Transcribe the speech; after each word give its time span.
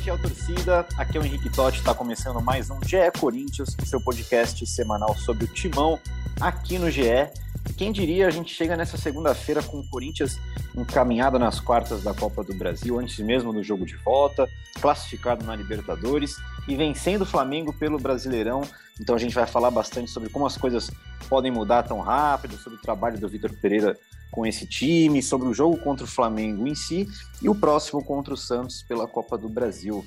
Fiel 0.00 0.18
torcida. 0.18 0.86
Aqui 0.96 1.18
é 1.18 1.20
o 1.20 1.24
Henrique 1.24 1.50
Totti, 1.50 1.78
está 1.78 1.92
começando 1.92 2.40
mais 2.40 2.70
um 2.70 2.78
GE 2.82 2.96
Corinthians, 3.18 3.76
seu 3.84 4.00
podcast 4.00 4.66
semanal 4.66 5.14
sobre 5.14 5.44
o 5.44 5.46
timão 5.46 6.00
aqui 6.40 6.78
no 6.78 6.90
GE. 6.90 7.28
Quem 7.76 7.92
diria, 7.92 8.26
a 8.26 8.30
gente 8.30 8.54
chega 8.54 8.78
nessa 8.78 8.96
segunda-feira 8.96 9.62
com 9.62 9.78
o 9.78 9.86
Corinthians 9.86 10.40
encaminhado 10.74 11.38
nas 11.38 11.60
quartas 11.60 12.02
da 12.02 12.14
Copa 12.14 12.42
do 12.42 12.54
Brasil, 12.54 12.98
antes 12.98 13.18
mesmo 13.18 13.52
do 13.52 13.62
jogo 13.62 13.84
de 13.84 13.94
volta, 13.96 14.48
classificado 14.80 15.44
na 15.44 15.54
Libertadores 15.54 16.36
e 16.66 16.74
vencendo 16.74 17.22
o 17.22 17.26
Flamengo 17.26 17.70
pelo 17.70 17.98
Brasileirão. 17.98 18.62
Então 18.98 19.14
a 19.14 19.18
gente 19.18 19.34
vai 19.34 19.46
falar 19.46 19.70
bastante 19.70 20.10
sobre 20.10 20.30
como 20.30 20.46
as 20.46 20.56
coisas 20.56 20.90
podem 21.28 21.52
mudar 21.52 21.82
tão 21.82 22.00
rápido, 22.00 22.56
sobre 22.56 22.78
o 22.78 22.82
trabalho 22.82 23.20
do 23.20 23.28
Vitor 23.28 23.52
Pereira 23.52 23.98
com 24.30 24.46
esse 24.46 24.66
time, 24.66 25.22
sobre 25.22 25.48
o 25.48 25.54
jogo 25.54 25.76
contra 25.78 26.04
o 26.04 26.08
Flamengo 26.08 26.66
em 26.66 26.74
si 26.74 27.08
e 27.42 27.48
o 27.48 27.54
próximo 27.54 28.04
contra 28.04 28.34
o 28.34 28.36
Santos 28.36 28.82
pela 28.82 29.06
Copa 29.06 29.36
do 29.36 29.48
Brasil. 29.48 30.04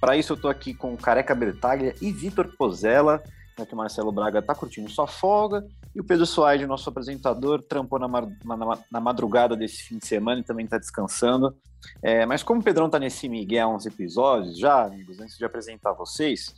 Para 0.00 0.16
isso 0.16 0.32
eu 0.32 0.36
estou 0.36 0.50
aqui 0.50 0.74
com 0.74 0.96
Careca 0.96 1.34
Bertaglia 1.34 1.94
e 2.00 2.12
Vitor 2.12 2.54
Pozella, 2.56 3.22
já 3.58 3.64
que 3.64 3.74
o 3.74 3.76
Marcelo 3.76 4.12
Braga 4.12 4.40
está 4.40 4.54
curtindo 4.54 4.90
sua 4.90 5.06
folga, 5.06 5.66
e 5.94 6.00
o 6.00 6.04
Pedro 6.04 6.26
Soares, 6.26 6.68
nosso 6.68 6.88
apresentador, 6.90 7.62
trampou 7.62 7.98
na, 7.98 8.06
na, 8.06 8.78
na 8.90 9.00
madrugada 9.00 9.56
desse 9.56 9.82
fim 9.82 9.96
de 9.96 10.06
semana 10.06 10.40
e 10.40 10.44
também 10.44 10.66
está 10.66 10.76
descansando. 10.76 11.56
É, 12.02 12.26
mas 12.26 12.42
como 12.42 12.60
o 12.60 12.62
Pedrão 12.62 12.86
está 12.86 12.98
nesse 12.98 13.28
Miguel 13.28 13.70
há 13.70 13.74
uns 13.74 13.86
episódios 13.86 14.58
já, 14.58 14.84
amigos, 14.84 15.18
antes 15.20 15.38
de 15.38 15.44
apresentar 15.44 15.92
vocês, 15.92 16.54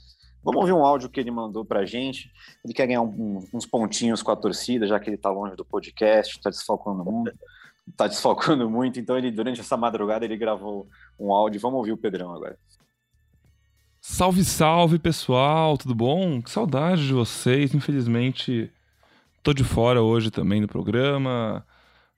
vamos 0.49 0.63
ouvir 0.63 0.73
um 0.73 0.85
áudio 0.85 1.11
que 1.11 1.21
ele 1.21 1.31
mandou 1.31 1.63
para 1.63 1.81
a 1.81 1.85
gente. 1.85 2.31
Ele 2.65 2.73
quer 2.73 2.87
ganhar 2.87 3.03
um, 3.03 3.45
uns 3.53 3.67
pontinhos 3.67 4.23
com 4.23 4.31
a 4.31 4.37
torcida, 4.37 4.87
já 4.87 4.99
que 4.99 5.11
ele 5.11 5.17
está 5.17 5.31
longe 5.31 5.55
do 5.55 5.65
podcast, 5.65 6.39
está 6.39 6.49
desfalcando 6.49 7.05
muito. 7.05 7.39
Está 7.87 8.07
desfalcando 8.07 8.69
muito, 8.71 8.99
então 8.99 9.19
ele 9.19 9.31
durante 9.31 9.61
essa 9.61 9.77
madrugada 9.77 10.25
ele 10.25 10.39
gravou 10.39 10.89
um 11.21 11.33
áudio. 11.33 11.61
Vamos 11.61 11.79
ouvir 11.79 11.93
o 11.93 11.99
Pedrão 11.99 12.33
agora. 12.33 12.59
Salve, 14.01 14.43
salve 14.43 14.99
pessoal, 14.99 15.77
tudo 15.77 15.95
bom? 15.95 16.41
Que 16.41 16.51
saudade 16.51 17.07
de 17.07 17.13
vocês. 17.13 17.75
Infelizmente, 17.75 18.73
tô 19.43 19.53
de 19.53 19.65
fora 19.65 20.01
hoje 20.01 20.31
também 20.31 20.63
do 20.63 20.69
programa, 20.69 21.67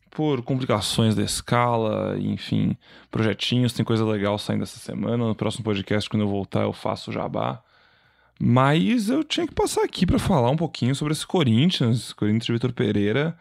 por 0.08 0.40
complicações 0.42 1.16
da 1.16 1.22
escala, 1.22 2.16
enfim, 2.16 2.76
projetinhos. 3.10 3.72
Tem 3.72 3.84
coisa 3.84 4.04
legal 4.04 4.38
saindo 4.38 4.62
essa 4.62 4.78
semana. 4.78 5.26
No 5.26 5.34
próximo 5.34 5.64
podcast, 5.64 6.08
quando 6.08 6.22
eu 6.22 6.28
voltar, 6.28 6.62
eu 6.62 6.72
faço 6.72 7.10
o 7.10 7.12
jabá. 7.12 7.60
Mas 8.42 9.10
eu 9.10 9.22
tinha 9.22 9.46
que 9.46 9.54
passar 9.54 9.84
aqui 9.84 10.06
para 10.06 10.18
falar 10.18 10.50
um 10.50 10.56
pouquinho 10.56 10.94
sobre 10.94 11.12
esse 11.12 11.26
Corinthians, 11.26 12.12
Corinthians 12.14 12.46
de 12.46 12.52
Vitor 12.52 12.72
Pereira, 12.72 13.36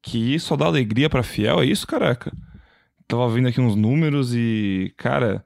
que 0.00 0.38
só 0.38 0.56
dá 0.56 0.66
alegria 0.66 1.10
para 1.10 1.22
fiel, 1.22 1.60
é 1.60 1.66
isso, 1.66 1.86
caraca? 1.86 2.32
Tava 3.08 3.28
vendo 3.28 3.48
aqui 3.48 3.60
uns 3.60 3.74
números 3.74 4.32
e, 4.34 4.94
cara, 4.96 5.44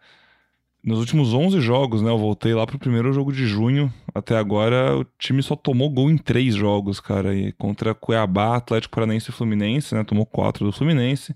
nos 0.84 0.98
últimos 0.98 1.32
11 1.32 1.60
jogos, 1.60 2.02
né? 2.02 2.10
Eu 2.10 2.18
voltei 2.18 2.52
lá 2.52 2.66
pro 2.66 2.78
primeiro 2.78 3.10
jogo 3.12 3.32
de 3.32 3.46
junho. 3.46 3.92
Até 4.14 4.36
agora, 4.36 4.98
o 4.98 5.04
time 5.18 5.42
só 5.42 5.56
tomou 5.56 5.88
gol 5.88 6.10
em 6.10 6.18
três 6.18 6.54
jogos, 6.54 7.00
cara. 7.00 7.34
E 7.34 7.52
contra 7.52 7.94
Cuiabá, 7.94 8.56
Atlético 8.56 8.94
Paranaense 8.94 9.30
e 9.30 9.32
Fluminense, 9.32 9.94
né? 9.94 10.04
Tomou 10.04 10.26
quatro 10.26 10.66
do 10.66 10.72
Fluminense. 10.72 11.34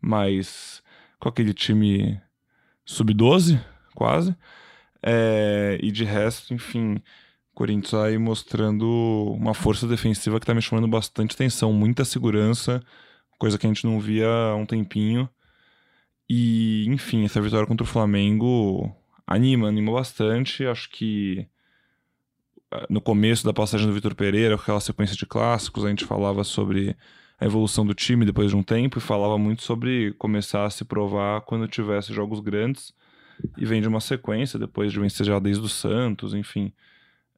Mas 0.00 0.82
com 1.20 1.28
aquele 1.28 1.54
time 1.54 2.20
sub-12, 2.84 3.60
quase. 3.94 4.34
É, 5.02 5.78
e 5.82 5.90
de 5.90 6.04
resto, 6.04 6.52
enfim, 6.52 7.00
Corinthians 7.54 7.94
aí 7.94 8.18
mostrando 8.18 8.86
uma 9.36 9.54
força 9.54 9.86
defensiva 9.86 10.40
que 10.40 10.46
tá 10.46 10.54
me 10.54 10.62
chamando 10.62 10.88
bastante 10.88 11.34
atenção. 11.34 11.72
Muita 11.72 12.04
segurança, 12.04 12.82
coisa 13.38 13.58
que 13.58 13.66
a 13.66 13.68
gente 13.68 13.84
não 13.84 14.00
via 14.00 14.28
há 14.28 14.54
um 14.54 14.66
tempinho. 14.66 15.28
E, 16.28 16.86
enfim, 16.88 17.24
essa 17.24 17.40
vitória 17.40 17.66
contra 17.66 17.84
o 17.84 17.86
Flamengo 17.86 18.94
anima, 19.26 19.68
anima 19.68 19.92
bastante. 19.92 20.64
Acho 20.66 20.88
que 20.90 21.48
ah, 22.70 22.86
no 22.88 23.00
começo 23.00 23.44
da 23.44 23.52
passagem 23.52 23.86
do 23.86 23.92
Vitor 23.92 24.14
Pereira, 24.14 24.54
aquela 24.54 24.80
sequência 24.80 25.16
de 25.16 25.26
clássicos, 25.26 25.84
a 25.84 25.88
gente 25.88 26.04
falava 26.04 26.44
sobre 26.44 26.96
a 27.38 27.44
evolução 27.44 27.84
do 27.84 27.94
time 27.94 28.24
depois 28.24 28.50
de 28.50 28.56
um 28.56 28.62
tempo 28.62 28.98
e 28.98 29.00
falava 29.00 29.36
muito 29.38 29.62
sobre 29.62 30.12
começar 30.14 30.66
a 30.66 30.70
se 30.70 30.84
provar 30.84 31.40
quando 31.42 31.66
tivesse 31.66 32.12
jogos 32.12 32.40
grandes. 32.40 32.94
E 33.56 33.64
vem 33.64 33.80
de 33.80 33.88
uma 33.88 34.00
sequência, 34.00 34.58
depois 34.58 34.92
de 34.92 35.00
vencer 35.00 35.26
já 35.26 35.38
desde 35.38 35.64
o 35.64 35.68
Santos, 35.68 36.34
enfim. 36.34 36.72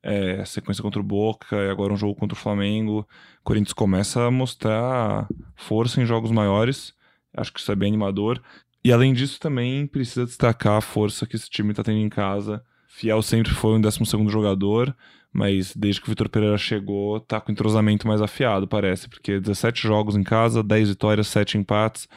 É, 0.02 0.44
sequência 0.44 0.82
contra 0.82 1.00
o 1.00 1.04
Boca 1.04 1.56
e 1.56 1.70
agora 1.70 1.92
um 1.92 1.96
jogo 1.96 2.14
contra 2.14 2.36
o 2.36 2.40
Flamengo. 2.40 3.06
O 3.40 3.44
Corinthians 3.44 3.72
começa 3.72 4.26
a 4.26 4.30
mostrar 4.30 5.28
força 5.54 6.00
em 6.02 6.06
jogos 6.06 6.30
maiores. 6.30 6.92
Acho 7.34 7.52
que 7.52 7.60
isso 7.60 7.70
é 7.70 7.76
bem 7.76 7.88
animador. 7.88 8.42
E 8.84 8.92
além 8.92 9.12
disso, 9.12 9.38
também 9.38 9.86
precisa 9.86 10.26
destacar 10.26 10.78
a 10.78 10.80
força 10.80 11.26
que 11.26 11.36
esse 11.36 11.48
time 11.48 11.70
está 11.70 11.84
tendo 11.84 11.98
em 11.98 12.08
casa. 12.08 12.62
Fiel 12.88 13.22
sempre 13.22 13.52
foi 13.52 13.74
um 13.74 13.80
12 13.80 14.00
jogador, 14.28 14.94
mas 15.32 15.74
desde 15.74 16.00
que 16.00 16.08
o 16.08 16.10
Vitor 16.10 16.28
Pereira 16.28 16.58
chegou, 16.58 17.20
tá 17.20 17.40
com 17.40 17.50
entrosamento 17.52 18.06
mais 18.06 18.20
afiado, 18.20 18.68
parece, 18.68 19.08
porque 19.08 19.40
17 19.40 19.82
jogos 19.82 20.16
em 20.16 20.22
casa, 20.22 20.62
10 20.62 20.90
vitórias, 20.90 21.28
7 21.28 21.56
empates. 21.56 22.08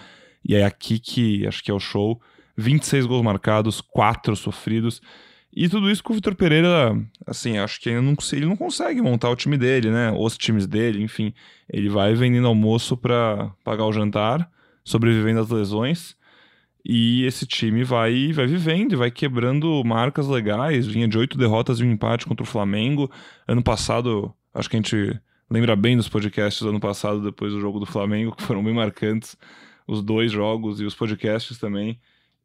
E 0.44 0.56
é 0.56 0.66
aqui 0.66 1.00
que 1.00 1.48
acho 1.48 1.64
que 1.64 1.72
é 1.72 1.74
o 1.74 1.80
show. 1.80 2.20
26 2.58 3.06
gols 3.06 3.24
marcados, 3.24 3.82
4 3.82 4.36
sofridos. 4.36 5.02
E 5.56 5.70
tudo 5.70 5.90
isso 5.90 6.04
com 6.04 6.12
o 6.12 6.16
Vitor 6.16 6.36
Pereira, 6.36 6.94
assim, 7.26 7.58
acho 7.58 7.80
que 7.80 7.90
não, 8.02 8.16
ele 8.34 8.46
não 8.46 8.58
consegue 8.58 9.02
montar 9.02 9.30
o 9.30 9.36
time 9.38 9.58
dele, 9.58 9.90
né? 9.90 10.12
Os 10.12 10.38
times 10.38 10.68
dele, 10.68 11.02
enfim. 11.02 11.34
Ele 11.70 11.88
vai 11.88 12.14
vendendo 12.14 12.48
almoço 12.48 12.98
para 12.98 13.52
pagar 13.64 13.86
o 13.86 13.94
jantar, 13.94 14.50
sobrevivendo 14.84 15.40
às 15.40 15.50
lesões. 15.50 16.16
E 16.84 17.26
esse 17.26 17.48
time 17.48 17.84
vai, 17.84 18.34
vai 18.34 18.46
vivendo 18.46 18.92
e 18.92 18.96
vai 18.98 19.10
quebrando 19.10 19.82
marcas 19.86 20.28
legais. 20.28 20.86
Vinha 20.86 21.08
de 21.08 21.18
oito 21.18 21.38
derrotas 21.38 21.80
e 21.80 21.84
um 21.86 21.92
empate 21.92 22.26
contra 22.26 22.44
o 22.44 22.48
Flamengo. 22.48 23.10
Ano 23.48 23.64
passado, 23.64 24.34
acho 24.54 24.70
que 24.70 24.76
a 24.76 24.80
gente 24.80 25.20
lembra 25.50 25.76
bem 25.76 25.96
dos 25.96 26.10
podcasts 26.10 26.62
do 26.62 26.70
ano 26.70 26.80
passado, 26.82 27.24
depois 27.24 27.54
do 27.54 27.62
jogo 27.62 27.80
do 27.80 27.86
Flamengo, 27.86 28.36
que 28.36 28.44
foram 28.44 28.64
bem 28.64 28.74
marcantes. 28.74 29.38
Os 29.88 30.04
dois 30.04 30.32
jogos 30.32 30.82
e 30.82 30.86
os 30.86 30.94
podcasts 30.94 31.58
também. 31.58 31.98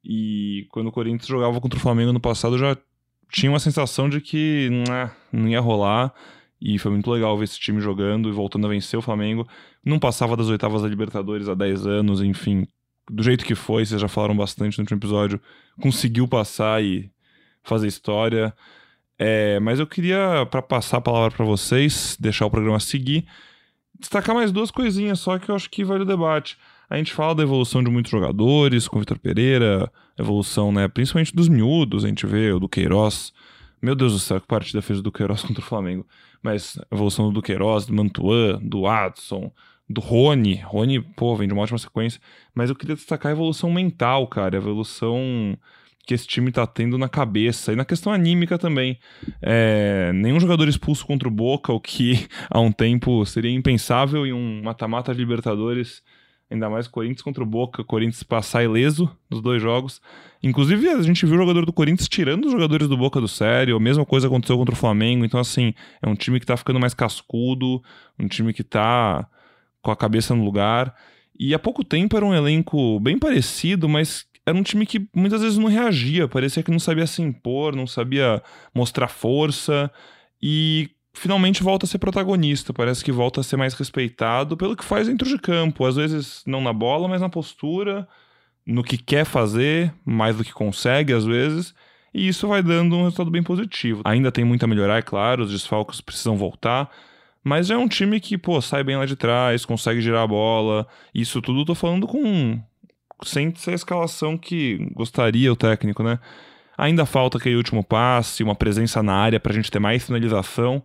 E 0.05 0.67
quando 0.71 0.89
o 0.89 0.93
Corinthians 0.93 1.27
jogava 1.29 1.61
contra 1.61 1.79
o 1.79 1.83
Flamengo 1.83 2.13
no 2.13 2.21
passado, 2.21 2.57
já 2.59 2.77
tinha 3.31 3.51
uma 3.51 3.59
sensação 3.59 4.09
de 4.09 4.21
que 4.21 4.69
né, 4.89 5.11
não 5.33 5.49
ia 5.49 5.61
rolar. 5.61 6.13
E 6.61 6.79
foi 6.79 6.91
muito 6.91 7.11
legal 7.11 7.37
ver 7.39 7.45
esse 7.45 7.59
time 7.59 7.81
jogando 7.81 8.29
e 8.29 8.33
voltando 8.33 8.67
a 8.67 8.71
vencer 8.71 8.99
o 8.99 9.03
Flamengo. 9.03 9.49
Não 9.85 9.99
passava 9.99 10.37
das 10.37 10.49
oitavas 10.49 10.83
da 10.83 10.89
Libertadores 10.89 11.49
há 11.49 11.55
10 11.55 11.87
anos, 11.87 12.23
enfim, 12.23 12.67
do 13.11 13.23
jeito 13.23 13.45
que 13.45 13.55
foi, 13.55 13.85
vocês 13.85 14.01
já 14.01 14.09
falaram 14.09 14.37
bastante 14.37 14.79
no 14.79 14.83
último 14.83 14.99
episódio, 14.99 15.41
conseguiu 15.81 16.29
passar 16.29 16.83
e 16.83 17.11
fazer 17.63 17.89
história. 17.89 18.55
É, 19.19 19.59
mas 19.61 19.79
eu 19.79 19.87
queria, 19.87 20.47
para 20.51 20.63
passar 20.63 20.99
a 20.99 21.01
palavra 21.01 21.31
para 21.37 21.45
vocês, 21.45 22.17
deixar 22.21 22.47
o 22.47 22.51
programa 22.51 22.79
seguir, 22.79 23.27
destacar 23.99 24.35
mais 24.35 24.53
duas 24.53 24.71
coisinhas 24.71 25.21
só 25.21 25.39
que 25.39 25.51
eu 25.51 25.55
acho 25.55 25.69
que 25.69 25.85
vale 25.85 26.03
o 26.03 26.07
debate. 26.07 26.57
A 26.91 26.97
gente 26.97 27.15
fala 27.15 27.37
da 27.37 27.45
evolução 27.45 27.85
de 27.85 27.89
muitos 27.89 28.11
jogadores, 28.11 28.89
com 28.89 28.97
o 28.97 29.01
Vitor 29.01 29.17
Pereira, 29.17 29.91
evolução, 30.19 30.73
né, 30.73 30.89
principalmente 30.89 31.33
dos 31.33 31.49
miúdos, 31.49 32.05
a 32.05 32.09
gente 32.09 32.27
vê 32.27 32.51
o 32.51 32.59
do 32.59 32.69
Queiroz. 32.69 33.33
Meu 33.81 33.95
Deus 33.95 34.13
do 34.13 34.19
céu, 34.19 34.41
que 34.41 34.47
partida 34.49 34.83
fez 34.83 34.99
o 34.99 35.03
do 35.03 35.13
Queiroz 35.13 35.43
contra 35.47 35.63
o 35.63 35.65
Flamengo. 35.65 36.05
Mas 36.43 36.77
evolução 36.91 37.27
do 37.29 37.35
Duqueiroz, 37.35 37.87
do 37.87 37.95
Mantuan, 37.95 38.59
do 38.61 38.89
Adson, 38.89 39.53
do 39.89 40.01
Rony. 40.01 40.57
Rony, 40.65 41.01
pô, 41.01 41.37
vem 41.37 41.47
de 41.47 41.55
uma 41.55 41.63
ótima 41.63 41.79
sequência. 41.79 42.21
Mas 42.53 42.71
eu 42.71 42.77
queria 42.77 42.97
destacar 42.97 43.31
a 43.31 43.35
evolução 43.35 43.71
mental, 43.71 44.27
cara. 44.27 44.57
A 44.57 44.59
evolução 44.59 45.57
que 46.05 46.15
esse 46.15 46.27
time 46.27 46.51
tá 46.51 46.67
tendo 46.67 46.99
na 46.99 47.09
cabeça. 47.09 47.73
E 47.73 47.77
na 47.77 47.85
questão 47.85 48.13
anímica 48.13 48.59
também. 48.59 48.99
É, 49.41 50.11
nenhum 50.15 50.41
jogador 50.41 50.67
expulso 50.67 51.07
contra 51.07 51.29
o 51.29 51.31
Boca, 51.31 51.73
o 51.73 51.81
que 51.81 52.27
há 52.51 52.59
um 52.59 52.73
tempo 52.73 53.25
seria 53.25 53.51
impensável 53.51 54.27
em 54.27 54.33
um 54.33 54.63
mata-mata 54.63 55.15
de 55.15 55.21
Libertadores. 55.21 56.03
Ainda 56.51 56.69
mais 56.69 56.89
Corinthians 56.89 57.23
contra 57.23 57.43
o 57.43 57.47
Boca, 57.47 57.85
Corinthians 57.85 58.25
passar 58.25 58.65
ileso 58.65 59.09
nos 59.31 59.41
dois 59.41 59.63
jogos. 59.63 60.03
Inclusive, 60.43 60.89
a 60.89 61.01
gente 61.01 61.25
viu 61.25 61.37
o 61.37 61.39
jogador 61.39 61.65
do 61.65 61.73
Corinthians 61.73 62.09
tirando 62.09 62.47
os 62.47 62.53
jogadores 62.53 62.89
do 62.89 62.97
Boca 62.97 63.21
do 63.21 63.29
sério. 63.29 63.77
A 63.77 63.81
mesma 63.81 64.05
coisa 64.05 64.27
aconteceu 64.27 64.59
contra 64.59 64.75
o 64.75 64.79
Flamengo. 64.79 65.25
Então, 65.25 65.39
assim, 65.39 65.73
é 66.03 66.09
um 66.09 66.17
time 66.17 66.41
que 66.41 66.47
tá 66.47 66.57
ficando 66.57 66.81
mais 66.81 66.93
cascudo, 66.93 67.81
um 68.19 68.27
time 68.27 68.53
que 68.53 68.65
tá 68.65 69.29
com 69.81 69.93
a 69.93 69.97
cabeça 69.97 70.35
no 70.35 70.45
lugar. 70.45 70.95
E 71.39 71.55
há 71.55 71.59
pouco 71.59 71.85
tempo 71.85 72.17
era 72.17 72.27
um 72.27 72.35
elenco 72.35 72.99
bem 72.99 73.17
parecido, 73.17 73.89
mas 73.89 74.27
era 74.45 74.57
um 74.57 74.63
time 74.63 74.85
que 74.85 75.09
muitas 75.15 75.43
vezes 75.43 75.57
não 75.57 75.69
reagia, 75.69 76.27
parecia 76.27 76.63
que 76.63 76.71
não 76.71 76.81
sabia 76.81 77.07
se 77.07 77.23
impor, 77.23 77.77
não 77.77 77.87
sabia 77.87 78.43
mostrar 78.75 79.09
força 79.09 79.91
e 80.43 80.91
finalmente 81.21 81.63
volta 81.63 81.85
a 81.85 81.89
ser 81.89 81.99
protagonista, 81.99 82.73
parece 82.73 83.05
que 83.05 83.13
volta 83.13 83.43
a 83.43 83.45
ser 83.45 83.59
mais 83.59 83.75
respeitado 83.75 84.57
pelo 84.57 84.75
que 84.75 84.83
faz 84.83 85.07
dentro 85.07 85.29
de 85.29 85.37
campo, 85.37 85.85
às 85.85 85.97
vezes 85.97 86.43
não 86.47 86.63
na 86.63 86.73
bola, 86.73 87.07
mas 87.07 87.21
na 87.21 87.29
postura, 87.29 88.09
no 88.67 88.83
que 88.83 88.97
quer 88.97 89.27
fazer, 89.27 89.93
mais 90.03 90.39
do 90.39 90.43
que 90.43 90.53
consegue 90.53 91.13
às 91.13 91.27
vezes, 91.27 91.75
e 92.15 92.27
isso 92.27 92.49
vai 92.49 92.63
dando 92.63 92.97
um 92.97 93.05
resultado 93.05 93.31
bem 93.31 93.43
positivo. 93.43 94.01
Ainda 94.03 94.33
tem 94.33 94.47
muito 94.47 94.65
a 94.65 94.67
melhorar, 94.67 94.97
é 94.97 95.03
claro, 95.03 95.43
os 95.43 95.53
desfalques 95.53 96.01
precisam 96.01 96.39
voltar, 96.39 96.91
mas 97.45 97.71
é 97.71 97.77
um 97.77 97.87
time 97.87 98.19
que, 98.19 98.39
pô, 98.39 98.59
sai 98.63 98.83
bem 98.83 98.97
lá 98.97 99.05
de 99.05 99.15
trás, 99.15 99.67
consegue 99.67 100.01
girar 100.01 100.23
a 100.23 100.27
bola. 100.27 100.87
Isso 101.15 101.43
tudo 101.43 101.61
eu 101.61 101.65
tô 101.67 101.75
falando 101.75 102.07
com. 102.07 102.59
Sem 103.25 103.55
ser 103.55 103.73
a 103.73 103.75
escalação 103.75 104.39
que 104.39 104.79
gostaria 104.95 105.53
o 105.53 105.57
técnico, 105.57 106.03
né? 106.03 106.19
Ainda 106.79 107.05
falta 107.05 107.37
aquele 107.37 107.57
último 107.57 107.85
passe, 107.85 108.43
uma 108.43 108.55
presença 108.55 109.03
na 109.03 109.15
área 109.15 109.39
para 109.39 109.53
a 109.53 109.55
gente 109.55 109.71
ter 109.71 109.79
mais 109.79 110.03
finalização. 110.03 110.83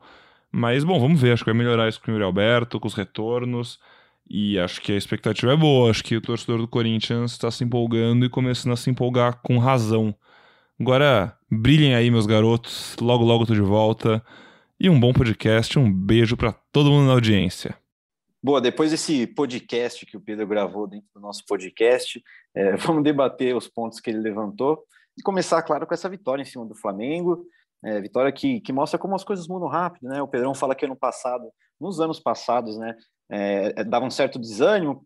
Mas, 0.57 0.85
bom, 0.85 0.97
vamos 0.97 1.19
ver. 1.19 1.33
Acho 1.33 1.43
que 1.43 1.51
vai 1.51 1.57
melhorar 1.57 1.89
isso 1.89 2.01
com 2.01 2.09
o 2.09 2.13
Yuri 2.13 2.23
Alberto, 2.23 2.79
com 2.79 2.87
os 2.87 2.93
retornos. 2.93 3.77
E 4.25 4.57
acho 4.57 4.79
que 4.79 4.93
a 4.93 4.95
expectativa 4.95 5.51
é 5.51 5.57
boa. 5.57 5.91
Acho 5.91 6.01
que 6.01 6.15
o 6.15 6.21
torcedor 6.21 6.59
do 6.59 6.67
Corinthians 6.67 7.33
está 7.33 7.51
se 7.51 7.65
empolgando 7.65 8.25
e 8.25 8.29
começando 8.29 8.71
a 8.71 8.77
se 8.77 8.89
empolgar 8.89 9.41
com 9.41 9.57
razão. 9.57 10.15
Agora, 10.79 11.37
brilhem 11.51 11.93
aí, 11.93 12.09
meus 12.09 12.25
garotos. 12.25 12.95
Logo, 13.01 13.25
logo 13.25 13.45
tô 13.45 13.53
de 13.53 13.59
volta. 13.59 14.23
E 14.79 14.89
um 14.89 14.97
bom 14.97 15.11
podcast. 15.11 15.77
Um 15.77 15.91
beijo 15.91 16.37
para 16.37 16.53
todo 16.71 16.89
mundo 16.89 17.07
na 17.07 17.11
audiência. 17.11 17.77
Boa, 18.41 18.61
depois 18.61 18.91
desse 18.91 19.27
podcast 19.27 20.05
que 20.05 20.15
o 20.15 20.21
Pedro 20.21 20.47
gravou 20.47 20.87
dentro 20.87 21.09
do 21.13 21.19
nosso 21.19 21.45
podcast, 21.45 22.23
é, 22.55 22.77
vamos 22.79 23.03
debater 23.03 23.53
os 23.53 23.67
pontos 23.67 23.99
que 23.99 24.09
ele 24.09 24.19
levantou 24.19 24.85
e 25.17 25.21
começar, 25.21 25.61
claro, 25.63 25.85
com 25.85 25.93
essa 25.93 26.07
vitória 26.07 26.43
em 26.43 26.45
cima 26.45 26.65
do 26.65 26.75
Flamengo. 26.75 27.45
É, 27.85 28.01
vitória 28.01 28.31
que, 28.31 28.59
que 28.61 28.73
mostra 28.73 28.97
como 28.97 29.15
as 29.15 29.23
coisas 29.23 29.47
mudam 29.47 29.67
rápido, 29.67 30.07
né? 30.07 30.21
O 30.21 30.27
Pedrão 30.27 30.55
fala 30.55 30.73
que 30.73 30.85
ano 30.85 30.95
passado, 30.95 31.51
nos 31.79 31.99
anos 31.99 32.19
passados, 32.19 32.77
né, 32.77 32.95
é, 33.29 33.83
dava 33.83 34.05
um 34.05 34.11
certo 34.11 34.39
desânimo 34.39 35.05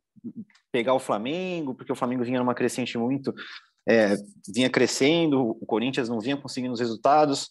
pegar 0.71 0.93
o 0.93 0.99
Flamengo, 0.99 1.75
porque 1.75 1.91
o 1.91 1.95
Flamengo 1.95 2.23
vinha 2.23 2.39
numa 2.39 2.55
crescente 2.55 2.97
muito, 2.97 3.33
é, 3.87 4.15
vinha 4.53 4.69
crescendo, 4.69 5.41
o 5.41 5.65
Corinthians 5.65 6.09
não 6.09 6.19
vinha 6.19 6.37
conseguindo 6.37 6.73
os 6.73 6.79
resultados. 6.79 7.49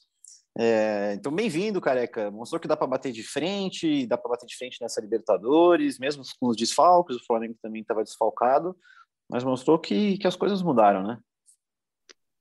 É, 0.59 1.15
então, 1.15 1.33
bem-vindo, 1.33 1.81
careca. 1.81 2.31
Mostrou 2.31 2.61
que 2.61 2.69
dá 2.69 2.77
para 2.77 2.87
bater 2.87 3.13
de 3.13 3.23
frente, 3.23 4.07
dá 4.07 4.17
para 4.19 4.31
bater 4.31 4.47
de 4.47 4.57
frente 4.57 4.79
nessa 4.81 5.01
Libertadores, 5.01 5.99
mesmo 5.99 6.23
com 6.41 6.49
os 6.49 6.57
desfalques. 6.57 7.17
O 7.17 7.25
Flamengo 7.27 7.55
também 7.63 7.83
estava 7.83 8.03
desfalcado, 8.03 8.77
mas 9.31 9.45
mostrou 9.45 9.79
que, 9.79 10.19
que 10.19 10.27
as 10.27 10.37
coisas 10.37 10.63
mudaram, 10.63 11.03
né? 11.03 11.19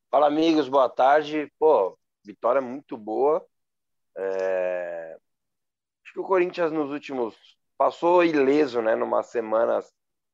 Fala, 0.10 0.28
amigos, 0.28 0.68
boa 0.68 0.90
tarde. 0.90 1.52
Pô, 1.60 1.98
vitória 2.28 2.62
muito 2.62 2.98
boa. 2.98 3.44
É... 4.18 5.18
Acho 6.04 6.14
que 6.14 6.20
o 6.20 6.26
Corinthians 6.26 6.72
nos 6.72 6.92
últimos 6.92 7.36
passou 7.78 8.24
ileso, 8.24 8.82
né, 8.82 8.96
numa 8.96 9.24
semanas 9.24 9.92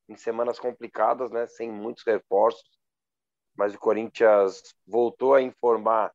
em 0.10 0.18
semanas 0.18 0.60
complicadas, 0.60 1.32
né, 1.32 1.48
sem 1.48 1.72
muitos 1.72 2.04
reforços, 2.04 2.70
mas 3.56 3.74
o 3.74 3.80
Corinthians 3.80 4.62
voltou 4.86 5.34
a 5.34 5.42
informar 5.42 6.12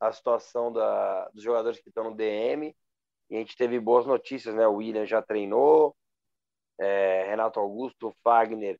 a 0.00 0.12
situação 0.12 0.72
da, 0.72 1.28
dos 1.28 1.42
jogadores 1.42 1.80
que 1.80 1.88
estão 1.88 2.04
no 2.04 2.16
DM 2.16 2.74
e 3.30 3.36
a 3.36 3.38
gente 3.38 3.56
teve 3.56 3.78
boas 3.78 4.06
notícias, 4.06 4.54
né? 4.54 4.66
O 4.66 4.74
William 4.74 5.06
já 5.06 5.22
treinou, 5.22 5.96
é, 6.78 7.24
Renato 7.28 7.60
Augusto, 7.60 8.14
Fagner 8.22 8.78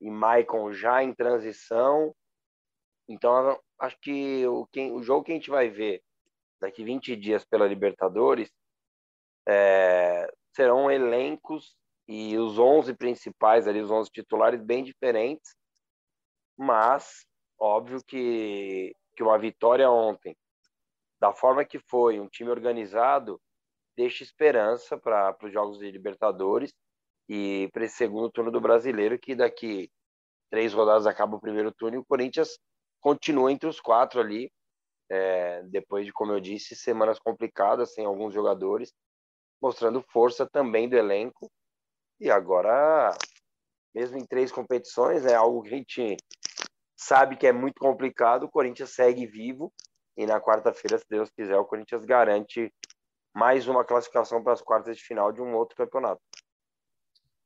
e 0.00 0.10
Maicon 0.10 0.72
já 0.72 1.02
em 1.02 1.12
transição. 1.12 2.14
Então, 3.08 3.58
acho 3.78 3.98
que 4.00 4.46
o, 4.46 4.66
quem, 4.66 4.92
o 4.92 5.02
jogo 5.02 5.24
que 5.24 5.32
a 5.32 5.34
gente 5.34 5.50
vai 5.50 5.70
ver 5.70 6.02
daqui 6.60 6.84
20 6.84 7.16
dias 7.16 7.44
pela 7.44 7.66
Libertadores 7.66 8.52
é, 9.48 10.30
serão 10.54 10.90
elencos 10.90 11.76
e 12.06 12.36
os 12.36 12.58
11 12.58 12.94
principais 12.94 13.66
ali, 13.66 13.80
os 13.80 13.90
11 13.90 14.10
titulares 14.10 14.60
bem 14.62 14.82
diferentes, 14.82 15.54
mas 16.56 17.26
óbvio 17.58 18.02
que, 18.04 18.94
que 19.16 19.22
uma 19.22 19.38
vitória 19.38 19.90
ontem, 19.90 20.36
da 21.20 21.32
forma 21.32 21.64
que 21.64 21.78
foi, 21.78 22.20
um 22.20 22.28
time 22.28 22.50
organizado, 22.50 23.40
deixa 23.96 24.22
esperança 24.22 24.96
para 24.96 25.36
os 25.42 25.52
jogos 25.52 25.78
de 25.78 25.90
Libertadores 25.90 26.72
e 27.28 27.68
para 27.72 27.84
esse 27.84 27.96
segundo 27.96 28.30
turno 28.30 28.50
do 28.50 28.60
Brasileiro, 28.60 29.18
que 29.18 29.34
daqui 29.34 29.90
três 30.50 30.72
rodadas 30.72 31.06
acaba 31.06 31.36
o 31.36 31.40
primeiro 31.40 31.72
turno 31.72 31.96
e 31.96 32.00
o 32.00 32.04
Corinthians 32.04 32.58
continua 33.00 33.52
entre 33.52 33.68
os 33.68 33.80
quatro 33.80 34.20
ali, 34.20 34.50
é, 35.10 35.62
depois 35.64 36.04
de, 36.04 36.12
como 36.12 36.32
eu 36.32 36.40
disse, 36.40 36.76
semanas 36.76 37.18
complicadas, 37.18 37.94
sem 37.94 38.04
alguns 38.04 38.34
jogadores, 38.34 38.92
mostrando 39.60 40.02
força 40.10 40.46
também 40.46 40.88
do 40.88 40.96
elenco. 40.96 41.50
E 42.20 42.30
agora, 42.30 43.16
mesmo 43.94 44.18
em 44.18 44.26
três 44.26 44.52
competições, 44.52 45.24
é 45.24 45.34
algo 45.34 45.62
que 45.62 45.74
a 45.74 45.76
gente 45.76 46.16
sabe 46.96 47.36
que 47.36 47.46
é 47.46 47.52
muito 47.52 47.80
complicado, 47.80 48.44
o 48.44 48.50
Corinthians 48.50 48.90
segue 48.90 49.26
vivo 49.26 49.72
e 50.16 50.26
na 50.26 50.40
quarta-feira, 50.40 50.98
se 50.98 51.04
Deus 51.08 51.30
quiser, 51.30 51.56
o 51.56 51.64
Corinthians 51.64 52.04
garante 52.04 52.74
mais 53.32 53.68
uma 53.68 53.84
classificação 53.84 54.42
para 54.42 54.52
as 54.52 54.60
quartas 54.60 54.96
de 54.96 55.04
final 55.04 55.30
de 55.30 55.40
um 55.40 55.54
outro 55.54 55.76
campeonato. 55.76 56.20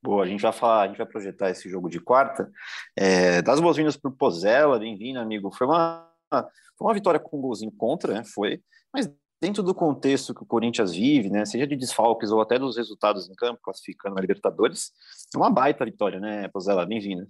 Boa, 0.02 0.24
a 0.24 0.26
gente 0.26 0.42
vai 0.42 0.52
falar, 0.52 0.82
a 0.82 0.86
gente 0.88 0.98
vai 0.98 1.06
projetar 1.06 1.50
esse 1.50 1.68
jogo 1.68 1.88
de 1.88 2.00
quarta. 2.00 2.50
É, 2.96 3.40
das 3.40 3.60
boas-vindas 3.60 3.96
para 3.96 4.10
o 4.10 4.16
Pozella, 4.16 4.76
bem-vindo, 4.76 5.20
amigo. 5.20 5.54
Foi 5.54 5.64
uma, 5.64 6.10
foi 6.28 6.88
uma 6.88 6.94
vitória 6.94 7.20
com 7.20 7.38
um 7.38 7.40
golzinho 7.40 7.70
contra, 7.70 8.14
né? 8.14 8.24
Foi, 8.24 8.60
mas 8.92 9.08
dentro 9.40 9.62
do 9.62 9.72
contexto 9.72 10.34
que 10.34 10.42
o 10.42 10.46
Corinthians 10.46 10.90
vive, 10.90 11.30
né? 11.30 11.44
Seja 11.44 11.68
de 11.68 11.76
desfalques 11.76 12.32
ou 12.32 12.40
até 12.40 12.58
dos 12.58 12.76
resultados 12.76 13.30
em 13.30 13.34
campo, 13.36 13.60
classificando 13.62 14.18
a 14.18 14.20
Libertadores, 14.20 14.90
é 15.32 15.38
uma 15.38 15.50
baita 15.50 15.84
vitória, 15.84 16.18
né, 16.18 16.48
Pozella? 16.48 16.84
Bem-vinda. 16.84 17.24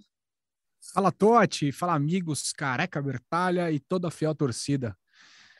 Fala, 0.95 1.11
Totti, 1.11 1.71
fala, 1.71 1.93
amigos, 1.93 2.51
careca 2.51 2.99
Bertalha 2.99 3.71
e 3.71 3.79
toda 3.79 4.07
a 4.07 4.11
fiel 4.11 4.33
torcida. 4.33 4.97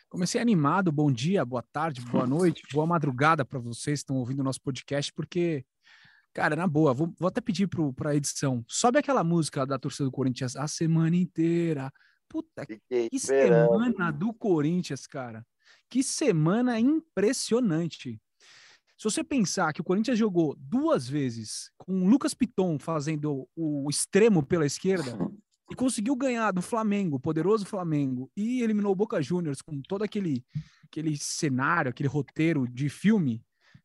Comecei 0.10 0.42
animado, 0.42 0.92
bom 0.92 1.12
dia, 1.12 1.46
boa 1.46 1.64
tarde, 1.72 2.02
boa 2.02 2.26
noite, 2.26 2.64
boa 2.74 2.88
madrugada 2.88 3.46
para 3.46 3.60
vocês 3.60 4.00
que 4.00 4.04
estão 4.04 4.18
ouvindo 4.18 4.42
o 4.42 4.44
nosso 4.44 4.62
podcast, 4.62 5.14
porque 5.14 5.64
Cara, 6.34 6.56
na 6.56 6.66
boa, 6.66 6.94
vou, 6.94 7.14
vou 7.20 7.28
até 7.28 7.40
pedir 7.40 7.70
para 7.96 8.10
a 8.10 8.16
edição. 8.16 8.66
Sobe 8.68 8.98
aquela 8.98 9.24
música 9.24 9.66
da 9.66 9.78
torcida 9.78 10.06
do 10.06 10.12
Corinthians 10.12 10.56
a 10.56 10.68
semana 10.68 11.16
inteira. 11.16 11.94
Puta, 12.28 12.66
Fiquei 12.66 13.10
que 13.10 13.16
esperando. 13.16 13.72
semana 13.72 14.12
do 14.12 14.34
Corinthians, 14.34 15.06
cara. 15.06 15.46
Que 15.88 16.02
semana 16.02 16.80
impressionante. 16.80 18.20
Se 18.98 19.04
você 19.04 19.24
pensar 19.24 19.74
que 19.74 19.82
o 19.82 19.84
Corinthians 19.84 20.18
jogou 20.18 20.56
duas 20.58 21.08
vezes 21.08 21.70
com 21.78 22.04
o 22.04 22.10
Lucas 22.10 22.34
Piton 22.34 22.80
fazendo 22.80 23.48
o 23.56 23.88
extremo 23.90 24.44
pela 24.44 24.66
esquerda 24.66 25.04
e 25.70 25.76
conseguiu 25.76 26.16
ganhar 26.16 26.52
do 26.52 26.64
Flamengo, 26.64 27.20
poderoso 27.20 27.66
Flamengo, 27.66 28.32
e 28.36 28.64
eliminou 28.64 28.92
o 28.92 28.96
Boca 28.96 29.22
Juniors 29.22 29.62
com 29.62 29.82
todo 29.82 30.04
aquele, 30.04 30.44
aquele 30.86 31.16
cenário, 31.16 31.90
aquele 31.90 32.10
roteiro 32.10 32.68
de 32.68 32.90
filme, 32.90 33.44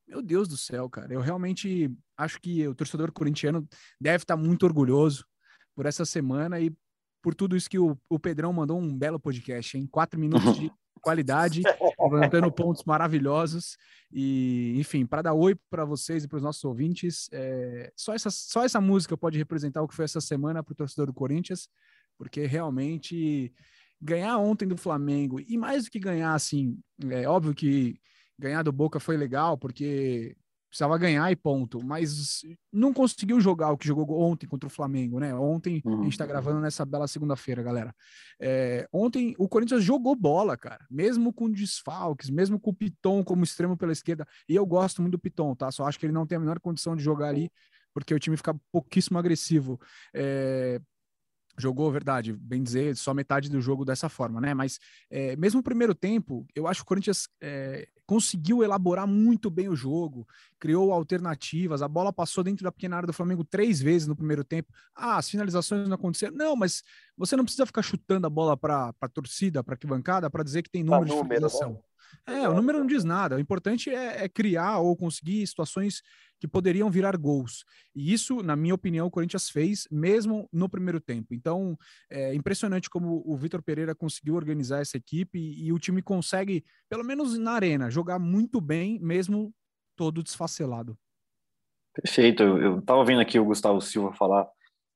meu 0.09 0.23
Deus 0.23 0.49
do 0.49 0.57
céu, 0.57 0.89
cara. 0.89 1.13
Eu 1.13 1.21
realmente 1.21 1.95
acho 2.17 2.41
que 2.41 2.67
o 2.67 2.75
torcedor 2.75 3.13
corintiano 3.13 3.69
deve 4.01 4.25
estar 4.25 4.37
muito 4.37 4.65
orgulhoso 4.65 5.27
por 5.75 5.87
essa 5.87 6.05
semana 6.05 6.59
e 6.59 6.75
por 7.23 7.35
tudo 7.35 7.57
isso 7.57 7.69
que 7.69 7.79
o, 7.79 7.97
o 8.09 8.19
Pedrão 8.19 8.53
mandou 8.53 8.79
um 8.79 8.97
belo 8.97 9.21
podcast, 9.21 9.77
em 9.77 9.87
quatro 9.87 10.19
minutos 10.19 10.59
de 10.59 10.73
qualidade, 11.03 11.63
levantando 12.01 12.51
pontos 12.51 12.83
maravilhosos 12.85 13.77
e, 14.11 14.75
enfim, 14.79 15.07
para 15.07 15.23
dar 15.23 15.35
oi 15.35 15.55
para 15.71 15.85
vocês 15.85 16.25
e 16.25 16.29
para 16.29 16.39
os 16.39 16.43
nossos 16.43 16.65
ouvintes, 16.65 17.29
é, 17.33 17.93
só 17.95 18.15
essa 18.15 18.31
só 18.31 18.65
essa 18.65 18.81
música 18.81 19.17
pode 19.17 19.39
representar 19.39 19.83
o 19.83 19.89
que 19.89 19.95
foi 19.95 20.05
essa 20.05 20.21
semana 20.21 20.63
para 20.63 20.73
o 20.73 20.77
torcedor 20.77 21.07
do 21.07 21.15
Corinthians, 21.15 21.69
porque 22.17 22.47
realmente 22.47 23.53
ganhar 24.01 24.39
ontem 24.39 24.67
do 24.67 24.77
Flamengo 24.77 25.41
e 25.41 25.57
mais 25.57 25.85
do 25.85 25.91
que 25.91 25.99
ganhar, 25.99 26.35
assim, 26.35 26.79
é 27.11 27.29
óbvio 27.29 27.55
que 27.55 28.01
ganhar 28.39 28.63
do 28.63 28.73
Boca 28.73 29.01
foi 29.01 29.17
legal, 29.17 29.59
porque 29.59 30.37
precisava 30.69 30.99
ganhar 30.99 31.31
e 31.33 31.37
ponto, 31.37 31.83
mas 31.83 32.43
não 32.71 32.93
conseguiu 32.93 33.41
jogar 33.41 33.73
o 33.73 33.79
que 33.79 33.87
jogou 33.87 34.21
ontem 34.21 34.47
contra 34.47 34.67
o 34.67 34.71
Flamengo, 34.71 35.19
né? 35.19 35.35
Ontem, 35.35 35.81
uhum. 35.85 36.03
a 36.03 36.05
gente 36.05 36.19
tá 36.19 36.25
uhum. 36.25 36.31
gravando 36.31 36.61
nessa 36.61 36.85
bela 36.85 37.09
segunda-feira, 37.09 37.63
galera. 37.63 37.95
É, 38.39 38.87
ontem 38.93 39.35
o 39.39 39.49
Corinthians 39.49 39.83
jogou 39.83 40.15
bola, 40.15 40.57
cara, 40.57 40.85
mesmo 40.91 41.33
com 41.33 41.51
desfalques, 41.51 42.29
mesmo 42.29 42.61
com 42.61 42.71
o 42.71 42.75
Piton 42.75 43.25
como 43.25 43.45
extremo 43.45 43.77
pela 43.77 43.93
esquerda, 43.93 44.27
e 44.49 44.55
eu 44.55 44.67
gosto 44.67 45.01
muito 45.01 45.13
do 45.13 45.19
Piton, 45.19 45.55
tá? 45.55 45.71
Só 45.71 45.87
acho 45.87 45.99
que 45.99 46.05
ele 46.05 46.13
não 46.13 46.27
tem 46.27 46.37
a 46.37 46.41
menor 46.41 46.61
condição 46.61 46.95
de 46.95 47.03
jogar 47.03 47.29
ali, 47.29 47.51
porque 47.95 48.15
o 48.15 48.19
time 48.19 48.37
fica 48.37 48.55
pouquíssimo 48.71 49.19
agressivo. 49.19 49.81
É, 50.13 50.81
jogou, 51.59 51.91
verdade, 51.91 52.33
bem 52.33 52.63
dizer, 52.63 52.97
só 52.97 53.13
metade 53.13 53.51
do 53.51 53.61
jogo 53.61 53.85
dessa 53.85 54.09
forma, 54.09 54.41
né? 54.41 54.55
Mas 54.55 54.79
é, 55.11 55.37
mesmo 55.37 55.61
o 55.61 55.63
primeiro 55.63 55.95
tempo, 55.95 56.47
eu 56.55 56.67
acho 56.67 56.81
que 56.81 56.85
o 56.85 56.87
Corinthians 56.87 57.29
é, 57.41 57.89
conseguiu 58.07 58.63
elaborar 58.63 59.07
muito 59.07 59.51
bem 59.51 59.69
o 59.69 59.77
jogo, 59.77 60.27
criou 60.59 60.93
alternativas, 60.93 61.83
a 61.83 61.89
bola 61.89 62.13
passou 62.13 62.43
dentro 62.43 62.65
da 62.65 62.73
pequena 62.73 62.97
área 62.97 63.07
do 63.07 63.13
Flamengo 63.13 63.45
três 63.45 63.81
vezes 63.81 64.07
no 64.07 64.17
primeiro 64.17 64.45
tempo. 64.45 64.73
Ah, 64.95 65.19
as 65.19 65.29
finalizações 65.29 65.87
não 65.87 65.95
aconteceram. 65.95 66.35
Não, 66.35 66.57
mas 66.57 66.83
você 67.17 67.37
não 67.37 67.45
precisa 67.45 67.67
ficar 67.67 67.83
chutando 67.83 68.27
a 68.27 68.31
bola 68.31 68.57
para 68.57 68.95
a 69.01 69.09
torcida, 69.09 69.63
para 69.63 69.75
a 69.75 69.77
arquibancada, 69.77 70.31
para 70.31 70.45
dizer 70.45 70.63
que 70.63 70.71
tem 70.71 70.83
número, 70.83 71.07
número 71.07 71.23
de 71.23 71.35
finalização. 71.35 71.73
Né? 71.73 71.79
É, 72.27 72.49
o 72.49 72.55
número 72.55 72.79
não 72.79 72.87
diz 72.87 73.05
nada. 73.05 73.37
O 73.37 73.41
importante 73.41 73.91
é, 73.91 74.25
é, 74.25 74.29
criar 74.29 74.79
ou 74.79 74.97
conseguir 74.97 75.47
situações 75.47 76.03
que 76.41 76.47
poderiam 76.47 76.91
virar 76.91 77.17
gols. 77.17 77.65
E 77.95 78.13
isso, 78.13 78.43
na 78.43 78.55
minha 78.55 78.75
opinião, 78.75 79.07
o 79.07 79.11
Corinthians 79.11 79.51
fez 79.51 79.89
mesmo 79.91 80.49
no 80.53 80.69
primeiro 80.69 81.01
tempo. 81.01 81.35
Então, 81.35 81.77
é 82.11 82.35
impressionante 82.35 82.89
como 82.89 83.23
o 83.27 83.37
Vitor 83.37 83.63
Pereira 83.63 83.95
conseguiu 83.95 84.35
organizar 84.35 84.81
essa 84.81 84.97
equipe 84.97 85.39
e, 85.39 85.67
e, 85.67 85.73
o 85.73 85.79
time 85.79 86.01
consegue, 86.01 86.65
pelo 86.89 87.05
menos 87.05 87.37
na 87.39 87.53
arena, 87.53 87.91
jogar 87.91 88.19
muito 88.19 88.61
bem, 88.61 88.99
mesmo 89.01 89.53
todo 89.97 90.23
desfacelado. 90.23 90.97
Perfeito. 91.93 92.43
Eu 92.43 92.79
estava 92.79 93.05
vendo 93.05 93.21
aqui 93.21 93.39
o 93.39 93.45
Gustavo 93.45 93.81
Silva 93.81 94.13
falar 94.13 94.47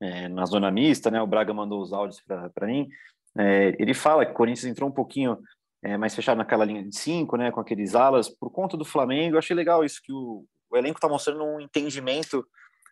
é, 0.01 0.29
na 0.29 0.47
zona 0.47 0.71
mista, 0.71 1.11
né? 1.11 1.21
O 1.21 1.27
Braga 1.27 1.53
mandou 1.53 1.83
os 1.83 1.93
áudios 1.93 2.21
para 2.55 2.67
mim. 2.67 2.89
É, 3.37 3.75
ele 3.79 3.95
fala 3.95 4.25
que 4.25 4.33
o 4.33 4.35
Corinthians 4.35 4.67
entrou 4.67 4.89
um 4.89 4.93
pouquinho 4.93 5.39
é, 5.83 5.97
mais 5.97 6.15
fechado 6.15 6.39
naquela 6.39 6.65
linha 6.65 6.83
de 6.83 6.97
cinco, 6.97 7.37
né, 7.37 7.51
com 7.51 7.61
aqueles 7.61 7.95
alas, 7.95 8.29
por 8.29 8.51
conta 8.51 8.77
do 8.77 8.85
Flamengo. 8.85 9.35
Eu 9.35 9.39
achei 9.39 9.55
legal 9.55 9.85
isso, 9.85 10.01
que 10.03 10.13
o, 10.13 10.45
o 10.71 10.77
elenco 10.77 10.99
está 10.99 11.09
mostrando 11.09 11.45
um 11.45 11.61
entendimento 11.61 12.47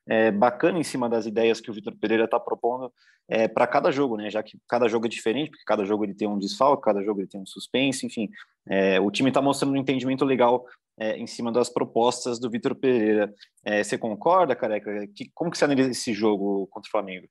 é, 0.08 0.30
bacana 0.30 0.78
em 0.78 0.82
cima 0.82 1.08
das 1.08 1.26
ideias 1.26 1.60
que 1.60 1.70
o 1.70 1.74
Vitor 1.74 1.94
Pereira 1.96 2.24
está 2.24 2.40
propondo 2.40 2.92
é, 3.28 3.46
para 3.46 3.66
cada 3.66 3.92
jogo, 3.92 4.16
né? 4.16 4.28
Já 4.28 4.42
que 4.42 4.58
cada 4.68 4.88
jogo 4.88 5.06
é 5.06 5.08
diferente, 5.08 5.50
porque 5.50 5.64
cada 5.64 5.84
jogo 5.84 6.04
ele 6.04 6.14
tem 6.14 6.26
um 6.26 6.38
desfalque, 6.38 6.82
cada 6.82 7.02
jogo 7.02 7.20
ele 7.20 7.28
tem 7.28 7.40
um 7.40 7.46
suspense, 7.46 8.04
enfim. 8.04 8.28
É, 8.68 8.98
o 8.98 9.10
time 9.10 9.30
está 9.30 9.40
mostrando 9.40 9.72
um 9.72 9.76
entendimento 9.76 10.24
legal 10.24 10.66
é, 10.98 11.16
em 11.16 11.26
cima 11.26 11.52
das 11.52 11.70
propostas 11.70 12.40
do 12.40 12.50
Vitor 12.50 12.74
Pereira. 12.74 13.32
É, 13.64 13.84
você 13.84 13.96
concorda, 13.96 14.56
careca? 14.56 15.06
Que, 15.14 15.30
como 15.32 15.50
que 15.50 15.56
você 15.56 15.64
analisa 15.64 15.90
esse 15.90 16.12
jogo 16.12 16.66
contra 16.66 16.88
o 16.88 16.90
Flamengo? 16.90 17.28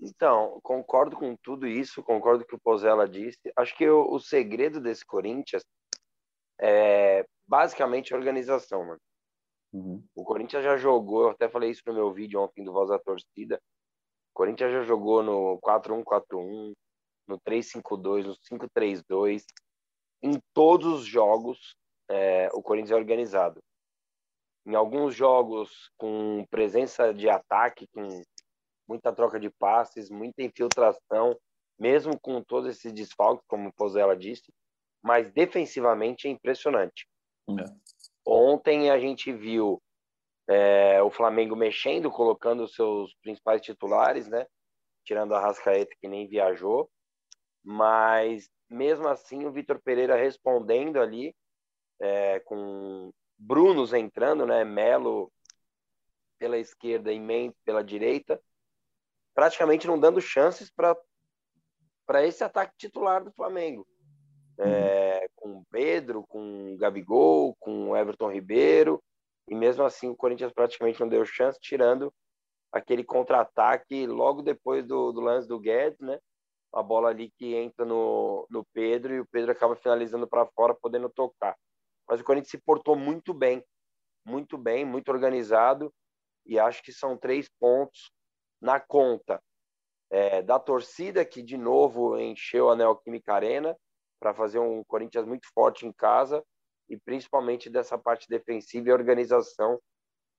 Então, 0.00 0.60
concordo 0.62 1.16
com 1.16 1.36
tudo 1.36 1.66
isso, 1.66 2.02
concordo 2.02 2.40
com 2.40 2.46
o 2.46 2.48
que 2.48 2.54
o 2.54 2.60
Pozella 2.60 3.08
disse. 3.08 3.52
Acho 3.56 3.76
que 3.76 3.88
o, 3.88 4.12
o 4.12 4.20
segredo 4.20 4.80
desse 4.80 5.04
Corinthians 5.04 5.64
é 6.60 7.26
basicamente 7.46 8.12
a 8.12 8.16
organização, 8.16 8.84
mano. 8.84 9.00
Uhum. 9.72 10.04
O 10.14 10.24
Corinthians 10.24 10.64
já 10.64 10.76
jogou, 10.76 11.22
eu 11.22 11.30
até 11.30 11.48
falei 11.48 11.70
isso 11.70 11.82
no 11.86 11.94
meu 11.94 12.12
vídeo 12.12 12.40
ontem 12.40 12.64
do 12.64 12.72
Voz 12.72 12.88
da 12.88 12.98
Torcida. 12.98 13.60
O 14.30 14.34
Corinthians 14.34 14.72
já 14.72 14.82
jogou 14.82 15.22
no 15.22 15.58
4-1-4-1, 15.60 16.74
no 17.26 17.40
3-5-2, 17.40 18.24
no 18.24 18.36
5-3-2. 18.36 19.44
Em 20.22 20.40
todos 20.54 21.00
os 21.00 21.04
jogos, 21.04 21.74
é, 22.08 22.48
o 22.52 22.62
Corinthians 22.62 22.92
é 22.92 22.96
organizado. 22.96 23.60
Em 24.64 24.74
alguns 24.74 25.14
jogos, 25.14 25.90
com 25.96 26.44
presença 26.50 27.12
de 27.12 27.28
ataque, 27.28 27.86
com 27.88 28.22
muita 28.88 29.12
troca 29.12 29.38
de 29.38 29.50
passes, 29.50 30.08
muita 30.08 30.42
infiltração, 30.42 31.38
mesmo 31.78 32.18
com 32.18 32.42
todos 32.42 32.68
esses 32.70 32.92
desfalques, 32.92 33.46
como 33.46 33.68
o 33.68 33.72
Pozella 33.72 34.16
disse, 34.16 34.52
mas 35.02 35.30
defensivamente 35.32 36.26
é 36.26 36.30
impressionante. 36.30 37.06
É. 37.50 37.64
Ontem 38.26 38.90
a 38.90 38.98
gente 38.98 39.32
viu 39.32 39.80
é, 40.48 41.00
o 41.02 41.10
Flamengo 41.10 41.54
mexendo, 41.54 42.10
colocando 42.10 42.64
os 42.64 42.74
seus 42.74 43.14
principais 43.22 43.60
titulares, 43.60 44.26
né? 44.26 44.46
Tirando 45.04 45.34
a 45.34 45.40
Rascaeta, 45.40 45.94
que 46.00 46.08
nem 46.08 46.26
viajou. 46.26 46.90
Mas, 47.62 48.50
mesmo 48.68 49.06
assim, 49.08 49.44
o 49.44 49.52
Vitor 49.52 49.80
Pereira 49.80 50.16
respondendo 50.16 51.00
ali, 51.00 51.34
é, 52.00 52.40
com 52.40 53.12
Brunos 53.38 53.92
entrando, 53.92 54.44
né? 54.44 54.64
Melo 54.64 55.30
pela 56.38 56.58
esquerda 56.58 57.12
e 57.12 57.20
Mendes 57.20 57.58
pela 57.64 57.82
direita 57.82 58.40
praticamente 59.38 59.86
não 59.86 59.96
dando 59.96 60.20
chances 60.20 60.68
para 60.68 62.26
esse 62.26 62.42
ataque 62.42 62.74
titular 62.76 63.22
do 63.22 63.30
Flamengo. 63.30 63.86
É, 64.58 65.28
com 65.36 65.62
Pedro, 65.70 66.24
com 66.26 66.76
Gabigol, 66.76 67.54
com 67.60 67.96
Everton 67.96 68.32
Ribeiro, 68.32 69.00
e 69.46 69.54
mesmo 69.54 69.84
assim 69.84 70.08
o 70.08 70.16
Corinthians 70.16 70.52
praticamente 70.52 70.98
não 70.98 71.08
deu 71.08 71.24
chance, 71.24 71.56
tirando 71.60 72.12
aquele 72.72 73.04
contra-ataque 73.04 74.08
logo 74.08 74.42
depois 74.42 74.84
do, 74.84 75.12
do 75.12 75.20
lance 75.20 75.46
do 75.46 75.60
Guedes, 75.60 76.00
né? 76.00 76.18
A 76.72 76.82
bola 76.82 77.10
ali 77.10 77.30
que 77.38 77.54
entra 77.54 77.84
no, 77.84 78.44
no 78.50 78.66
Pedro 78.74 79.14
e 79.14 79.20
o 79.20 79.26
Pedro 79.30 79.52
acaba 79.52 79.76
finalizando 79.76 80.26
para 80.26 80.46
fora, 80.46 80.74
podendo 80.74 81.08
tocar. 81.08 81.56
Mas 82.08 82.20
o 82.20 82.24
Corinthians 82.24 82.50
se 82.50 82.58
portou 82.58 82.96
muito 82.96 83.32
bem, 83.32 83.64
muito 84.26 84.58
bem, 84.58 84.84
muito 84.84 85.12
organizado, 85.12 85.94
e 86.44 86.58
acho 86.58 86.82
que 86.82 86.92
são 86.92 87.16
três 87.16 87.48
pontos 87.60 88.10
na 88.60 88.80
conta 88.80 89.42
é, 90.10 90.42
da 90.42 90.58
torcida, 90.58 91.24
que 91.24 91.42
de 91.42 91.56
novo 91.56 92.18
encheu 92.18 92.70
a 92.70 92.76
Neoquímica 92.76 93.34
Arena 93.34 93.76
para 94.20 94.34
fazer 94.34 94.58
um 94.58 94.82
Corinthians 94.84 95.26
muito 95.26 95.46
forte 95.52 95.86
em 95.86 95.92
casa, 95.92 96.42
e 96.88 96.96
principalmente 96.96 97.68
dessa 97.68 97.98
parte 97.98 98.28
defensiva 98.28 98.88
e 98.88 98.92
organização, 98.92 99.78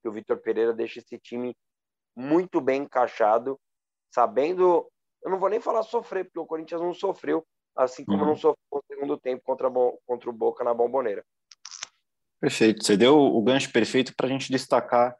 que 0.01 0.09
o 0.09 0.11
Vitor 0.11 0.38
Pereira 0.38 0.73
deixa 0.73 0.99
esse 0.99 1.17
time 1.19 1.55
muito 2.15 2.59
bem 2.59 2.83
encaixado, 2.83 3.59
sabendo. 4.13 4.89
Eu 5.23 5.31
não 5.31 5.39
vou 5.39 5.49
nem 5.49 5.61
falar 5.61 5.83
sofrer, 5.83 6.25
porque 6.25 6.39
o 6.39 6.45
Corinthians 6.45 6.81
não 6.81 6.93
sofreu, 6.93 7.45
assim 7.75 8.03
como 8.03 8.19
uhum. 8.19 8.29
não 8.29 8.35
sofreu 8.35 8.57
no 8.73 8.83
segundo 8.88 9.17
tempo 9.17 9.43
contra, 9.45 9.69
contra 10.05 10.29
o 10.29 10.33
Boca 10.33 10.63
na 10.63 10.73
Bomboneira. 10.73 11.23
Perfeito. 12.39 12.85
Você 12.85 12.97
deu 12.97 13.17
o 13.17 13.41
gancho 13.41 13.71
perfeito 13.71 14.15
para 14.15 14.25
a 14.27 14.29
gente 14.29 14.51
destacar 14.51 15.15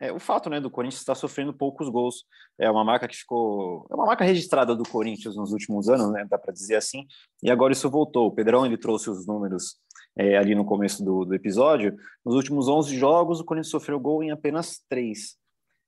é, 0.00 0.12
o 0.12 0.18
fato 0.18 0.50
né, 0.50 0.60
do 0.60 0.70
Corinthians 0.70 1.00
estar 1.00 1.14
sofrendo 1.14 1.52
poucos 1.52 1.88
gols. 1.88 2.24
É 2.58 2.70
uma 2.70 2.84
marca 2.84 3.06
que 3.06 3.16
ficou. 3.16 3.86
É 3.90 3.94
uma 3.94 4.06
marca 4.06 4.24
registrada 4.24 4.74
do 4.74 4.82
Corinthians 4.82 5.36
nos 5.36 5.52
últimos 5.52 5.88
anos, 5.88 6.10
né, 6.10 6.26
dá 6.28 6.38
para 6.38 6.52
dizer 6.52 6.76
assim, 6.76 7.06
e 7.42 7.50
agora 7.50 7.72
isso 7.72 7.88
voltou. 7.90 8.26
O 8.26 8.32
Pedrão 8.32 8.66
ele 8.66 8.76
trouxe 8.76 9.10
os 9.10 9.26
números 9.26 9.76
é, 10.16 10.36
ali 10.36 10.54
no 10.54 10.64
começo 10.64 11.04
do, 11.04 11.24
do, 11.24 11.34
episódio. 11.34 11.96
Nos 12.24 12.34
últimos 12.34 12.68
11 12.68 12.96
jogos, 12.96 13.40
o 13.40 13.44
Corinthians 13.44 13.70
sofreu 13.70 13.98
gol 14.00 14.22
em 14.22 14.30
apenas 14.30 14.80
três. 14.88 15.36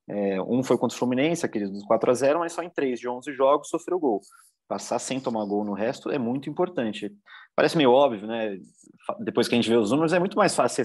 É, 0.08 0.40
um 0.42 0.62
foi 0.62 0.76
contra 0.76 0.94
o 0.94 0.98
Fluminense, 0.98 1.46
aquele 1.46 1.66
dos 1.66 1.82
4 1.84 2.10
a 2.10 2.14
0 2.14 2.38
mas 2.40 2.52
só 2.52 2.62
em 2.62 2.68
três 2.68 3.00
de 3.00 3.08
11 3.08 3.32
jogos 3.32 3.68
sofreu 3.68 3.98
gol. 3.98 4.20
Passar 4.68 4.98
sem 4.98 5.20
tomar 5.20 5.44
gol 5.44 5.64
no 5.64 5.72
resto 5.72 6.10
é 6.10 6.18
muito 6.18 6.48
importante. 6.48 7.12
Parece 7.54 7.76
meio 7.76 7.90
óbvio, 7.90 8.26
né? 8.26 8.58
Depois 9.20 9.48
que 9.48 9.54
a 9.54 9.58
gente 9.58 9.68
vê 9.68 9.76
os 9.76 9.90
números, 9.90 10.12
é 10.12 10.18
muito 10.18 10.36
mais 10.36 10.54
fácil 10.54 10.82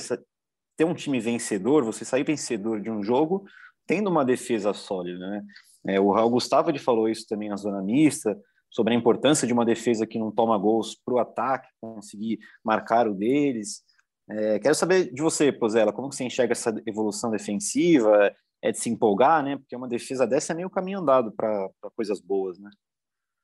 ter 0.79 0.86
um 0.86 0.93
time 0.93 1.19
vencedor, 1.19 1.83
você 1.83 2.05
sair 2.05 2.24
vencedor 2.24 2.79
de 2.79 2.89
um 2.89 3.03
jogo, 3.03 3.43
tendo 3.86 4.09
uma 4.09 4.24
defesa 4.24 4.74
sólida, 4.74 5.19
né? 5.29 5.43
É, 5.86 6.00
o 6.00 6.09
Raul 6.09 6.29
Gustavo 6.29 6.69
ele 6.69 6.79
falou 6.79 7.09
isso 7.09 7.27
também 7.27 7.50
na 7.50 7.57
zona 7.57 7.81
mista, 7.81 8.39
sobre 8.69 8.93
a 8.93 8.98
importância 8.98 9.45
de 9.45 9.51
uma 9.51 9.65
defesa 9.65 10.07
que 10.07 10.17
não 10.17 10.31
toma 10.31 10.57
gols 10.57 10.95
para 11.03 11.13
o 11.13 11.19
ataque, 11.19 11.67
conseguir 11.81 12.39
marcar 12.63 13.09
o 13.09 13.13
deles. 13.13 13.81
É, 14.29 14.57
quero 14.59 14.74
saber 14.74 15.12
de 15.12 15.21
você, 15.21 15.51
Pozella, 15.51 15.91
como 15.91 16.13
você 16.13 16.24
enxerga 16.24 16.53
essa 16.53 16.74
evolução 16.86 17.29
defensiva? 17.29 18.33
É 18.62 18.71
de 18.71 18.79
se 18.79 18.89
empolgar, 18.89 19.43
né? 19.43 19.57
Porque 19.57 19.75
uma 19.75 19.88
defesa 19.88 20.25
dessa 20.25 20.53
é 20.53 20.55
meio 20.55 20.69
caminho 20.69 21.00
andado 21.00 21.29
para 21.33 21.69
coisas 21.93 22.21
boas, 22.21 22.57
né? 22.57 22.69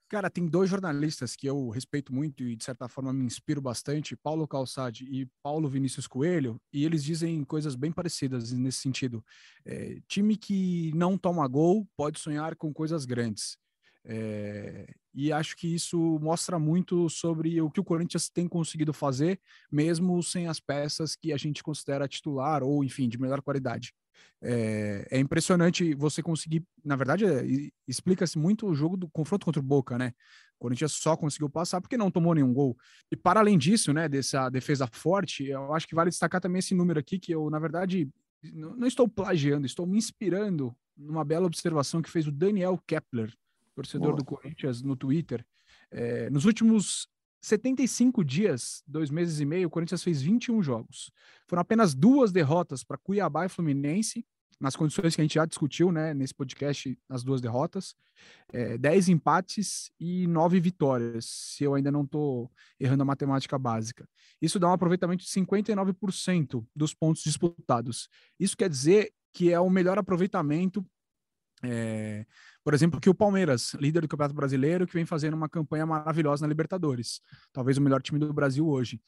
Cara, 0.08 0.30
tem 0.30 0.46
dois 0.48 0.70
jornalistas 0.70 1.36
que 1.36 1.48
eu 1.48 1.70
respeito 1.70 2.14
muito 2.14 2.44
e, 2.44 2.56
de 2.56 2.64
certa 2.64 2.88
forma, 2.88 3.12
me 3.12 3.26
inspiro 3.26 3.60
bastante, 3.60 4.16
Paulo 4.16 4.48
Calçade 4.48 5.04
e 5.06 5.28
Paulo 5.42 5.68
Vinícius 5.68 6.06
Coelho, 6.06 6.62
e 6.72 6.86
eles 6.86 7.04
dizem 7.04 7.44
coisas 7.44 7.76
bem 7.76 7.92
parecidas 7.92 8.52
nesse 8.52 8.80
sentido. 8.80 9.26
É, 9.66 10.00
time 10.08 10.38
que 10.38 10.92
não 10.94 11.18
toma 11.18 11.48
gol 11.48 11.88
pode 11.98 12.20
sonhar 12.20 12.56
com 12.56 12.72
coisas 12.72 13.04
grandes. 13.04 13.58
É, 14.08 14.86
e 15.14 15.32
acho 15.32 15.56
que 15.56 15.74
isso 15.74 15.98
mostra 16.20 16.60
muito 16.60 17.10
sobre 17.10 17.60
o 17.62 17.70
que 17.70 17.80
o 17.80 17.84
Corinthians 17.84 18.30
tem 18.30 18.48
conseguido 18.48 18.94
fazer, 18.94 19.40
mesmo 19.72 20.22
sem 20.22 20.48
as 20.48 20.60
peças 20.60 21.16
que 21.16 21.34
a 21.34 21.38
gente 21.38 21.64
considera 21.64 22.08
titular 22.08 22.62
ou, 22.64 22.84
enfim, 22.84 23.10
de 23.10 23.20
melhor 23.20 23.42
qualidade. 23.42 23.94
É, 24.42 25.08
é 25.10 25.20
impressionante 25.20 25.94
você 25.96 26.22
conseguir. 26.22 26.64
Na 26.84 26.96
verdade, 26.96 27.26
é, 27.26 27.44
explica-se 27.88 28.38
muito 28.38 28.68
o 28.68 28.76
jogo 28.76 28.96
do 28.96 29.10
confronto 29.10 29.46
contra 29.46 29.60
o 29.60 29.64
Boca, 29.64 29.98
né? 29.98 30.14
O 30.58 30.60
Corinthians 30.60 30.94
só 30.94 31.18
conseguiu 31.18 31.50
passar 31.50 31.82
porque 31.82 31.98
não 31.98 32.12
tomou 32.12 32.36
nenhum 32.36 32.54
gol. 32.54 32.78
E 33.12 33.16
para 33.16 33.40
além 33.40 33.58
disso, 33.58 33.92
né, 33.92 34.08
dessa 34.08 34.50
defesa 34.50 34.88
forte, 34.92 35.46
eu 35.46 35.74
acho 35.74 35.88
que 35.88 35.96
vale 35.96 36.10
destacar 36.10 36.40
também 36.40 36.60
esse 36.60 36.76
número 36.76 37.00
aqui, 37.00 37.20
que 37.20 37.32
eu, 37.34 37.50
na 37.50 37.60
verdade, 37.60 38.10
não 38.54 38.88
estou 38.88 39.08
plagiando, 39.08 39.66
estou 39.66 39.88
me 39.88 39.98
inspirando 39.98 40.76
numa 40.96 41.26
bela 41.26 41.46
observação 41.46 42.02
que 42.02 42.10
fez 42.10 42.28
o 42.28 42.32
Daniel 42.32 42.80
Kepler, 42.88 43.34
torcedor 43.76 44.10
Boa. 44.10 44.18
do 44.18 44.26
Corinthians, 44.26 44.82
no 44.82 44.96
Twitter. 44.96 45.46
É, 45.92 46.30
nos 46.30 46.46
últimos 46.46 47.08
75 47.42 48.24
dias, 48.24 48.82
dois 48.88 49.12
meses 49.12 49.40
e 49.40 49.46
meio, 49.46 49.68
o 49.68 49.70
Corinthians 49.70 50.04
fez 50.04 50.22
21 50.22 50.64
jogos. 50.64 51.12
Foram 51.48 51.62
apenas 51.62 51.94
duas 51.94 52.32
derrotas 52.32 52.84
para 52.84 52.98
Cuiabá 52.98 53.46
e 53.46 53.50
Fluminense, 53.50 54.26
nas 54.60 54.76
condições 54.76 55.14
que 55.14 55.22
a 55.22 55.24
gente 55.24 55.36
já 55.36 55.46
discutiu 55.46 55.92
né, 55.92 56.14
nesse 56.14 56.34
podcast, 56.34 56.98
as 57.10 57.24
duas 57.24 57.42
derrotas. 57.42 57.94
É, 58.52 58.78
10 58.78 59.10
empates 59.10 59.92
e 60.00 60.26
9 60.28 60.60
vitórias, 60.60 61.26
se 61.26 61.64
eu 61.64 61.76
ainda 61.76 61.92
não 61.92 62.04
estou 62.04 62.50
errando 62.80 63.04
a 63.04 63.06
matemática 63.06 63.60
básica. 63.60 64.08
Isso 64.42 64.58
dá 64.58 64.70
um 64.70 64.74
aproveitamento 64.74 65.24
de 65.24 65.30
59% 65.30 66.66
dos 66.76 66.94
pontos 66.94 67.22
disputados. 67.22 68.10
Isso 68.40 68.56
quer 68.56 68.70
dizer 68.70 69.14
que 69.34 69.52
é 69.52 69.60
o 69.60 69.70
melhor 69.70 70.00
aproveitamento 70.00 70.86
é, 71.64 72.26
por 72.66 72.74
exemplo, 72.74 73.00
que 73.00 73.12
o 73.12 73.14
Palmeiras, 73.14 73.76
líder 73.76 74.02
do 74.02 74.08
Campeonato 74.08 74.34
Brasileiro, 74.34 74.88
que 74.88 74.94
vem 74.96 75.06
fazendo 75.06 75.36
uma 75.36 75.48
campanha 75.48 75.86
maravilhosa 75.86 76.42
na 76.42 76.50
Libertadores, 76.50 77.22
talvez 77.54 77.78
o 77.78 77.82
melhor 77.82 78.02
time 78.02 78.18
do 78.18 78.34
Brasil 78.34 78.68
hoje. 78.68 79.00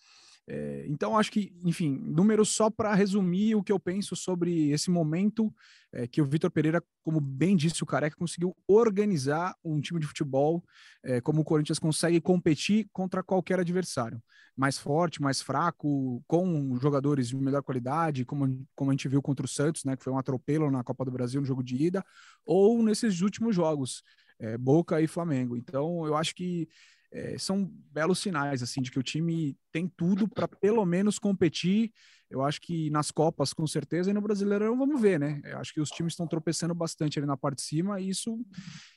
É, 0.50 0.86
então, 0.88 1.18
acho 1.18 1.30
que, 1.30 1.54
enfim, 1.66 2.00
números 2.02 2.50
só 2.50 2.70
para 2.70 2.94
resumir 2.96 3.56
o 3.56 3.62
que 3.62 3.72
eu 3.72 3.78
penso 3.80 4.16
sobre 4.16 4.70
esse 4.72 4.90
momento 4.90 5.54
é, 5.92 6.08
que 6.08 6.22
o 6.22 6.26
Vitor 6.26 6.50
Pereira, 6.50 6.82
como 7.04 7.20
bem 7.20 7.56
disse 7.56 7.84
o 7.84 7.86
Careca, 7.86 8.16
conseguiu 8.16 8.56
organizar 8.66 9.54
um 9.64 9.82
time 9.82 10.00
de 10.00 10.08
futebol 10.08 10.64
é, 11.04 11.20
como 11.20 11.42
o 11.42 11.44
Corinthians 11.44 11.80
consegue 11.80 12.22
competir 12.22 12.88
contra 12.94 13.22
qualquer 13.22 13.60
adversário. 13.60 14.22
Mais 14.56 14.78
forte, 14.78 15.22
mais 15.22 15.42
fraco, 15.42 16.24
com 16.26 16.78
jogadores 16.80 17.28
de 17.28 17.36
melhor 17.36 17.62
qualidade, 17.62 18.24
como, 18.24 18.66
como 18.74 18.90
a 18.92 18.94
gente 18.94 19.08
viu 19.10 19.22
contra 19.22 19.46
o 19.46 19.50
Santos, 19.50 19.84
né, 19.84 19.98
que 19.98 20.04
foi 20.04 20.14
um 20.14 20.18
atropelo 20.18 20.72
na 20.72 20.84
Copa 20.84 21.04
do 21.04 21.12
Brasil 21.12 21.42
no 21.42 21.48
jogo 21.48 21.64
de 21.64 21.76
ida, 21.76 22.04
ou 22.46 22.82
nesses 22.82 23.22
últimos 23.22 23.54
jogos. 23.56 24.02
é, 24.40 24.58
Boca 24.58 25.02
e 25.02 25.08
Flamengo. 25.08 25.58
Então, 25.58 26.06
eu 26.06 26.16
acho 26.16 26.36
que 26.36 26.68
é, 27.12 27.38
são 27.38 27.72
belos 27.92 28.20
sinais 28.20 28.62
assim 28.62 28.82
de 28.82 28.92
que 28.92 29.00
o 29.00 29.04
time 29.04 29.58
tem 29.72 29.88
tudo 29.88 30.28
para 30.28 30.48
pelo 30.48 30.86
menos 30.86 31.18
competir. 31.18 31.92
Eu 32.30 32.44
acho 32.44 32.60
que 32.60 32.90
nas 32.90 33.10
Copas, 33.10 33.54
com 33.54 33.66
certeza, 33.66 34.12
e 34.12 34.14
no 34.14 34.20
Brasileirão 34.20 34.78
vamos 34.78 35.02
ver, 35.02 35.18
né? 35.18 35.40
Eu 35.46 35.60
acho 35.60 35.74
que 35.74 35.80
os 35.80 35.90
times 35.90 36.12
estão 36.12 36.28
tropeçando 36.28 36.76
bastante 36.76 37.18
ali 37.18 37.26
na 37.26 37.38
parte 37.38 37.60
de 37.60 37.64
cima, 37.64 38.02
e 38.02 38.10
isso, 38.10 38.38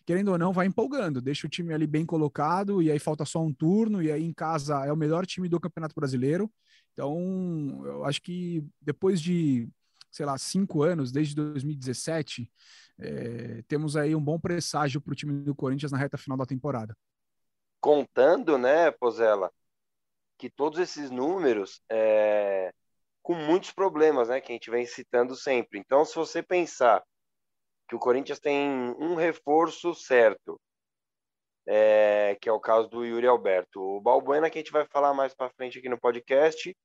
querendo 0.05 0.33
ou 0.33 0.39
não, 0.39 0.53
vai 0.53 0.67
empolgando. 0.67 1.21
Deixa 1.21 1.47
o 1.47 1.51
time 1.51 1.73
ali 1.73 1.87
bem 1.87 2.05
colocado, 2.05 2.83
e 2.83 2.91
aí 2.91 2.99
falta 2.99 3.25
só 3.25 3.41
um 3.41 3.53
turno, 3.53 4.03
e 4.03 4.11
aí 4.11 4.25
em 4.25 4.33
casa 4.33 4.85
é 4.85 4.93
o 4.93 4.97
melhor 4.97 5.25
time 5.27 5.49
do 5.49 5.61
Campeonato 5.61 5.95
Brasileiro. 5.95 6.51
Então, 6.93 7.83
eu 7.85 8.05
acho 8.05 8.21
que 8.21 8.65
depois 8.83 9.21
de, 9.21 9.69
sei 10.11 10.27
lá, 10.27 10.37
cinco 10.37 10.83
anos, 10.83 11.13
desde 11.13 11.37
2017, 11.37 12.51
é, 12.99 13.63
temos 13.69 13.97
aí 13.97 14.13
um 14.13 14.23
bom 14.23 14.41
presságio 14.41 15.01
para 15.01 15.13
o 15.13 15.17
time 15.17 15.45
do 15.45 15.55
Corinthians 15.55 15.93
na 15.93 15.99
reta 15.99 16.19
final 16.19 16.37
da 16.37 16.45
temporada 16.45 16.97
contando, 17.81 18.59
né, 18.59 18.91
Pozella, 18.91 19.51
que 20.39 20.51
todos 20.51 20.79
esses 20.79 21.11
números 21.11 21.83
é, 21.91 22.73
com 23.23 23.35
muitos 23.35 23.73
problemas, 23.73 24.29
né, 24.29 24.41
que 24.41 24.53
a 24.53 24.55
gente 24.55 24.71
vem 24.71 24.87
citando 24.87 25.35
sempre. 25.35 25.79
Então, 25.79 26.05
se 26.05 26.15
você 26.15 26.43
pensar 26.43 27.03
que 27.89 27.97
o 27.97 27.99
Corinthians 27.99 28.39
tem 28.39 28.71
um 28.99 29.15
reforço 29.15 29.95
certo, 29.95 30.61
é, 31.67 32.37
que 32.41 32.49
é 32.49 32.53
o 32.53 32.61
caso 32.61 32.89
do 32.89 33.05
Yuri 33.05 33.27
Alberto. 33.27 33.81
O 33.81 34.01
Balbuena, 34.01 34.51
que 34.51 34.59
a 34.59 34.61
gente 34.61 34.73
vai 34.73 34.87
falar 34.87 35.15
mais 35.15 35.35
para 35.35 35.51
frente 35.51 35.79
aqui 35.79 35.89
no 35.89 36.01
podcast, 36.01 36.77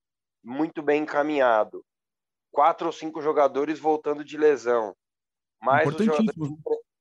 muito 0.44 0.82
bem 0.82 1.04
encaminhado. 1.04 1.84
Quatro 2.52 2.88
ou 2.88 2.94
cinco 2.94 3.22
jogadores 3.22 3.80
voltando 3.80 4.24
de 4.24 4.38
lesão. 4.38 4.96
Mais 5.62 5.88
os 5.88 6.06
jogadores, 6.06 6.36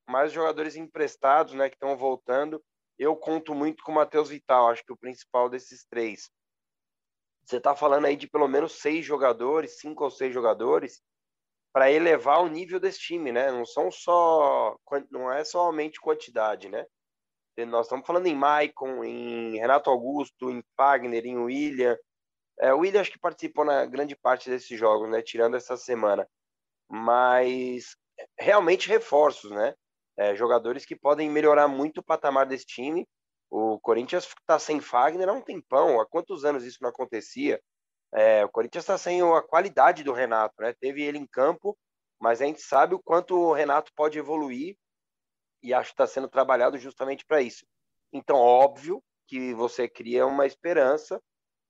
mais 0.07 0.31
jogadores 0.31 0.75
emprestados, 0.75 1.53
né, 1.53 1.69
que 1.69 1.75
estão 1.75 1.95
voltando 1.97 2.63
eu 2.97 3.15
conto 3.15 3.53
muito 3.53 3.83
com 3.83 3.91
o 3.91 3.95
Matheus 3.95 4.29
Vital, 4.29 4.69
acho 4.69 4.83
que 4.83 4.93
o 4.93 4.97
principal 4.97 5.49
desses 5.49 5.85
três. 5.85 6.29
Você 7.45 7.57
está 7.57 7.75
falando 7.75 8.05
aí 8.05 8.15
de 8.15 8.27
pelo 8.27 8.47
menos 8.47 8.73
seis 8.73 9.05
jogadores, 9.05 9.79
cinco 9.79 10.03
ou 10.03 10.11
seis 10.11 10.33
jogadores, 10.33 11.01
para 11.71 11.91
elevar 11.91 12.41
o 12.41 12.47
nível 12.47 12.79
desse 12.79 12.99
time, 12.99 13.31
né? 13.31 13.51
Não 13.51 13.65
são 13.65 13.91
só, 13.91 14.77
não 15.11 15.31
é 15.31 15.43
somente 15.43 15.99
quantidade, 15.99 16.69
né? 16.69 16.85
Nós 17.67 17.85
estamos 17.85 18.05
falando 18.05 18.27
em 18.27 18.35
Maicon, 18.35 19.03
em 19.03 19.57
Renato 19.57 19.89
Augusto, 19.89 20.49
em 20.49 20.63
Fagner, 20.75 21.25
em 21.25 21.37
William. 21.37 21.97
É, 22.59 22.73
o 22.73 22.79
William 22.79 23.01
acho 23.01 23.11
que 23.11 23.19
participou 23.19 23.63
na 23.63 23.85
grande 23.85 24.15
parte 24.15 24.49
desses 24.49 24.77
jogos, 24.77 25.09
né? 25.09 25.21
Tirando 25.21 25.55
essa 25.55 25.77
semana. 25.77 26.27
Mas 26.89 27.95
realmente 28.37 28.89
reforços, 28.89 29.51
né? 29.51 29.75
É, 30.17 30.35
jogadores 30.35 30.85
que 30.85 30.95
podem 30.95 31.29
melhorar 31.29 31.67
muito 31.67 31.99
o 31.99 32.03
patamar 32.03 32.45
desse 32.45 32.65
time. 32.65 33.07
O 33.49 33.79
Corinthians 33.79 34.25
está 34.25 34.57
sem 34.59 34.79
Fagner 34.79 35.29
há 35.29 35.33
um 35.33 35.41
tempão. 35.41 35.99
Há 35.99 36.05
quantos 36.05 36.45
anos 36.45 36.63
isso 36.63 36.79
não 36.81 36.89
acontecia? 36.89 37.61
É, 38.13 38.45
o 38.45 38.49
Corinthians 38.49 38.83
está 38.83 38.97
sem 38.97 39.21
a 39.21 39.41
qualidade 39.41 40.03
do 40.03 40.13
Renato, 40.13 40.55
né? 40.59 40.73
Teve 40.79 41.03
ele 41.03 41.17
em 41.17 41.27
campo, 41.27 41.77
mas 42.19 42.41
a 42.41 42.45
gente 42.45 42.61
sabe 42.61 42.95
o 42.95 43.01
quanto 43.01 43.35
o 43.35 43.53
Renato 43.53 43.91
pode 43.95 44.17
evoluir 44.17 44.77
e 45.61 45.73
acho 45.73 45.89
que 45.89 45.93
está 45.93 46.07
sendo 46.07 46.29
trabalhado 46.29 46.77
justamente 46.77 47.25
para 47.25 47.41
isso. 47.41 47.65
Então, 48.13 48.37
óbvio 48.37 49.03
que 49.27 49.53
você 49.53 49.89
cria 49.89 50.25
uma 50.25 50.45
esperança 50.45 51.21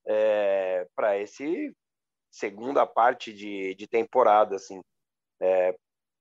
é, 0.06 0.88
para 0.96 1.18
esse 1.18 1.74
segunda 2.30 2.86
parte 2.86 3.34
de, 3.34 3.74
de 3.76 3.88
temporada, 3.88 4.58
assim. 4.58 4.82
É, 5.40 5.76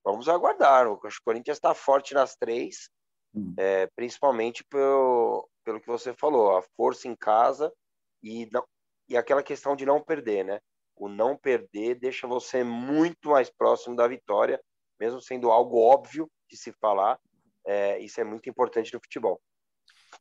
vamos 0.05 0.29
aguardar. 0.29 0.87
O 0.87 0.99
Corinthians 1.25 1.57
está 1.57 1.75
forte 1.75 2.15
nas 2.15 2.37
três, 2.37 2.91
hum. 3.35 3.55
é, 3.59 3.89
principalmente 3.97 4.63
pelo, 4.65 5.49
pelo 5.65 5.81
que 5.81 5.87
você 5.87 6.13
falou, 6.13 6.57
a 6.57 6.63
força 6.77 7.09
em 7.09 7.17
casa 7.17 7.73
e, 8.23 8.49
não, 8.53 8.65
e 9.09 9.17
aquela 9.17 9.43
questão 9.43 9.75
de 9.75 9.87
não 9.87 10.03
perder, 10.03 10.45
né? 10.45 10.61
O 10.97 11.09
não 11.09 11.37
perder 11.37 11.97
deixa 11.97 12.27
você 12.27 12.63
muito 12.63 13.31
mais 13.31 13.51
próximo 13.51 13.97
da 13.97 14.07
vitória, 14.07 14.61
mesmo 15.01 15.21
sendo 15.21 15.51
algo 15.51 15.81
óbvio 15.81 16.31
de 16.49 16.57
se 16.57 16.73
falar. 16.73 17.19
É, 17.67 17.99
isso 17.99 18.21
é 18.21 18.25
muito 18.25 18.49
importante 18.49 18.93
no 18.93 19.01
futebol. 19.01 19.41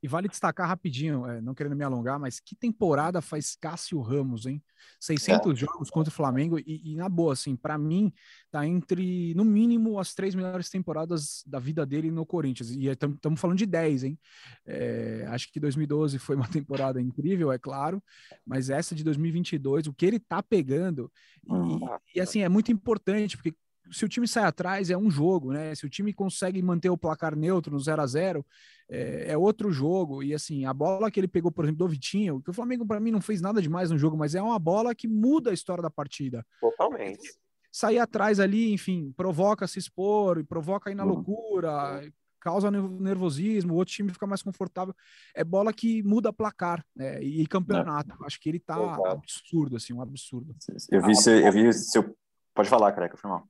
E 0.03 0.07
vale 0.07 0.27
destacar 0.27 0.67
rapidinho, 0.67 1.25
é, 1.25 1.39
não 1.39 1.55
querendo 1.55 1.77
me 1.77 1.83
alongar, 1.83 2.19
mas 2.19 2.37
que 2.37 2.53
temporada 2.55 3.21
faz 3.21 3.55
Cássio 3.55 4.01
Ramos, 4.01 4.45
hein? 4.45 4.61
600 4.99 5.53
é. 5.53 5.55
jogos 5.55 5.89
contra 5.89 6.11
o 6.11 6.13
Flamengo 6.13 6.59
e, 6.59 6.91
e 6.91 6.95
na 6.97 7.07
boa, 7.07 7.31
assim, 7.31 7.55
para 7.55 7.77
mim, 7.77 8.11
tá 8.51 8.67
entre, 8.67 9.33
no 9.33 9.45
mínimo, 9.45 9.97
as 9.97 10.13
três 10.13 10.35
melhores 10.35 10.69
temporadas 10.69 11.41
da 11.47 11.57
vida 11.57 11.85
dele 11.85 12.11
no 12.11 12.25
Corinthians. 12.25 12.71
E 12.71 12.87
estamos 12.87 13.17
é, 13.23 13.35
falando 13.37 13.57
de 13.57 13.65
10, 13.65 14.03
hein? 14.03 14.19
É, 14.65 15.25
acho 15.29 15.49
que 15.49 15.57
2012 15.57 16.19
foi 16.19 16.35
uma 16.35 16.47
temporada 16.51 17.01
incrível, 17.01 17.49
é 17.49 17.57
claro, 17.57 18.03
mas 18.45 18.69
essa 18.69 18.93
de 18.93 19.05
2022, 19.05 19.87
o 19.87 19.93
que 19.93 20.05
ele 20.05 20.19
tá 20.19 20.43
pegando, 20.43 21.09
e, 21.45 21.85
ah. 21.85 21.99
e 22.15 22.19
assim, 22.19 22.41
é 22.41 22.49
muito 22.49 22.73
importante, 22.73 23.37
porque 23.37 23.55
se 23.93 24.03
o 24.03 24.09
time 24.09 24.27
sai 24.27 24.43
atrás 24.43 24.89
é 24.89 24.97
um 24.97 25.09
jogo, 25.09 25.53
né? 25.53 25.73
Se 25.75 25.85
o 25.85 25.89
time 25.89 26.11
consegue 26.11 26.61
manter 26.61 26.89
o 26.89 26.97
placar 26.97 27.35
neutro 27.35 27.71
no 27.71 27.79
0 27.79 28.01
a 28.01 28.07
0 28.07 28.45
é, 28.89 29.31
é, 29.31 29.37
outro 29.37 29.71
jogo. 29.71 30.23
E 30.23 30.33
assim, 30.33 30.65
a 30.65 30.73
bola 30.73 31.09
que 31.11 31.19
ele 31.19 31.27
pegou, 31.27 31.51
por 31.51 31.65
exemplo, 31.65 31.79
do 31.79 31.87
Vitinho, 31.87 32.41
que 32.41 32.49
o 32.49 32.53
Flamengo 32.53 32.85
para 32.85 32.99
mim 32.99 33.11
não 33.11 33.21
fez 33.21 33.39
nada 33.41 33.61
demais 33.61 33.91
no 33.91 33.97
jogo, 33.97 34.17
mas 34.17 34.35
é 34.35 34.41
uma 34.41 34.59
bola 34.59 34.93
que 34.95 35.07
muda 35.07 35.51
a 35.51 35.53
história 35.53 35.81
da 35.81 35.89
partida. 35.89 36.45
Totalmente. 36.59 37.33
Sair 37.71 37.99
atrás 37.99 38.39
ali, 38.39 38.71
enfim, 38.71 39.13
provoca 39.15 39.67
se 39.67 39.79
expor, 39.79 40.43
provoca 40.45 40.89
aí 40.89 40.95
na 40.95 41.03
uhum. 41.03 41.09
loucura, 41.09 42.01
causa 42.39 42.69
nervosismo, 42.69 43.73
o 43.73 43.77
outro 43.77 43.93
time 43.93 44.11
fica 44.11 44.27
mais 44.27 44.43
confortável. 44.43 44.93
É 45.33 45.43
bola 45.43 45.71
que 45.71 46.03
muda 46.03 46.33
placar 46.33 46.85
né? 46.95 47.23
e 47.23 47.47
campeonato. 47.47 48.15
É. 48.21 48.25
Acho 48.25 48.39
que 48.39 48.49
ele 48.49 48.59
tá 48.59 48.75
Exato. 48.75 49.07
absurdo, 49.07 49.77
assim, 49.77 49.93
um 49.93 50.01
absurdo. 50.01 50.53
Eu 50.91 51.01
vi, 51.01 51.15
seu, 51.15 51.39
eu 51.39 51.51
vi 51.51 51.73
seu. 51.73 52.15
Pode 52.53 52.69
falar, 52.69 52.91
careca, 52.91 53.17
foi 53.17 53.29
mal. 53.29 53.47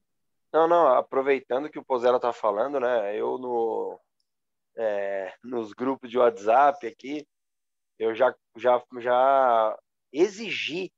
Não, 0.53 0.67
não, 0.67 0.87
aproveitando 0.87 1.69
que 1.69 1.79
o 1.79 1.83
Pozella 1.83 2.19
tá 2.19 2.31
falando, 2.31 2.79
né? 2.79 3.19
Eu 3.19 3.39
no, 3.39 3.99
é, 4.77 5.33
nos 5.43 5.73
grupos 5.73 6.11
de 6.11 6.19
WhatsApp 6.19 6.85
aqui, 6.85 7.27
eu 7.97 8.13
já, 8.13 8.35
já, 8.55 8.81
já 8.99 9.77
exigi 10.11 10.91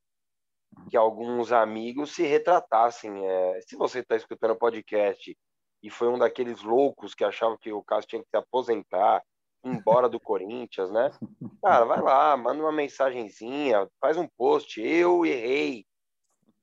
que 0.89 0.97
alguns 0.97 1.53
amigos 1.53 2.13
se 2.13 2.23
retratassem. 2.23 3.25
É, 3.25 3.61
se 3.61 3.77
você 3.77 3.99
está 3.99 4.17
escutando 4.17 4.51
o 4.51 4.57
podcast 4.57 5.37
e 5.81 5.89
foi 5.89 6.09
um 6.09 6.17
daqueles 6.17 6.61
loucos 6.61 7.13
que 7.13 7.23
achavam 7.23 7.57
que 7.57 7.71
o 7.71 7.83
Cássio 7.83 8.09
tinha 8.09 8.21
que 8.23 8.29
se 8.29 8.37
aposentar, 8.37 9.23
embora 9.63 10.09
do 10.09 10.19
Corinthians, 10.19 10.91
né? 10.91 11.11
Cara, 11.63 11.85
vai 11.85 12.01
lá, 12.01 12.35
manda 12.35 12.61
uma 12.61 12.73
mensagenzinha, 12.73 13.87
faz 14.01 14.17
um 14.17 14.27
post. 14.37 14.81
Eu 14.81 15.25
errei, 15.25 15.85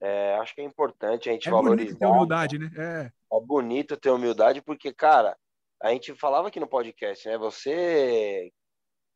é, 0.02 0.34
acho 0.34 0.52
que 0.52 0.60
é 0.60 0.64
importante 0.64 1.30
a 1.30 1.32
gente 1.32 1.48
é 1.48 1.50
valorizar. 1.50 1.76
Bonito 1.76 1.98
ter 1.98 2.06
humildade, 2.06 2.58
né? 2.58 2.70
É. 2.76 3.36
é 3.36 3.40
bonito 3.40 3.96
ter 3.96 4.10
humildade, 4.10 4.60
porque, 4.60 4.92
cara, 4.92 5.38
a 5.80 5.90
gente 5.90 6.12
falava 6.16 6.48
aqui 6.48 6.58
no 6.58 6.66
podcast, 6.66 7.28
né? 7.28 7.38
Você 7.38 8.52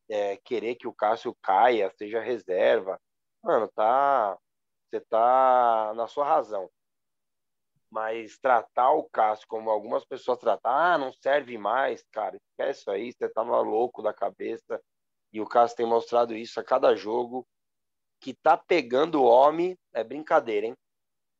é, 0.09 0.37
querer 0.37 0.75
que 0.75 0.87
o 0.87 0.93
Cássio 0.93 1.35
caia, 1.43 1.91
seja 1.97 2.21
reserva, 2.21 2.97
mano, 3.43 3.67
tá. 3.75 4.37
Você 4.89 5.01
tá 5.01 5.91
na 5.93 6.07
sua 6.07 6.25
razão. 6.25 6.69
Mas 7.89 8.37
tratar 8.37 8.91
o 8.91 9.09
Cássio 9.09 9.45
como 9.49 9.69
algumas 9.69 10.05
pessoas 10.05 10.39
tratam, 10.39 10.71
ah, 10.71 10.97
não 10.97 11.11
serve 11.11 11.57
mais, 11.57 12.01
cara, 12.13 12.37
esquece 12.37 12.79
isso 12.79 12.91
aí, 12.91 13.11
você 13.11 13.27
tava 13.27 13.59
louco 13.59 14.01
da 14.01 14.13
cabeça. 14.13 14.81
E 15.33 15.41
o 15.41 15.45
Cássio 15.45 15.75
tem 15.75 15.85
mostrado 15.85 16.33
isso 16.33 16.57
a 16.61 16.63
cada 16.63 16.95
jogo 16.95 17.45
que 18.19 18.33
tá 18.33 18.57
pegando 18.57 19.21
o 19.21 19.25
homem 19.25 19.77
é 19.93 20.03
brincadeira, 20.03 20.67
hein? 20.67 20.75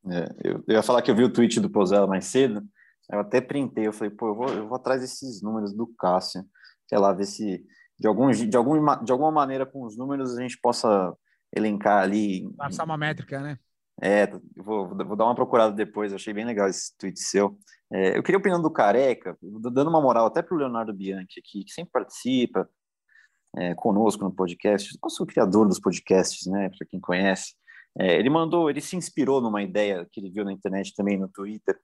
É, 0.10 0.30
eu, 0.44 0.64
eu, 0.68 0.76
ia 0.76 0.84
falar 0.84 1.02
que 1.02 1.12
eu 1.12 1.16
vi 1.16 1.24
o 1.24 1.32
tweet 1.32 1.60
do 1.60 1.70
Pozella 1.70 2.08
mais 2.08 2.26
cedo, 2.26 2.64
eu 3.12 3.20
até 3.20 3.42
printei, 3.42 3.88
eu 3.88 3.94
falei, 3.94 4.14
pô, 4.14 4.30
eu 4.30 4.36
vou, 4.36 4.50
eu 4.50 4.68
vou 4.68 4.76
atrás 4.76 5.02
desses 5.02 5.42
números 5.42 5.74
do 5.74 5.88
Cássio, 5.98 6.44
sei 6.88 6.98
lá, 6.98 7.14
ver 7.14 7.26
se 7.26 7.66
de, 8.00 8.08
algum, 8.08 8.30
de, 8.32 8.56
algum, 8.56 9.04
de 9.04 9.12
alguma 9.12 9.32
maneira 9.32 9.66
com 9.66 9.84
os 9.84 9.98
números 9.98 10.38
a 10.38 10.42
gente 10.42 10.60
possa 10.60 11.14
elencar 11.56 12.04
ali. 12.04 12.48
Passar 12.56 12.84
uma 12.84 12.98
métrica, 12.98 13.40
né? 13.42 13.58
É, 14.02 14.28
vou, 14.56 14.88
vou 14.90 15.16
dar 15.16 15.26
uma 15.26 15.36
procurada 15.36 15.74
depois, 15.74 16.14
achei 16.14 16.34
bem 16.34 16.46
legal 16.46 16.68
esse 16.68 16.96
tweet 16.98 17.20
seu. 17.20 17.58
É, 17.92 18.18
eu 18.18 18.22
queria 18.22 18.38
a 18.38 18.40
opinião 18.40 18.62
do 18.62 18.70
Careca, 18.70 19.36
dando 19.42 19.90
uma 19.90 20.02
moral 20.02 20.28
até 20.28 20.42
para 20.42 20.54
o 20.54 20.58
Leonardo 20.58 20.94
Bianchi 20.94 21.40
aqui, 21.40 21.64
que 21.64 21.72
sempre 21.72 21.92
participa, 21.92 22.70
é, 23.56 23.74
conosco 23.76 24.24
no 24.24 24.32
podcast, 24.32 24.98
nosso 25.02 25.26
criador 25.26 25.68
dos 25.68 25.80
podcasts, 25.80 26.46
né, 26.48 26.70
para 26.70 26.88
quem 26.88 27.00
conhece. 27.00 27.54
É, 27.98 28.18
ele 28.18 28.30
mandou, 28.30 28.70
ele 28.70 28.82
se 28.82 28.96
inspirou 28.96 29.42
numa 29.42 29.64
ideia 29.64 30.08
que 30.12 30.20
ele 30.20 30.30
viu 30.30 30.46
na 30.46 30.54
internet 30.54 30.94
também 30.96 31.18
no 31.18 31.28
Twitter, 31.28 31.78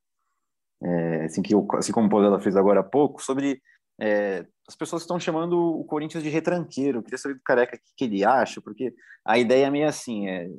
é, 0.83 1.25
assim, 1.25 1.41
que 1.41 1.53
eu, 1.53 1.65
assim 1.73 1.91
como 1.91 2.07
o 2.07 2.09
Podela 2.09 2.39
fez 2.39 2.55
agora 2.55 2.81
há 2.81 2.83
pouco, 2.83 3.21
sobre 3.21 3.61
é, 3.99 4.45
as 4.67 4.75
pessoas 4.75 5.03
estão 5.03 5.19
chamando 5.19 5.57
o 5.57 5.83
Corinthians 5.85 6.23
de 6.23 6.29
retranqueiro. 6.29 6.99
Eu 6.99 7.03
queria 7.03 7.17
saber 7.17 7.35
do 7.35 7.41
Careca 7.43 7.75
o 7.75 7.79
que, 7.79 7.91
que 7.97 8.03
ele 8.05 8.23
acha, 8.23 8.61
porque 8.61 8.93
a 9.25 9.37
ideia 9.37 9.67
é 9.67 9.69
meio 9.69 9.87
assim, 9.87 10.27
é, 10.27 10.49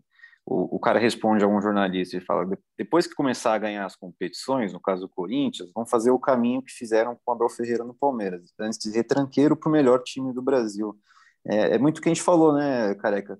o, 0.46 0.76
o 0.76 0.78
cara 0.78 0.98
responde 0.98 1.42
a 1.42 1.48
um 1.48 1.60
jornalista 1.60 2.16
e 2.16 2.20
fala: 2.20 2.46
depois 2.76 3.06
que 3.06 3.14
começar 3.14 3.54
a 3.54 3.58
ganhar 3.58 3.86
as 3.86 3.96
competições, 3.96 4.72
no 4.72 4.80
caso 4.80 5.02
do 5.02 5.08
Corinthians, 5.08 5.72
vão 5.74 5.86
fazer 5.86 6.10
o 6.10 6.18
caminho 6.18 6.62
que 6.62 6.72
fizeram 6.72 7.16
com 7.16 7.30
o 7.30 7.34
Abel 7.34 7.48
Ferreira 7.48 7.84
no 7.84 7.94
Palmeiras, 7.94 8.52
antes 8.58 8.78
de 8.78 8.90
retranqueiro 8.90 9.56
para 9.56 9.68
o 9.68 9.72
melhor 9.72 10.02
time 10.02 10.32
do 10.32 10.42
Brasil. 10.42 10.98
É, 11.46 11.74
é 11.74 11.78
muito 11.78 11.98
o 11.98 12.00
que 12.02 12.08
a 12.08 12.14
gente 12.14 12.22
falou, 12.22 12.52
né, 12.52 12.94
careca? 12.96 13.38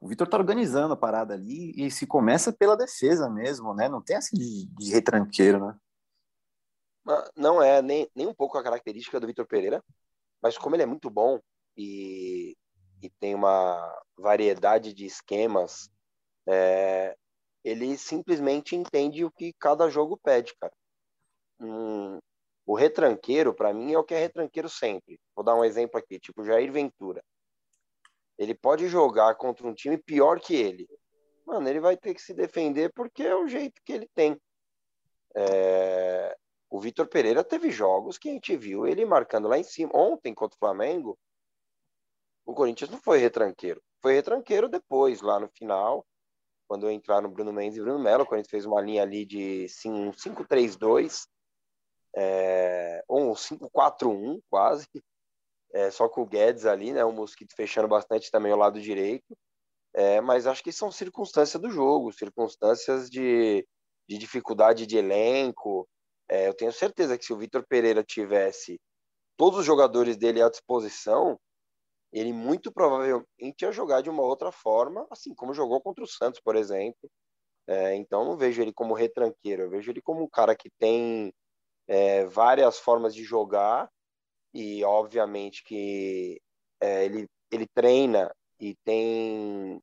O 0.00 0.08
Vitor 0.08 0.26
tá 0.26 0.38
organizando 0.38 0.94
a 0.94 0.96
parada 0.96 1.34
ali 1.34 1.74
e 1.76 1.90
se 1.90 2.06
começa 2.06 2.50
pela 2.52 2.76
defesa 2.76 3.28
mesmo, 3.28 3.74
né? 3.74 3.88
Não 3.88 4.00
tem 4.00 4.16
assim 4.16 4.36
de, 4.36 4.66
de 4.66 4.90
retranqueiro, 4.92 5.66
né? 5.66 5.76
Não 7.36 7.62
é 7.62 7.82
nem, 7.82 8.08
nem 8.14 8.26
um 8.26 8.34
pouco 8.34 8.56
a 8.56 8.62
característica 8.62 9.20
do 9.20 9.26
Vitor 9.26 9.46
Pereira, 9.46 9.82
mas 10.42 10.56
como 10.56 10.74
ele 10.74 10.84
é 10.84 10.86
muito 10.86 11.10
bom 11.10 11.38
e, 11.76 12.56
e 13.02 13.10
tem 13.10 13.34
uma 13.34 13.78
variedade 14.18 14.94
de 14.94 15.04
esquemas 15.04 15.90
é, 16.50 17.16
ele 17.64 17.96
simplesmente 17.96 18.74
entende 18.74 19.24
o 19.24 19.30
que 19.30 19.52
cada 19.58 19.88
jogo 19.88 20.18
pede, 20.18 20.54
cara. 20.60 20.72
Hum, 21.60 22.18
o 22.66 22.74
retranqueiro, 22.74 23.54
para 23.54 23.72
mim, 23.72 23.92
é 23.92 23.98
o 23.98 24.04
que 24.04 24.14
é 24.14 24.18
retranqueiro 24.18 24.68
sempre. 24.68 25.18
Vou 25.34 25.44
dar 25.44 25.54
um 25.54 25.64
exemplo 25.64 25.98
aqui, 25.98 26.18
tipo 26.18 26.44
Jair 26.44 26.72
Ventura. 26.72 27.22
Ele 28.38 28.54
pode 28.54 28.88
jogar 28.88 29.34
contra 29.36 29.66
um 29.66 29.74
time 29.74 29.98
pior 29.98 30.40
que 30.40 30.54
ele. 30.54 30.88
Mano, 31.46 31.68
ele 31.68 31.80
vai 31.80 31.96
ter 31.96 32.14
que 32.14 32.22
se 32.22 32.32
defender 32.32 32.92
porque 32.94 33.22
é 33.22 33.34
o 33.34 33.46
jeito 33.46 33.80
que 33.84 33.92
ele 33.92 34.08
tem. 34.14 34.40
É... 35.36 36.36
O 36.70 36.80
Vitor 36.80 37.08
Pereira 37.08 37.42
teve 37.44 37.70
jogos 37.70 38.16
que 38.16 38.28
a 38.28 38.32
gente 38.32 38.56
viu 38.56 38.86
ele 38.86 39.04
marcando 39.04 39.48
lá 39.48 39.58
em 39.58 39.64
cima. 39.64 39.90
Ontem 39.94 40.32
contra 40.32 40.54
o 40.54 40.58
Flamengo, 40.58 41.18
o 42.46 42.54
Corinthians 42.54 42.90
não 42.90 42.98
foi 42.98 43.18
retranqueiro. 43.18 43.82
Foi 44.00 44.14
retranqueiro 44.14 44.68
depois, 44.68 45.20
lá 45.20 45.38
no 45.38 45.48
final, 45.48 46.06
quando 46.70 46.88
entraram 46.88 47.28
Bruno 47.28 47.52
Mendes 47.52 47.76
e 47.76 47.80
Bruno 47.80 47.98
Melo, 47.98 48.24
quando 48.24 48.38
a 48.38 48.42
gente 48.44 48.50
fez 48.50 48.64
uma 48.64 48.80
linha 48.80 49.02
ali 49.02 49.26
de 49.26 49.66
5-3-2, 49.66 51.26
é, 52.14 53.02
ou 53.08 53.32
um 53.32 53.34
5-4-1 53.34 54.40
quase, 54.48 54.86
é, 55.74 55.90
só 55.90 56.08
com 56.08 56.22
o 56.22 56.26
Guedes 56.26 56.66
ali, 56.66 56.92
né, 56.92 57.04
o 57.04 57.10
Mosquito 57.10 57.56
fechando 57.56 57.88
bastante 57.88 58.30
também 58.30 58.52
ao 58.52 58.58
lado 58.58 58.80
direito, 58.80 59.36
é, 59.92 60.20
mas 60.20 60.46
acho 60.46 60.62
que 60.62 60.70
são 60.70 60.92
circunstâncias 60.92 61.60
do 61.60 61.68
jogo, 61.68 62.12
circunstâncias 62.12 63.10
de, 63.10 63.66
de 64.08 64.16
dificuldade 64.16 64.86
de 64.86 64.96
elenco. 64.96 65.88
É, 66.28 66.46
eu 66.46 66.54
tenho 66.54 66.72
certeza 66.72 67.18
que 67.18 67.24
se 67.24 67.32
o 67.32 67.36
Vitor 67.36 67.66
Pereira 67.68 68.04
tivesse 68.04 68.80
todos 69.36 69.58
os 69.58 69.66
jogadores 69.66 70.16
dele 70.16 70.40
à 70.40 70.48
disposição, 70.48 71.36
ele 72.12 72.32
muito 72.32 72.72
provavelmente 72.72 73.62
ia 73.62 73.72
jogar 73.72 74.00
de 74.00 74.10
uma 74.10 74.22
outra 74.22 74.50
forma, 74.50 75.06
assim 75.10 75.34
como 75.34 75.54
jogou 75.54 75.80
contra 75.80 76.04
o 76.04 76.08
Santos, 76.08 76.40
por 76.40 76.56
exemplo. 76.56 77.10
É, 77.66 77.94
então, 77.94 78.24
não 78.24 78.36
vejo 78.36 78.60
ele 78.60 78.72
como 78.72 78.94
retranqueiro, 78.94 79.62
eu 79.62 79.70
vejo 79.70 79.90
ele 79.90 80.02
como 80.02 80.22
um 80.24 80.28
cara 80.28 80.56
que 80.56 80.70
tem 80.78 81.32
é, 81.86 82.24
várias 82.26 82.78
formas 82.78 83.14
de 83.14 83.22
jogar 83.22 83.88
e, 84.52 84.82
obviamente, 84.84 85.62
que 85.64 86.40
é, 86.80 87.04
ele, 87.04 87.28
ele 87.50 87.66
treina 87.68 88.34
e 88.58 88.74
tem 88.84 89.80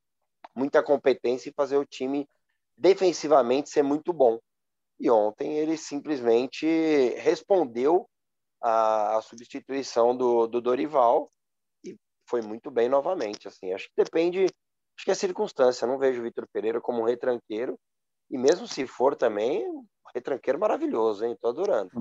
muita 0.56 0.84
competência 0.84 1.50
em 1.50 1.54
fazer 1.54 1.78
o 1.78 1.86
time 1.86 2.28
defensivamente 2.78 3.70
ser 3.70 3.84
muito 3.84 4.13
bom. 4.13 4.40
E 5.00 5.10
ontem 5.10 5.58
ele 5.58 5.78
simplesmente 5.78 6.66
respondeu 7.18 8.10
à, 8.62 9.20
substituição 9.22 10.16
do, 10.16 10.48
do 10.48 10.60
Dorival 10.60 11.32
foi 12.28 12.42
muito 12.42 12.70
bem 12.70 12.90
novamente. 12.90 13.48
Assim, 13.48 13.74
acho 13.74 13.88
que 13.88 14.04
depende, 14.04 14.44
acho 14.44 15.06
que 15.06 15.12
é 15.12 15.16
circunstância. 15.16 15.88
não 15.88 15.98
vejo 15.98 16.20
o 16.20 16.24
Vitor 16.24 16.48
Pereira 16.52 16.82
como 16.82 17.02
um 17.02 17.06
retranqueiro 17.06 17.78
e 18.30 18.38
mesmo 18.38 18.68
se 18.68 18.86
for 18.86 19.16
também, 19.16 19.68
um 19.68 19.86
retranqueiro 20.13 20.60
maravilhoso, 20.60 21.26
hein? 21.26 21.38
Tô 21.42 21.50
adorando. 21.50 21.92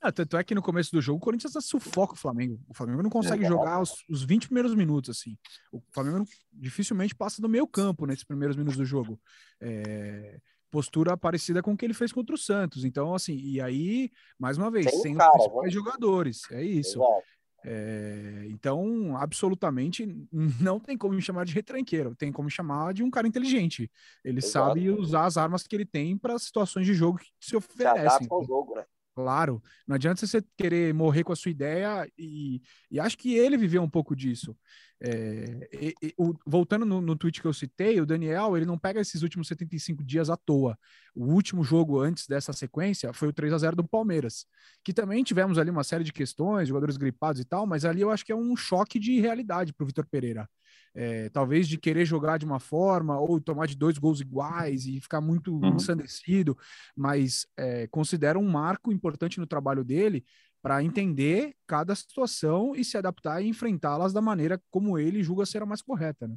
Ah, 0.00 0.10
tanto 0.10 0.36
é 0.36 0.42
que 0.42 0.54
no 0.54 0.62
começo 0.62 0.90
do 0.90 1.00
jogo 1.00 1.18
o 1.18 1.20
Corinthians 1.20 1.52
sufoca 1.64 2.14
o 2.14 2.16
Flamengo. 2.16 2.60
O 2.68 2.74
Flamengo 2.74 3.02
não 3.02 3.10
consegue 3.10 3.44
é, 3.44 3.48
jogar 3.48 3.80
os, 3.80 4.04
os 4.10 4.24
20 4.24 4.46
primeiros 4.46 4.74
minutos, 4.74 5.10
assim. 5.10 5.38
O 5.70 5.80
Flamengo 5.92 6.24
dificilmente 6.52 7.14
passa 7.14 7.40
do 7.40 7.48
meio 7.48 7.66
campo 7.68 8.04
nesses 8.04 8.24
primeiros 8.24 8.56
minutos 8.56 8.76
do 8.76 8.84
jogo. 8.84 9.18
É, 9.60 10.40
postura 10.72 11.16
parecida 11.16 11.62
com 11.62 11.72
o 11.72 11.76
que 11.76 11.84
ele 11.84 11.94
fez 11.94 12.12
contra 12.12 12.34
o 12.34 12.38
Santos. 12.38 12.84
Então, 12.84 13.14
assim, 13.14 13.36
e 13.36 13.60
aí, 13.60 14.10
mais 14.38 14.58
uma 14.58 14.70
vez, 14.70 14.90
sem, 14.90 15.02
sem 15.02 15.16
os 15.16 15.24
principais 15.24 15.66
né? 15.66 15.70
jogadores. 15.70 16.50
É 16.50 16.64
isso. 16.64 16.98
Exato. 16.98 17.22
É, 17.64 18.44
então, 18.48 19.16
absolutamente 19.16 20.06
não 20.60 20.80
tem 20.80 20.96
como 20.96 21.14
me 21.14 21.22
chamar 21.22 21.44
de 21.44 21.54
retranqueiro, 21.54 22.14
tem 22.14 22.32
como 22.32 22.46
me 22.46 22.50
chamar 22.50 22.92
de 22.92 23.02
um 23.02 23.10
cara 23.10 23.26
inteligente. 23.26 23.90
Ele 24.24 24.38
Exato. 24.38 24.68
sabe 24.68 24.90
usar 24.90 25.26
as 25.26 25.36
armas 25.36 25.66
que 25.66 25.76
ele 25.76 25.86
tem 25.86 26.16
para 26.16 26.38
situações 26.38 26.86
de 26.86 26.94
jogo 26.94 27.18
que 27.18 27.30
se 27.40 27.56
oferecem. 27.56 28.02
Se 28.02 28.16
adapta 28.16 28.34
ao 28.34 28.44
jogo, 28.44 28.74
né? 28.74 28.84
Claro, 29.14 29.62
não 29.86 29.94
adianta 29.96 30.26
você 30.26 30.42
querer 30.56 30.94
morrer 30.94 31.22
com 31.22 31.32
a 31.32 31.36
sua 31.36 31.50
ideia 31.50 32.10
e, 32.16 32.62
e 32.90 32.98
acho 32.98 33.18
que 33.18 33.34
ele 33.34 33.58
viveu 33.58 33.82
um 33.82 33.88
pouco 33.88 34.16
disso. 34.16 34.56
É, 35.04 35.68
e, 35.72 35.94
e, 36.02 36.14
o, 36.16 36.32
voltando 36.46 36.86
no, 36.86 37.02
no 37.02 37.14
tweet 37.14 37.40
que 37.42 37.46
eu 37.46 37.52
citei, 37.52 38.00
o 38.00 38.06
Daniel 38.06 38.56
ele 38.56 38.64
não 38.64 38.78
pega 38.78 39.00
esses 39.00 39.22
últimos 39.22 39.48
75 39.48 40.02
dias 40.02 40.30
à 40.30 40.36
toa. 40.36 40.78
O 41.14 41.26
último 41.26 41.62
jogo 41.62 42.00
antes 42.00 42.26
dessa 42.26 42.54
sequência 42.54 43.12
foi 43.12 43.28
o 43.28 43.32
3 43.34 43.52
a 43.52 43.58
0 43.58 43.76
do 43.76 43.86
Palmeiras, 43.86 44.46
que 44.82 44.94
também 44.94 45.22
tivemos 45.22 45.58
ali 45.58 45.68
uma 45.70 45.84
série 45.84 46.04
de 46.04 46.12
questões, 46.12 46.68
jogadores 46.68 46.96
gripados 46.96 47.40
e 47.40 47.44
tal, 47.44 47.66
mas 47.66 47.84
ali 47.84 48.00
eu 48.00 48.10
acho 48.10 48.24
que 48.24 48.32
é 48.32 48.36
um 48.36 48.56
choque 48.56 48.98
de 48.98 49.20
realidade 49.20 49.74
para 49.74 49.84
o 49.84 49.86
Vitor 49.86 50.06
Pereira 50.06 50.48
é, 50.94 51.28
talvez 51.30 51.66
de 51.66 51.78
querer 51.78 52.04
jogar 52.04 52.38
de 52.38 52.44
uma 52.44 52.60
forma 52.60 53.18
ou 53.18 53.40
tomar 53.40 53.66
de 53.66 53.76
dois 53.76 53.98
gols 53.98 54.20
iguais 54.20 54.86
e 54.86 55.00
ficar 55.00 55.20
muito 55.20 55.54
uhum. 55.54 55.74
ensandecido, 55.76 56.56
mas 56.96 57.46
é, 57.56 57.86
considera 57.88 58.38
um 58.38 58.48
marco 58.48 58.92
importante 58.92 59.40
no 59.40 59.46
trabalho 59.46 59.84
dele 59.84 60.24
para 60.60 60.82
entender 60.82 61.54
cada 61.66 61.94
situação 61.94 62.74
e 62.76 62.84
se 62.84 62.96
adaptar 62.96 63.42
e 63.42 63.48
enfrentá-las 63.48 64.12
da 64.12 64.20
maneira 64.20 64.60
como 64.70 64.98
ele 64.98 65.22
julga 65.22 65.44
ser 65.44 65.62
a 65.62 65.66
mais 65.66 65.82
correta. 65.82 66.28
Né? 66.28 66.36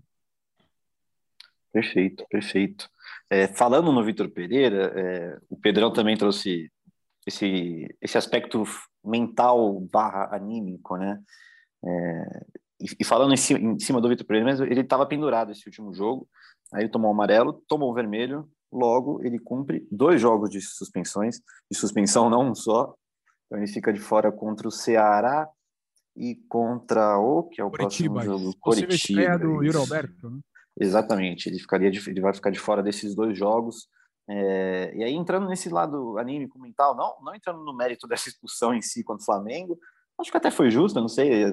Perfeito, 1.71 2.25
perfeito. 2.29 2.89
É, 3.29 3.47
falando 3.47 3.91
no 3.91 4.03
Vitor 4.03 4.29
Pereira, 4.29 4.93
é, 4.95 5.37
o 5.49 5.57
Pedrão 5.57 5.91
também 5.91 6.17
trouxe 6.17 6.71
esse, 7.27 7.93
esse 8.01 8.17
aspecto 8.17 8.63
mental 9.03 9.79
barra 9.81 10.35
anímico, 10.35 10.95
né? 10.97 11.21
É, 11.83 12.45
e, 12.79 12.85
e 12.99 13.03
falando 13.03 13.33
em 13.33 13.37
cima, 13.37 13.59
em 13.59 13.79
cima 13.79 14.01
do 14.01 14.09
Vitor 14.09 14.25
Pereira 14.25 14.45
mesmo, 14.45 14.65
ele 14.65 14.81
estava 14.81 15.05
pendurado 15.05 15.51
esse 15.51 15.65
último 15.65 15.93
jogo, 15.93 16.27
aí 16.73 16.83
ele 16.83 16.89
tomou 16.89 17.09
o 17.09 17.13
amarelo, 17.13 17.63
tomou 17.67 17.91
o 17.91 17.93
vermelho, 17.93 18.49
logo 18.71 19.23
ele 19.23 19.39
cumpre 19.39 19.87
dois 19.91 20.19
jogos 20.19 20.49
de 20.49 20.61
suspensões, 20.61 21.39
de 21.71 21.77
suspensão 21.77 22.29
não 22.29 22.49
um 22.49 22.55
só, 22.55 22.93
então 23.45 23.57
ele 23.57 23.67
fica 23.67 23.93
de 23.93 23.99
fora 23.99 24.31
contra 24.31 24.67
o 24.67 24.71
Ceará 24.71 25.47
e 26.15 26.35
contra 26.49 27.17
o, 27.17 27.43
que 27.43 27.61
é 27.61 27.63
o 27.63 27.71
próximo 27.71 28.21
jogo, 28.21 28.55
Coritiba. 28.59 29.37
do 29.37 29.63
Yuri 29.63 29.77
Alberto, 29.77 30.29
né? 30.29 30.39
Exatamente, 30.77 31.47
ele, 31.47 31.59
ficaria 31.59 31.89
de, 31.89 32.09
ele 32.09 32.19
vai 32.19 32.33
ficar 32.33 32.49
de 32.49 32.59
fora 32.59 32.83
desses 32.83 33.15
dois 33.15 33.37
jogos, 33.37 33.87
é, 34.27 34.93
e 34.95 35.03
aí 35.03 35.13
entrando 35.13 35.47
nesse 35.47 35.69
lado 35.69 36.17
anímico 36.17 36.59
mental, 36.59 36.95
não, 36.95 37.15
não 37.23 37.33
entrando 37.33 37.63
no 37.63 37.75
mérito 37.75 38.07
dessa 38.07 38.27
expulsão 38.27 38.73
em 38.73 38.81
si 38.81 39.03
contra 39.03 39.21
o 39.21 39.25
Flamengo, 39.25 39.79
acho 40.19 40.31
que 40.31 40.37
até 40.37 40.51
foi 40.51 40.69
justo, 40.69 40.99
não 40.99 41.07
sei, 41.07 41.45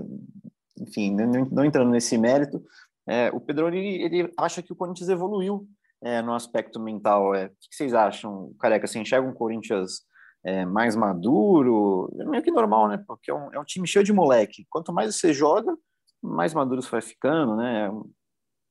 enfim, 0.78 1.14
não, 1.14 1.44
não 1.46 1.64
entrando 1.64 1.90
nesse 1.90 2.16
mérito, 2.16 2.64
é, 3.06 3.30
o 3.30 3.40
Pedro 3.40 3.68
ele, 3.68 4.02
ele, 4.02 4.32
acha 4.36 4.62
que 4.62 4.72
o 4.72 4.76
Corinthians 4.76 5.08
evoluiu 5.08 5.66
é, 6.02 6.22
no 6.22 6.34
aspecto 6.34 6.78
mental. 6.80 7.34
É, 7.34 7.46
o 7.46 7.48
que 7.48 7.76
vocês 7.76 7.94
acham, 7.94 8.54
Careca? 8.58 8.86
Você 8.86 8.98
enxerga 8.98 9.26
um 9.26 9.34
Corinthians 9.34 10.02
é, 10.44 10.64
mais 10.64 10.94
maduro? 10.94 12.14
É 12.20 12.24
meio 12.24 12.42
que 12.42 12.50
normal, 12.50 12.88
né? 12.88 13.02
Porque 13.06 13.30
é 13.30 13.34
um, 13.34 13.52
é 13.52 13.58
um, 13.58 13.64
time 13.64 13.86
cheio 13.86 14.04
de 14.04 14.12
moleque. 14.12 14.66
Quanto 14.70 14.92
mais 14.92 15.14
você 15.14 15.32
joga, 15.32 15.76
mais 16.22 16.54
maduro 16.54 16.82
você 16.82 16.90
vai 16.90 17.02
ficando, 17.02 17.56
né? 17.56 17.90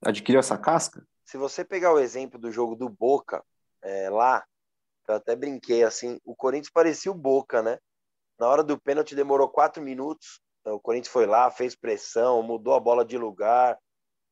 Adquiriu 0.04 0.40
essa 0.40 0.58
casca. 0.58 1.06
Se 1.26 1.38
você 1.38 1.64
pegar 1.64 1.94
o 1.94 2.00
exemplo 2.00 2.40
do 2.40 2.52
jogo 2.52 2.76
do 2.76 2.90
Boca, 2.90 3.44
é, 3.82 4.10
lá, 4.10 4.44
eu 5.08 5.16
até 5.16 5.36
brinquei 5.36 5.84
assim, 5.84 6.20
o 6.26 6.36
Corinthians 6.36 6.72
parecia 6.72 7.12
o 7.12 7.16
Boca, 7.16 7.62
né? 7.62 7.78
Na 8.40 8.48
hora 8.48 8.64
do 8.64 8.80
pênalti 8.80 9.16
demorou 9.16 9.48
quatro 9.50 9.84
minutos, 9.84 10.42
o 10.66 10.80
Corinthians 10.80 11.12
foi 11.12 11.26
lá, 11.26 11.50
fez 11.50 11.76
pressão, 11.76 12.44
mudou 12.44 12.74
a 12.74 12.80
bola 12.80 13.04
de 13.04 13.18
lugar 13.18 13.78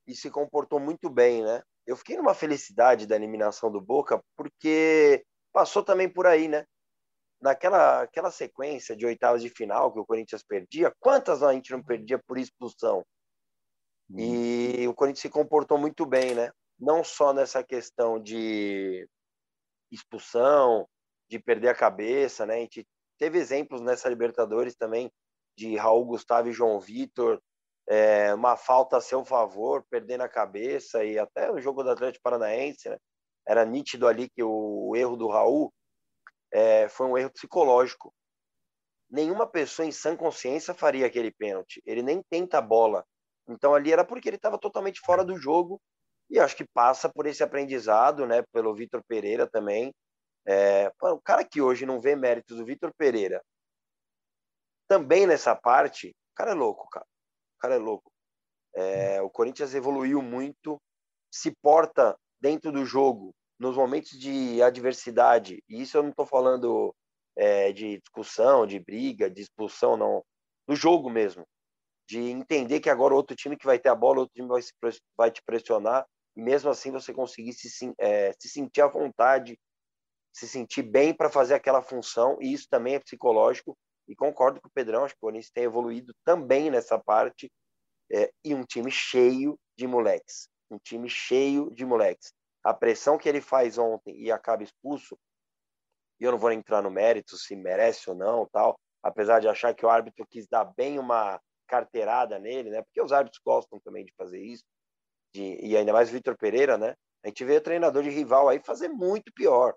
e 0.06 0.16
se 0.16 0.30
comportou 0.30 0.80
muito 0.80 1.10
bem, 1.10 1.44
né? 1.44 1.62
Eu 1.86 1.96
fiquei 1.96 2.18
numa 2.18 2.34
felicidade 2.34 3.08
da 3.08 3.16
eliminação 3.16 3.72
do 3.72 3.82
Boca 3.82 4.22
porque 4.36 5.26
passou 5.52 5.84
também 5.84 6.08
por 6.08 6.28
aí, 6.28 6.48
né? 6.48 6.66
Naquela 7.42 8.04
aquela 8.04 8.32
sequência 8.32 8.96
de 8.96 9.06
oitavas 9.06 9.42
de 9.42 9.50
final 9.50 9.92
que 9.92 10.00
o 10.00 10.06
Corinthians 10.06 10.44
perdia, 10.44 10.94
quantas 11.00 11.42
a 11.42 11.54
gente 11.54 11.72
não 11.72 11.84
perdia 11.84 12.20
por 12.20 12.38
expulsão? 12.38 13.04
E 14.18 14.88
o 14.88 14.94
Corinthians 14.94 15.22
se 15.22 15.30
comportou 15.30 15.78
muito 15.78 16.06
bem, 16.06 16.34
né? 16.34 16.52
Não 16.80 17.04
só 17.04 17.34
nessa 17.34 17.64
questão 17.64 18.20
de 18.20 19.08
expulsão, 19.92 20.88
de 21.30 21.40
perder 21.40 21.70
a 21.70 21.76
cabeça, 21.76 22.46
né? 22.46 22.56
A 22.56 22.60
gente 22.60 22.88
teve 23.18 23.38
exemplos 23.38 23.82
nessa 23.82 24.10
Libertadores 24.10 24.76
também 24.76 25.12
de 25.60 25.76
Raul 25.76 26.06
Gustavo 26.06 26.48
e 26.48 26.54
João 26.54 26.80
Vitor 26.80 27.42
é, 27.86 28.34
uma 28.34 28.56
falta 28.56 28.98
a 28.98 29.02
seu 29.02 29.26
favor, 29.26 29.84
perdendo 29.90 30.22
a 30.22 30.30
cabeça, 30.30 31.04
e 31.04 31.20
até 31.20 31.52
o 31.52 31.60
jogo 31.60 31.84
do 31.84 31.90
Atlético 31.90 32.24
Paranaense, 32.24 32.88
né? 32.88 32.98
era 33.46 33.66
nítido 33.66 34.08
ali 34.08 34.30
que 34.30 34.42
o, 34.44 34.96
erro 34.96 35.18
do 35.18 35.28
Raul 35.28 35.74
é, 36.54 36.88
foi 36.88 37.08
um 37.08 37.18
erro 37.18 37.32
psicológico. 37.32 38.14
Nenhuma 39.10 39.48
pessoa 39.48 39.88
em 39.88 39.92
sã 39.92 40.16
consciência 40.16 40.74
faria 40.74 41.08
aquele 41.08 41.32
pênalti. 41.32 41.82
Ele 41.84 42.04
nem 42.04 42.22
tenta 42.30 42.60
a 42.60 42.62
bola. 42.62 43.04
Então 43.48 43.74
ali 43.74 43.92
era 43.92 44.06
porque 44.06 44.30
ele 44.30 44.36
estava 44.36 44.60
totalmente 44.60 45.02
fora 45.02 45.26
do 45.26 45.36
jogo. 45.36 45.82
E 46.30 46.40
acho 46.40 46.56
que 46.56 46.68
passa 46.76 47.10
por 47.10 47.26
esse 47.26 47.42
aprendizado, 47.42 48.28
né? 48.28 48.44
Pelo 48.54 48.76
Vitor 48.76 49.02
Pereira 49.08 49.48
também. 49.48 49.92
É, 50.48 50.92
o 51.02 51.20
cara 51.20 51.44
que 51.44 51.60
hoje 51.60 51.88
não 51.88 52.00
vê 52.00 52.16
méritos 52.16 52.58
do 52.58 52.66
Vitor 52.66 52.94
Pereira 52.96 53.42
também 54.90 55.28
nessa 55.28 55.56
parte, 55.56 56.10
o 56.10 56.36
cara 56.36 56.52
é 56.52 56.56
louco, 56.56 56.90
cara. 56.90 57.06
O 57.06 57.60
cara 57.62 57.76
é 57.76 57.78
louco. 57.78 58.12
É, 58.76 59.22
o 59.22 59.30
Corinthians 59.30 59.74
evoluiu 59.76 60.22
muito, 60.22 60.82
se 61.32 61.52
porta 61.62 62.18
dentro 62.42 62.72
do 62.72 62.84
jogo 62.84 63.34
nos 63.60 63.76
momentos 63.76 64.18
de 64.18 64.62
adversidade, 64.62 65.62
e 65.70 65.82
isso 65.82 65.98
eu 65.98 66.04
não 66.04 66.12
estou 66.12 66.26
falando 66.26 66.96
é, 67.36 67.72
de 67.72 68.00
discussão, 68.00 68.66
de 68.66 68.80
briga, 68.80 69.30
de 69.30 69.42
expulsão, 69.42 69.98
não, 69.98 70.24
do 70.68 70.76
jogo 70.76 71.10
mesmo, 71.10 71.46
de 72.08 72.20
entender 72.20 72.80
que 72.80 72.90
agora 72.90 73.14
outro 73.14 73.36
time 73.36 73.58
que 73.58 73.66
vai 73.66 73.78
ter 73.78 73.90
a 73.90 73.96
bola, 73.96 74.22
outro 74.22 74.34
time 74.34 74.48
vai, 74.48 74.62
se, 74.62 74.72
vai 75.18 75.30
te 75.30 75.42
pressionar, 75.44 76.06
e 76.38 76.42
mesmo 76.42 76.70
assim 76.70 76.90
você 76.90 77.14
conseguir 77.14 77.54
se, 77.54 77.94
é, 78.00 78.34
se 78.40 78.48
sentir 78.48 78.82
à 78.82 78.88
vontade, 78.88 79.60
se 80.34 80.48
sentir 80.48 80.84
bem 80.84 81.14
para 81.14 81.30
fazer 81.30 81.54
aquela 81.54 81.82
função, 81.82 82.38
e 82.40 82.54
isso 82.54 82.68
também 82.70 82.96
é 82.96 83.00
psicológico, 83.00 83.78
e 84.10 84.16
concordo 84.16 84.60
com 84.60 84.68
o 84.68 84.72
Pedrão, 84.72 85.06
acho 85.06 85.14
que 85.14 85.20
o 85.20 85.28
Corinthians 85.28 85.52
tem 85.52 85.64
evoluído 85.64 86.14
também 86.26 86.70
nessa 86.70 87.00
parte, 87.00 87.50
é, 88.12 88.32
e 88.44 88.54
um 88.54 88.66
time 88.66 88.92
cheio 88.92 89.58
de 89.78 89.88
moleques, 89.88 90.50
um 90.70 90.80
time 90.80 91.08
cheio 91.08 91.70
de 91.72 91.86
moleques 91.86 92.34
a 92.64 92.74
pressão 92.74 93.18
que 93.18 93.28
ele 93.28 93.42
faz 93.42 93.78
ontem 93.78 94.16
e 94.18 94.32
acaba 94.32 94.64
expulso, 94.64 95.18
e 96.20 96.24
eu 96.24 96.32
não 96.32 96.38
vou 96.38 96.52
entrar 96.52 96.82
no 96.82 96.92
mérito 96.92 97.38
se 97.38 97.56
merece 97.56 98.10
ou 98.10 98.16
não, 98.16 98.46
tal, 98.48 98.78
apesar 99.02 99.40
de 99.40 99.48
achar 99.48 99.74
que 99.74 99.86
o 99.86 99.90
árbitro 99.90 100.26
quis 100.30 100.48
dar 100.48 100.66
bem 100.66 101.00
uma 101.00 101.40
carteirada 101.68 102.38
nele, 102.38 102.70
né? 102.70 102.82
Porque 102.82 103.02
os 103.02 103.12
árbitros 103.12 103.42
gostam 103.44 103.80
também 103.80 104.04
de 104.04 104.14
fazer 104.18 104.42
isso, 104.42 104.64
de, 105.34 105.58
e 105.62 105.78
ainda 105.78 105.94
mais 105.94 106.10
o 106.10 106.12
Vitor 106.12 106.38
Pereira, 106.38 106.78
né? 106.78 106.96
A 107.24 107.28
gente 107.28 107.46
vê 107.46 107.58
o 107.58 107.62
treinador 107.62 108.04
de 108.04 108.10
rival 108.10 108.50
aí 108.50 108.60
fazer 108.60 108.90
muito 108.90 109.32
pior. 109.34 109.74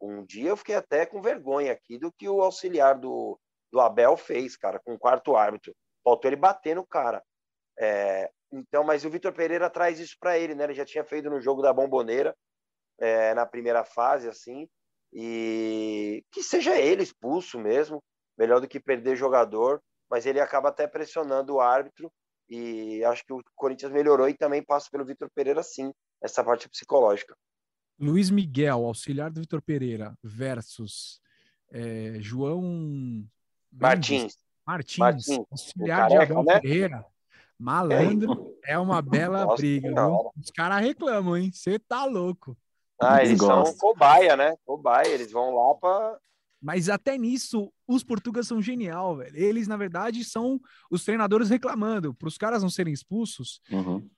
Um 0.00 0.24
dia 0.24 0.50
eu 0.50 0.56
fiquei 0.56 0.74
até 0.74 1.04
com 1.04 1.20
vergonha 1.20 1.72
aqui 1.72 1.98
do 1.98 2.12
que 2.12 2.28
o 2.28 2.40
auxiliar 2.40 2.98
do, 2.98 3.38
do 3.74 3.80
Abel 3.80 4.16
fez, 4.16 4.56
cara, 4.56 4.78
com 4.78 4.94
o 4.94 4.98
quarto 4.98 5.34
árbitro. 5.34 5.74
Faltou 6.04 6.28
ele 6.28 6.36
bater 6.36 6.76
no 6.76 6.86
cara. 6.86 7.20
É, 7.76 8.30
então, 8.52 8.84
mas 8.84 9.04
o 9.04 9.10
Vitor 9.10 9.32
Pereira 9.32 9.68
traz 9.68 9.98
isso 9.98 10.16
para 10.20 10.38
ele, 10.38 10.54
né? 10.54 10.62
Ele 10.62 10.74
já 10.74 10.84
tinha 10.84 11.02
feito 11.02 11.28
no 11.28 11.40
jogo 11.40 11.60
da 11.60 11.72
Bomboneira, 11.72 12.36
é, 13.00 13.34
na 13.34 13.44
primeira 13.44 13.84
fase, 13.84 14.28
assim, 14.28 14.68
e 15.12 16.22
que 16.30 16.40
seja 16.40 16.78
ele 16.78 17.02
expulso 17.02 17.58
mesmo, 17.58 18.00
melhor 18.38 18.60
do 18.60 18.68
que 18.68 18.78
perder 18.78 19.16
jogador, 19.16 19.82
mas 20.08 20.24
ele 20.24 20.38
acaba 20.38 20.68
até 20.68 20.86
pressionando 20.86 21.54
o 21.54 21.60
árbitro 21.60 22.12
e 22.48 23.04
acho 23.04 23.24
que 23.26 23.32
o 23.32 23.42
Corinthians 23.56 23.90
melhorou 23.90 24.28
e 24.28 24.34
também 24.34 24.62
passa 24.62 24.88
pelo 24.88 25.04
Vitor 25.04 25.28
Pereira, 25.34 25.64
sim, 25.64 25.92
essa 26.22 26.44
parte 26.44 26.68
psicológica. 26.68 27.34
Luiz 27.98 28.30
Miguel, 28.30 28.84
auxiliar 28.84 29.32
do 29.32 29.40
Vitor 29.40 29.60
Pereira, 29.60 30.16
versus 30.22 31.20
é, 31.72 32.18
João 32.20 33.26
Martins. 33.80 34.36
Martins, 34.66 34.98
Martins 34.98 35.38
auxiliar 35.50 36.08
de 36.08 36.16
Abel 36.16 36.42
né? 36.42 36.60
Pereira. 36.60 37.04
Malandro 37.58 38.56
é 38.64 38.78
uma 38.78 39.00
bela 39.02 39.44
Nossa, 39.44 39.56
briga, 39.56 39.88
viu? 39.88 40.30
Os 40.36 40.50
caras 40.50 40.80
reclamam, 40.80 41.36
hein? 41.36 41.50
Você 41.52 41.78
tá 41.78 42.04
louco. 42.04 42.56
Ah, 43.00 43.22
eles, 43.22 43.38
são 43.38 43.64
cobaia, 43.76 44.36
né? 44.36 44.56
Cobaia, 44.64 45.08
eles 45.08 45.30
vão 45.32 45.54
lá 45.54 45.74
para 45.74 46.18
mas 46.64 46.88
até 46.88 47.18
nisso, 47.18 47.70
os 47.86 48.02
portugueses 48.02 48.48
são 48.48 48.62
genial, 48.62 49.18
velho. 49.18 49.36
Eles, 49.36 49.68
na 49.68 49.76
verdade, 49.76 50.24
são 50.24 50.58
os 50.90 51.04
treinadores 51.04 51.50
reclamando. 51.50 52.14
Para 52.14 52.26
os 52.26 52.38
caras 52.38 52.62
não 52.62 52.70
serem 52.70 52.90
expulsos, 52.90 53.60
uhum. 53.70 54.08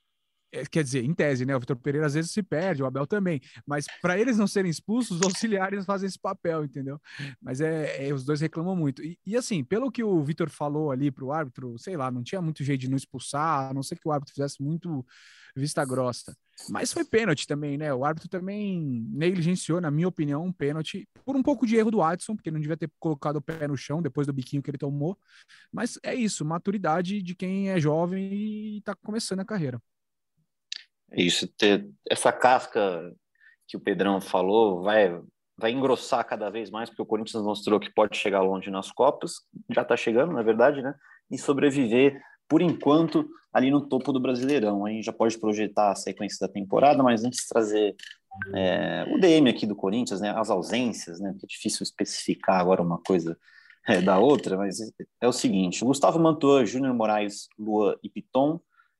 É, 0.51 0.65
quer 0.65 0.83
dizer, 0.83 1.03
em 1.03 1.13
tese, 1.13 1.45
né? 1.45 1.55
O 1.55 1.59
Vitor 1.59 1.75
Pereira 1.75 2.07
às 2.07 2.13
vezes 2.13 2.31
se 2.31 2.41
perde, 2.41 2.81
o 2.81 2.85
Abel 2.85 3.05
também. 3.05 3.41
Mas 3.65 3.85
para 4.01 4.17
eles 4.17 4.37
não 4.37 4.47
serem 4.47 4.71
expulsos, 4.71 5.17
os 5.17 5.23
auxiliares 5.23 5.85
fazem 5.85 6.07
esse 6.07 6.19
papel, 6.19 6.63
entendeu? 6.63 6.99
Mas 7.41 7.59
é, 7.59 8.07
é 8.07 8.13
os 8.13 8.23
dois 8.23 8.39
reclamam 8.39 8.75
muito. 8.75 9.03
E, 9.03 9.19
e 9.25 9.35
assim, 9.35 9.63
pelo 9.63 9.91
que 9.91 10.03
o 10.03 10.23
Vitor 10.23 10.49
falou 10.49 10.91
ali 10.91 11.11
para 11.11 11.25
o 11.25 11.31
árbitro, 11.33 11.77
sei 11.77 11.97
lá, 11.97 12.09
não 12.09 12.23
tinha 12.23 12.41
muito 12.41 12.63
jeito 12.63 12.81
de 12.81 12.89
não 12.89 12.97
expulsar, 12.97 13.69
a 13.69 13.73
não 13.73 13.83
ser 13.83 13.97
que 13.97 14.07
o 14.07 14.11
árbitro 14.11 14.33
fizesse 14.33 14.61
muito 14.61 15.05
vista 15.55 15.83
grossa. 15.83 16.35
Mas 16.69 16.91
foi 16.91 17.03
pênalti 17.03 17.45
também, 17.45 17.77
né? 17.77 17.93
O 17.93 18.03
árbitro 18.03 18.29
também 18.29 19.05
negligenciou, 19.09 19.79
na 19.81 19.91
minha 19.91 20.07
opinião, 20.07 20.43
um 20.43 20.51
pênalti 20.51 21.07
por 21.25 21.35
um 21.35 21.43
pouco 21.43 21.67
de 21.67 21.75
erro 21.75 21.91
do 21.91 22.01
Adson, 22.01 22.35
porque 22.35 22.51
não 22.51 22.59
devia 22.59 22.77
ter 22.77 22.89
colocado 22.99 23.37
o 23.37 23.41
pé 23.41 23.67
no 23.67 23.77
chão 23.77 24.01
depois 24.01 24.25
do 24.25 24.33
biquinho 24.33 24.61
que 24.61 24.69
ele 24.69 24.77
tomou. 24.77 25.17
Mas 25.71 25.99
é 26.03 26.15
isso, 26.15 26.45
maturidade 26.45 27.21
de 27.21 27.35
quem 27.35 27.69
é 27.69 27.79
jovem 27.79 28.33
e 28.33 28.77
está 28.77 28.95
começando 28.95 29.41
a 29.41 29.45
carreira. 29.45 29.81
É 31.11 31.21
isso, 31.21 31.47
ter 31.47 31.89
essa 32.09 32.31
casca 32.31 33.13
que 33.67 33.77
o 33.77 33.79
Pedrão 33.79 34.19
falou 34.19 34.81
vai, 34.81 35.19
vai 35.57 35.71
engrossar 35.71 36.25
cada 36.25 36.49
vez 36.49 36.69
mais, 36.69 36.89
porque 36.89 37.01
o 37.01 37.05
Corinthians 37.05 37.43
mostrou 37.43 37.79
que 37.79 37.93
pode 37.93 38.17
chegar 38.17 38.41
longe 38.41 38.69
nas 38.69 38.91
Copas, 38.91 39.33
já 39.69 39.81
está 39.81 39.95
chegando, 39.95 40.33
na 40.33 40.41
verdade, 40.41 40.81
né? 40.81 40.93
E 41.29 41.37
sobreviver, 41.37 42.21
por 42.47 42.61
enquanto, 42.61 43.27
ali 43.53 43.71
no 43.71 43.81
topo 43.81 44.11
do 44.13 44.19
Brasileirão. 44.19 44.85
A 44.85 44.89
gente 44.89 45.05
já 45.05 45.13
pode 45.13 45.37
projetar 45.37 45.91
a 45.91 45.95
sequência 45.95 46.45
da 46.45 46.51
temporada, 46.51 47.01
mas 47.03 47.23
antes 47.23 47.47
trazer 47.47 47.95
é, 48.53 49.05
o 49.09 49.19
DM 49.19 49.49
aqui 49.49 49.65
do 49.65 49.75
Corinthians, 49.75 50.21
né? 50.21 50.33
As 50.37 50.49
ausências, 50.49 51.19
né? 51.19 51.31
Porque 51.31 51.45
é 51.45 51.49
difícil 51.49 51.83
especificar 51.83 52.59
agora 52.59 52.81
uma 52.81 52.99
coisa 53.01 53.37
é, 53.87 54.01
da 54.01 54.19
outra, 54.19 54.57
mas 54.57 54.79
é 55.21 55.27
o 55.27 55.33
seguinte: 55.33 55.83
Gustavo 55.83 56.19
Mantua, 56.19 56.65
Júnior 56.65 56.93
Moraes, 56.93 57.47
Lua 57.57 57.97
e 58.03 58.09
Piton 58.09 58.59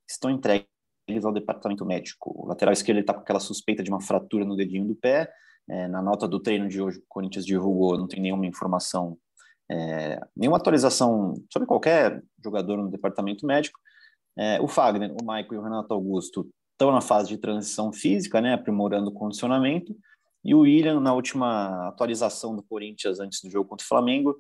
estão 0.10 0.30
entregues 0.32 0.77
eles 1.08 1.26
ao 1.26 1.32
departamento 1.32 1.86
médico. 1.86 2.34
O 2.36 2.48
lateral 2.48 2.74
esquerdo 2.74 3.00
está 3.00 3.14
com 3.14 3.22
aquela 3.22 3.40
suspeita 3.40 3.82
de 3.82 3.90
uma 3.90 4.02
fratura 4.02 4.44
no 4.44 4.56
dedinho 4.56 4.86
do 4.86 4.96
pé. 4.96 5.32
É, 5.70 5.88
na 5.88 6.02
nota 6.02 6.28
do 6.28 6.40
treino 6.40 6.68
de 6.68 6.82
hoje, 6.82 7.00
o 7.00 7.04
Corinthians 7.08 7.46
divulgou, 7.46 7.98
não 7.98 8.08
tem 8.08 8.22
nenhuma 8.22 8.46
informação, 8.46 9.18
é, 9.70 10.20
nenhuma 10.36 10.58
atualização 10.58 11.34
sobre 11.52 11.68
qualquer 11.68 12.24
jogador 12.44 12.78
no 12.78 12.90
departamento 12.90 13.46
médico. 13.46 13.80
É, 14.38 14.62
o 14.62 14.68
Fagner, 14.68 15.12
o 15.12 15.26
Michael 15.26 15.54
e 15.54 15.58
o 15.58 15.64
Renato 15.64 15.94
Augusto 15.94 16.50
estão 16.74 16.92
na 16.92 17.02
fase 17.02 17.30
de 17.30 17.38
transição 17.38 17.92
física, 17.92 18.40
né, 18.40 18.54
aprimorando 18.54 19.10
o 19.10 19.14
condicionamento. 19.14 19.96
E 20.46 20.54
o 20.54 20.60
William, 20.60 21.00
na 21.00 21.14
última 21.14 21.88
atualização 21.88 22.56
do 22.56 22.64
Corinthians 22.64 23.20
antes 23.20 23.42
do 23.42 23.50
jogo 23.50 23.68
contra 23.68 23.84
o 23.84 23.88
Flamengo, 23.88 24.38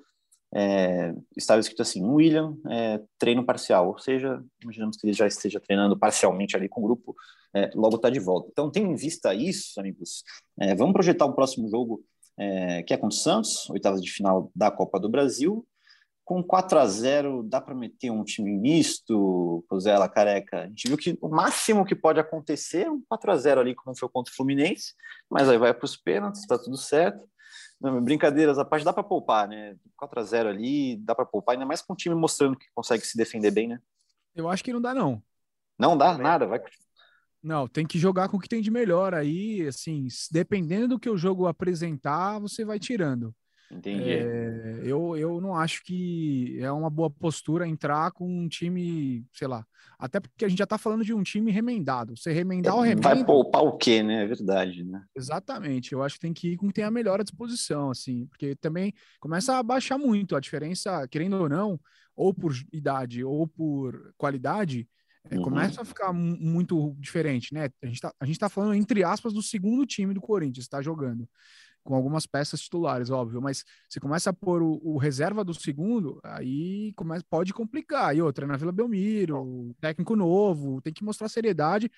é, 0.54 1.14
estava 1.36 1.60
escrito 1.60 1.82
assim, 1.82 2.04
William, 2.04 2.56
é, 2.70 3.02
treino 3.18 3.46
parcial, 3.46 3.88
ou 3.88 4.00
seja, 4.00 4.42
imaginamos 4.62 4.98
que 4.98 5.06
ele 5.06 5.14
já 5.14 5.28
esteja 5.28 5.60
treinando 5.60 5.98
parcialmente 5.98 6.56
ali 6.56 6.70
com 6.70 6.82
o 6.82 6.86
grupo, 6.86 7.16
é, 7.54 7.70
logo 7.76 7.98
está 7.98 8.10
de 8.10 8.20
volta. 8.20 8.50
Então, 8.52 8.72
tendo 8.72 8.92
em 8.92 8.96
vista 8.96 9.34
isso, 9.34 9.80
amigos, 9.80 10.24
é, 10.60 10.74
vamos 10.76 10.94
projetar 10.94 11.26
o 11.26 11.34
próximo 11.34 11.70
jogo, 11.70 12.04
é, 12.38 12.84
que 12.84 12.94
é 12.94 12.98
contra 12.98 13.16
o 13.16 13.20
Santos, 13.20 13.70
oitavas 13.70 14.02
de 14.02 14.12
final 14.12 14.52
da 14.56 14.72
Copa 14.72 15.00
do 15.00 15.10
Brasil, 15.10 15.66
com 16.28 16.44
4 16.44 16.78
a 16.80 16.86
0 16.86 17.42
dá 17.42 17.62
para 17.62 17.74
meter 17.74 18.12
um 18.12 18.22
time 18.22 18.52
misto, 18.52 19.64
Rosela, 19.72 20.10
Careca? 20.10 20.64
A 20.64 20.68
gente 20.68 20.90
viu 20.90 20.98
que 20.98 21.18
o 21.22 21.30
máximo 21.30 21.86
que 21.86 21.96
pode 21.96 22.20
acontecer 22.20 22.86
é 22.86 22.92
um 22.92 23.02
4 23.08 23.32
a 23.32 23.38
0 23.38 23.62
ali, 23.62 23.74
como 23.74 23.98
foi 23.98 24.10
contra 24.10 24.34
o 24.34 24.36
Fluminense, 24.36 24.94
mas 25.30 25.48
aí 25.48 25.58
vai 25.58 25.74
para 25.74 25.86
os 25.86 25.96
pênaltis, 25.96 26.42
está 26.42 26.58
tudo 26.58 26.76
certo. 26.76 27.26
Não, 27.80 28.02
brincadeiras, 28.02 28.58
a 28.58 28.66
parte 28.66 28.84
dá 28.84 28.92
para 28.92 29.04
poupar, 29.04 29.48
né? 29.48 29.76
4 29.96 30.20
a 30.20 30.24
0 30.24 30.50
ali, 30.50 30.98
dá 30.98 31.13
para 31.13 31.26
poupar, 31.26 31.54
ainda 31.54 31.66
mais 31.66 31.82
com 31.82 31.94
o 31.94 31.96
time 31.96 32.16
mostrando 32.16 32.58
que 32.58 32.66
consegue 32.74 33.06
se 33.06 33.18
defender 33.18 33.52
bem, 33.52 33.68
né? 33.68 33.80
Eu 34.36 34.50
acho 34.50 34.63
que 34.63 34.74
não 34.74 34.82
dá, 34.82 34.94
não. 34.94 35.22
Não 35.78 35.98
dá 35.98 36.18
nada, 36.18 36.48
vai. 36.48 36.60
Não, 37.42 37.68
tem 37.68 37.86
que 37.86 38.00
jogar 38.00 38.30
com 38.30 38.38
o 38.38 38.40
que 38.40 38.50
tem 38.50 38.62
de 38.62 38.72
melhor 38.72 39.13
aí, 39.13 39.66
assim, 39.68 40.08
dependendo 40.32 40.90
do 40.90 41.00
que 41.00 41.10
o 41.10 41.18
jogo 41.18 41.46
apresentar, 41.46 42.40
você 42.40 42.66
vai 42.66 42.80
tirando. 42.80 43.34
Entendi. 43.71 44.12
É, 44.12 44.80
eu, 44.84 45.17
eu 45.17 45.41
não 45.41 45.53
acho 45.53 45.84
que 45.84 46.58
é 46.62 46.71
uma 46.71 46.89
boa 46.89 47.10
postura 47.10 47.67
entrar 47.67 48.12
com 48.12 48.25
um 48.25 48.47
time, 48.47 49.25
sei 49.34 49.47
lá. 49.47 49.65
Até 49.99 50.19
porque 50.19 50.45
a 50.45 50.47
gente 50.47 50.60
já 50.60 50.65
tá 50.65 50.77
falando 50.77 51.03
de 51.03 51.13
um 51.13 51.21
time 51.21 51.51
remendado. 51.51 52.15
Você 52.15 52.32
remendar 52.32 52.73
é, 52.73 52.77
o 52.77 52.82
remendo. 52.82 53.01
Vai 53.01 53.25
poupar 53.25 53.63
o 53.63 53.77
quê, 53.77 54.01
né? 54.01 54.23
É 54.23 54.27
verdade, 54.27 54.84
né? 54.84 55.03
Exatamente. 55.15 55.91
Eu 55.91 56.01
acho 56.01 56.15
que 56.15 56.21
tem 56.21 56.34
que 56.34 56.53
ir 56.53 56.58
com 56.58 56.67
quem 56.67 56.73
tem 56.73 56.84
a 56.86 56.91
melhor 56.91 57.21
disposição, 57.21 57.89
assim. 57.91 58.25
Porque 58.27 58.56
também 58.56 58.93
começa 59.19 59.58
a 59.58 59.63
baixar 59.63 59.97
muito 59.97 60.36
a 60.36 60.39
diferença, 60.39 61.08
querendo 61.08 61.38
ou 61.38 61.49
não, 61.49 61.80
ou 62.15 62.34
por 62.34 62.53
idade 62.71 63.23
ou 63.23 63.47
por 63.47 64.13
qualidade. 64.17 64.88
É, 65.30 65.36
uhum. 65.36 65.41
Começa 65.41 65.82
a 65.82 65.86
ficar 65.86 66.13
muito 66.13 66.95
diferente, 66.99 67.53
né? 67.53 67.69
A 67.84 67.86
gente, 67.88 67.99
tá, 67.99 68.13
a 68.17 68.25
gente 68.25 68.39
tá 68.39 68.47
falando, 68.47 68.75
entre 68.75 69.03
aspas, 69.03 69.34
do 69.34 69.41
segundo 69.41 69.86
time 69.86 70.13
do 70.13 70.21
Corinthians, 70.21 70.63
está 70.63 70.82
jogando 70.82 71.27
com 71.88 71.95
algumas 71.95 72.26
peças 72.26 72.60
titulares, 72.60 73.10
óbvio, 73.10 73.41
mas 73.41 73.63
você 73.88 73.97
começa 73.97 74.30
a 74.30 74.34
pôr 74.34 74.62
o, 74.62 74.78
o 74.84 74.97
reserva 74.97 75.41
do 75.41 75.54
segundo, 75.54 76.19
aí 76.21 76.91
começa, 76.97 77.23
pode 77.30 77.54
complicar. 77.54 78.13
E 78.13 78.21
outra, 78.21 78.45
na 78.45 78.58
Vila 78.58 78.73
Belmiro, 78.73 79.73
técnico 79.80 80.13
novo, 80.13 80.82
tem 80.82 80.91
que 80.91 81.02
mostrar 81.02 81.30
seriedade. 81.30 81.89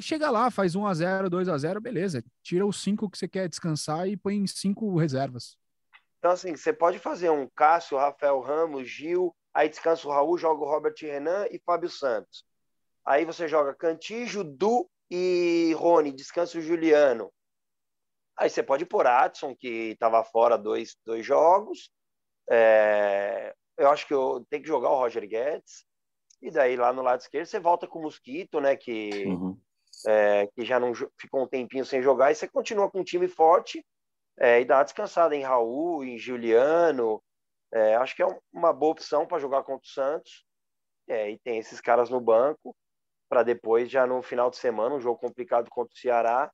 Chega 0.00 0.28
lá, 0.28 0.50
faz 0.50 0.74
1 0.74 0.84
a 0.84 0.92
0 0.92 1.30
2 1.30 1.48
a 1.48 1.56
0 1.56 1.80
beleza. 1.80 2.24
Tira 2.42 2.66
os 2.66 2.82
cinco 2.82 3.08
que 3.08 3.16
você 3.16 3.28
quer 3.28 3.48
descansar 3.48 4.08
e 4.08 4.16
põe 4.16 4.34
em 4.34 4.46
cinco 4.48 4.96
reservas. 4.96 5.56
Então, 6.18 6.32
assim, 6.32 6.56
você 6.56 6.72
pode 6.72 6.98
fazer 6.98 7.30
um 7.30 7.48
Cássio, 7.54 7.96
Rafael 7.96 8.40
Ramos, 8.40 8.90
Gil, 8.90 9.32
aí 9.54 9.68
descansa 9.68 10.08
o 10.08 10.10
Raul, 10.10 10.36
joga 10.36 10.64
o 10.64 10.68
Robert 10.68 10.96
Renan 11.00 11.46
e 11.48 11.62
Fábio 11.64 11.88
Santos. 11.88 12.44
Aí 13.06 13.24
você 13.24 13.46
joga 13.46 13.72
Cantijo, 13.72 14.42
Du 14.42 14.90
e 15.08 15.72
Rony, 15.78 16.10
descansa 16.10 16.58
o 16.58 16.60
Juliano. 16.60 17.30
Aí 18.38 18.48
você 18.48 18.62
pode 18.62 18.86
pôr 18.86 19.06
Adson, 19.06 19.54
que 19.56 19.90
estava 19.90 20.22
fora 20.22 20.56
dois, 20.56 20.96
dois 21.04 21.26
jogos. 21.26 21.90
É, 22.48 23.52
eu 23.76 23.90
acho 23.90 24.06
que 24.06 24.14
eu 24.14 24.46
tenho 24.48 24.62
que 24.62 24.68
jogar 24.68 24.90
o 24.90 24.96
Roger 24.96 25.26
Guedes. 25.28 25.84
E 26.40 26.50
daí 26.50 26.76
lá 26.76 26.92
no 26.92 27.02
lado 27.02 27.20
esquerdo 27.20 27.46
você 27.46 27.58
volta 27.58 27.88
com 27.88 27.98
o 27.98 28.02
Mosquito, 28.02 28.60
né? 28.60 28.76
Que, 28.76 29.26
uhum. 29.26 29.58
é, 30.06 30.46
que 30.54 30.64
já 30.64 30.78
não 30.78 30.92
ficou 31.20 31.42
um 31.42 31.48
tempinho 31.48 31.84
sem 31.84 32.00
jogar. 32.00 32.30
E 32.30 32.36
você 32.36 32.46
continua 32.46 32.88
com 32.88 33.00
um 33.00 33.04
time 33.04 33.26
forte 33.26 33.84
é, 34.38 34.60
e 34.60 34.64
dá 34.64 34.76
uma 34.76 34.84
descansada 34.84 35.34
em 35.34 35.42
Raul, 35.42 36.04
em 36.04 36.16
Juliano. 36.16 37.20
É, 37.74 37.96
acho 37.96 38.14
que 38.14 38.22
é 38.22 38.40
uma 38.52 38.72
boa 38.72 38.92
opção 38.92 39.26
para 39.26 39.40
jogar 39.40 39.64
contra 39.64 39.84
o 39.84 39.90
Santos. 39.90 40.44
É, 41.08 41.30
e 41.30 41.38
tem 41.40 41.58
esses 41.58 41.80
caras 41.80 42.08
no 42.08 42.20
banco 42.20 42.76
para 43.28 43.42
depois, 43.42 43.90
já 43.90 44.06
no 44.06 44.22
final 44.22 44.48
de 44.48 44.56
semana, 44.56 44.94
um 44.94 45.00
jogo 45.00 45.18
complicado 45.18 45.68
contra 45.70 45.92
o 45.92 45.98
Ceará, 45.98 46.50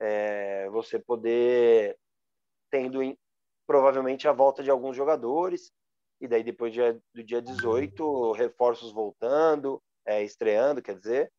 é, 0.00 0.68
você 0.70 0.98
poder 0.98 1.96
tendo 2.70 3.00
provavelmente 3.66 4.26
a 4.26 4.32
volta 4.32 4.62
de 4.62 4.70
alguns 4.70 4.96
jogadores 4.96 5.70
e 6.20 6.26
daí 6.26 6.42
depois 6.42 6.74
do 7.14 7.22
dia 7.22 7.40
18 7.40 8.32
reforços 8.32 8.92
voltando 8.92 9.82
é, 10.06 10.22
estreando 10.22 10.82
quer 10.82 10.98
dizer 10.98 11.32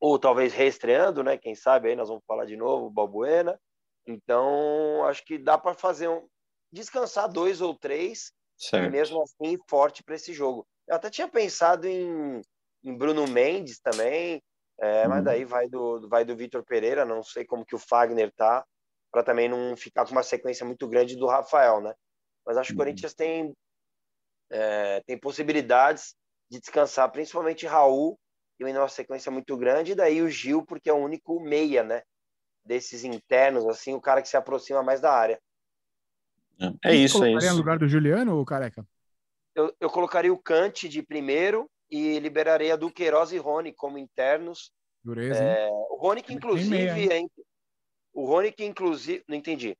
ou 0.00 0.18
talvez 0.18 0.52
reestreando 0.52 1.22
né 1.22 1.36
quem 1.36 1.54
sabe 1.54 1.88
aí 1.88 1.96
nós 1.96 2.08
vamos 2.08 2.24
falar 2.26 2.44
de 2.44 2.56
novo 2.56 2.90
Balbuena 2.90 3.60
então 4.06 5.04
acho 5.04 5.24
que 5.24 5.36
dá 5.36 5.58
para 5.58 5.74
fazer 5.74 6.08
um 6.08 6.26
descansar 6.72 7.28
dois 7.28 7.60
ou 7.60 7.74
três 7.74 8.32
certo. 8.56 8.86
e 8.86 8.90
mesmo 8.90 9.22
assim 9.22 9.58
forte 9.68 10.02
para 10.02 10.14
esse 10.14 10.32
jogo 10.32 10.66
eu 10.86 10.96
até 10.96 11.10
tinha 11.10 11.28
pensado 11.28 11.86
em, 11.86 12.40
em 12.84 12.96
Bruno 12.96 13.26
Mendes 13.26 13.80
também 13.80 14.42
é, 14.80 15.02
uhum. 15.02 15.08
Mas 15.08 15.24
daí 15.24 15.44
vai 15.44 15.68
do, 15.68 16.08
vai 16.08 16.24
do 16.24 16.36
Vitor 16.36 16.64
Pereira, 16.64 17.04
não 17.04 17.22
sei 17.22 17.44
como 17.44 17.64
que 17.64 17.74
o 17.74 17.78
Fagner 17.78 18.32
tá, 18.34 18.64
para 19.10 19.22
também 19.22 19.48
não 19.48 19.76
ficar 19.76 20.04
com 20.04 20.12
uma 20.12 20.22
sequência 20.22 20.64
muito 20.64 20.86
grande 20.86 21.16
do 21.16 21.26
Rafael, 21.26 21.80
né? 21.80 21.92
Mas 22.46 22.56
acho 22.56 22.68
que 22.68 22.74
o 22.74 22.78
uhum. 22.78 22.84
Corinthians 22.84 23.14
tem, 23.14 23.52
é, 24.50 25.02
tem 25.06 25.18
possibilidades 25.18 26.14
de 26.50 26.60
descansar, 26.60 27.10
principalmente 27.10 27.66
Raul, 27.66 28.18
que 28.56 28.64
vem 28.64 28.72
numa 28.72 28.88
sequência 28.88 29.30
muito 29.30 29.56
grande, 29.56 29.92
e 29.92 29.94
daí 29.94 30.22
o 30.22 30.30
Gil, 30.30 30.64
porque 30.64 30.88
é 30.88 30.92
o 30.92 30.96
único 30.96 31.40
meia, 31.40 31.82
né? 31.82 32.02
Desses 32.64 33.02
internos, 33.02 33.66
assim, 33.66 33.94
o 33.94 34.00
cara 34.00 34.22
que 34.22 34.28
se 34.28 34.36
aproxima 34.36 34.82
mais 34.82 35.00
da 35.00 35.12
área. 35.12 35.40
É, 36.82 36.90
é 36.90 36.94
isso, 36.94 37.24
é 37.24 37.32
isso. 37.32 37.50
no 37.50 37.56
lugar 37.56 37.78
do 37.78 37.88
Juliano 37.88 38.36
ou 38.36 38.44
Careca? 38.44 38.86
Eu, 39.54 39.74
eu 39.80 39.90
colocaria 39.90 40.32
o 40.32 40.38
Cante 40.38 40.88
de 40.88 41.02
primeiro 41.02 41.68
e 41.90 42.18
liberaria 42.18 42.76
Duqueiroz 42.76 43.32
e 43.32 43.38
Rony 43.38 43.72
como 43.72 43.98
internos. 43.98 44.72
Dureza, 45.02 45.42
é, 45.42 45.68
o 45.68 45.96
Rony 46.00 46.22
que 46.22 46.34
inclusive 46.34 46.70
meia, 46.70 47.20
é, 47.20 47.24
o 48.12 48.26
Rony 48.26 48.52
que 48.52 48.64
inclusive 48.64 49.24
não 49.28 49.36
entendi. 49.36 49.76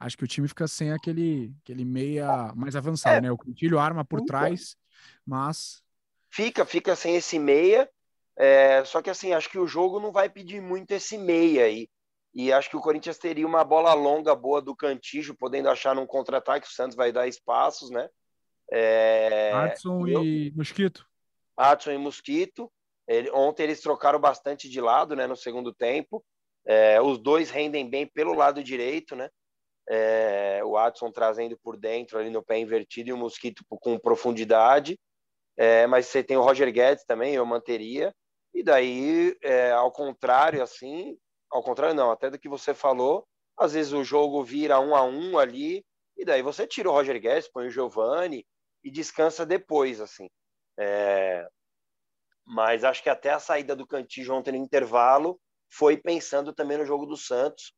Acho 0.00 0.16
que 0.16 0.24
o 0.24 0.28
time 0.28 0.48
fica 0.48 0.66
sem 0.66 0.92
aquele 0.92 1.52
aquele 1.62 1.84
meia 1.84 2.52
mais 2.54 2.76
avançado, 2.76 3.16
é, 3.16 3.20
né? 3.20 3.30
O 3.30 3.36
Coutinho 3.36 3.78
arma 3.78 4.04
por 4.04 4.20
fica. 4.20 4.32
trás, 4.32 4.76
mas 5.26 5.82
fica 6.30 6.64
fica 6.64 6.96
sem 6.96 7.16
esse 7.16 7.38
meia. 7.38 7.88
É, 8.36 8.84
só 8.84 9.02
que 9.02 9.10
assim, 9.10 9.32
acho 9.32 9.50
que 9.50 9.58
o 9.58 9.66
jogo 9.66 9.98
não 9.98 10.12
vai 10.12 10.28
pedir 10.28 10.60
muito 10.60 10.92
esse 10.92 11.18
meia 11.18 11.64
aí. 11.64 11.88
E 12.32 12.52
acho 12.52 12.70
que 12.70 12.76
o 12.76 12.80
Corinthians 12.80 13.18
teria 13.18 13.46
uma 13.46 13.64
bola 13.64 13.92
longa 13.94 14.34
boa 14.34 14.62
do 14.62 14.76
Cantijo, 14.76 15.34
podendo 15.34 15.68
achar 15.68 15.94
num 15.94 16.06
contra-ataque. 16.06 16.68
O 16.68 16.70
Santos 16.70 16.96
vai 16.96 17.10
dar 17.10 17.26
espaços, 17.26 17.90
né? 17.90 18.08
É... 18.70 19.52
Adson 19.52 20.06
eu... 20.06 20.24
e 20.24 20.52
Mosquito. 20.54 21.07
Adson 21.58 21.90
e 21.90 21.98
Mosquito. 21.98 22.70
Ele, 23.06 23.30
ontem 23.30 23.64
eles 23.64 23.80
trocaram 23.80 24.20
bastante 24.20 24.68
de 24.68 24.80
lado, 24.80 25.16
né, 25.16 25.26
no 25.26 25.36
segundo 25.36 25.74
tempo. 25.74 26.24
É, 26.66 27.00
os 27.00 27.18
dois 27.18 27.50
rendem 27.50 27.88
bem 27.88 28.06
pelo 28.06 28.34
lado 28.34 28.62
direito, 28.62 29.16
né? 29.16 29.28
É, 29.90 30.60
o 30.64 30.76
Adson 30.76 31.10
trazendo 31.10 31.58
por 31.58 31.78
dentro 31.78 32.18
ali 32.18 32.28
no 32.28 32.42
pé 32.42 32.58
invertido 32.58 33.08
e 33.08 33.12
o 33.12 33.16
Mosquito 33.16 33.64
com 33.68 33.98
profundidade. 33.98 34.98
É, 35.56 35.86
mas 35.86 36.06
você 36.06 36.22
tem 36.22 36.36
o 36.36 36.42
Roger 36.42 36.70
Guedes 36.70 37.04
também, 37.04 37.34
eu 37.34 37.44
manteria. 37.44 38.14
E 38.54 38.62
daí, 38.62 39.36
é, 39.42 39.72
ao 39.72 39.90
contrário, 39.90 40.62
assim, 40.62 41.16
ao 41.50 41.62
contrário 41.62 41.94
não, 41.94 42.10
até 42.10 42.30
do 42.30 42.38
que 42.38 42.48
você 42.48 42.74
falou, 42.74 43.26
às 43.56 43.72
vezes 43.72 43.92
o 43.92 44.04
jogo 44.04 44.44
vira 44.44 44.78
um 44.78 44.94
a 44.94 45.02
um 45.02 45.38
ali, 45.38 45.84
e 46.16 46.24
daí 46.24 46.42
você 46.42 46.66
tira 46.66 46.88
o 46.88 46.92
Roger 46.92 47.18
Guedes, 47.20 47.50
põe 47.50 47.66
o 47.66 47.70
Giovani 47.70 48.46
e 48.84 48.90
descansa 48.90 49.46
depois, 49.46 50.00
assim. 50.00 50.28
É, 50.78 51.48
mas 52.46 52.84
acho 52.84 53.02
que 53.02 53.10
até 53.10 53.30
a 53.30 53.38
saída 53.38 53.76
do 53.76 53.86
Cantillo 53.86 54.34
ontem 54.34 54.52
no 54.52 54.58
intervalo 54.58 55.38
foi 55.70 55.96
pensando 55.96 56.52
também 56.52 56.78
no 56.78 56.86
jogo 56.86 57.04
do 57.04 57.16
Santos, 57.16 57.74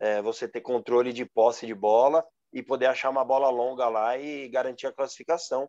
é, 0.00 0.22
você 0.22 0.48
ter 0.48 0.60
controle 0.60 1.12
de 1.12 1.26
posse 1.26 1.66
de 1.66 1.74
bola 1.74 2.24
e 2.52 2.62
poder 2.62 2.86
achar 2.86 3.10
uma 3.10 3.24
bola 3.24 3.50
longa 3.50 3.88
lá 3.88 4.16
e 4.16 4.48
garantir 4.48 4.86
a 4.86 4.92
classificação. 4.92 5.68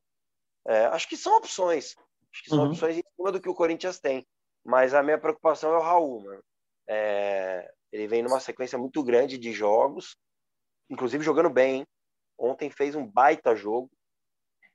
É, 0.68 0.86
acho 0.86 1.08
que 1.10 1.18
são 1.18 1.36
opções, 1.38 1.96
acho 2.32 2.44
que 2.44 2.50
são 2.50 2.60
uhum. 2.60 2.70
opções 2.70 2.98
em 2.98 3.04
cima 3.16 3.32
do 3.32 3.42
que 3.42 3.50
o 3.50 3.56
Corinthians 3.56 4.00
tem. 4.00 4.26
Mas 4.64 4.94
a 4.94 5.04
minha 5.04 5.20
preocupação 5.20 5.74
é 5.74 5.78
o 5.78 5.82
Raul, 5.82 6.22
mano. 6.22 6.44
É, 6.88 7.72
ele 7.92 8.08
vem 8.08 8.24
numa 8.24 8.40
sequência 8.40 8.78
muito 8.78 9.04
grande 9.04 9.38
de 9.38 9.52
jogos, 9.52 10.16
inclusive 10.90 11.24
jogando 11.24 11.50
bem. 11.50 11.80
Hein? 11.80 11.88
Ontem 12.38 12.70
fez 12.70 12.96
um 12.96 13.06
baita 13.06 13.56
jogo, 13.56 13.90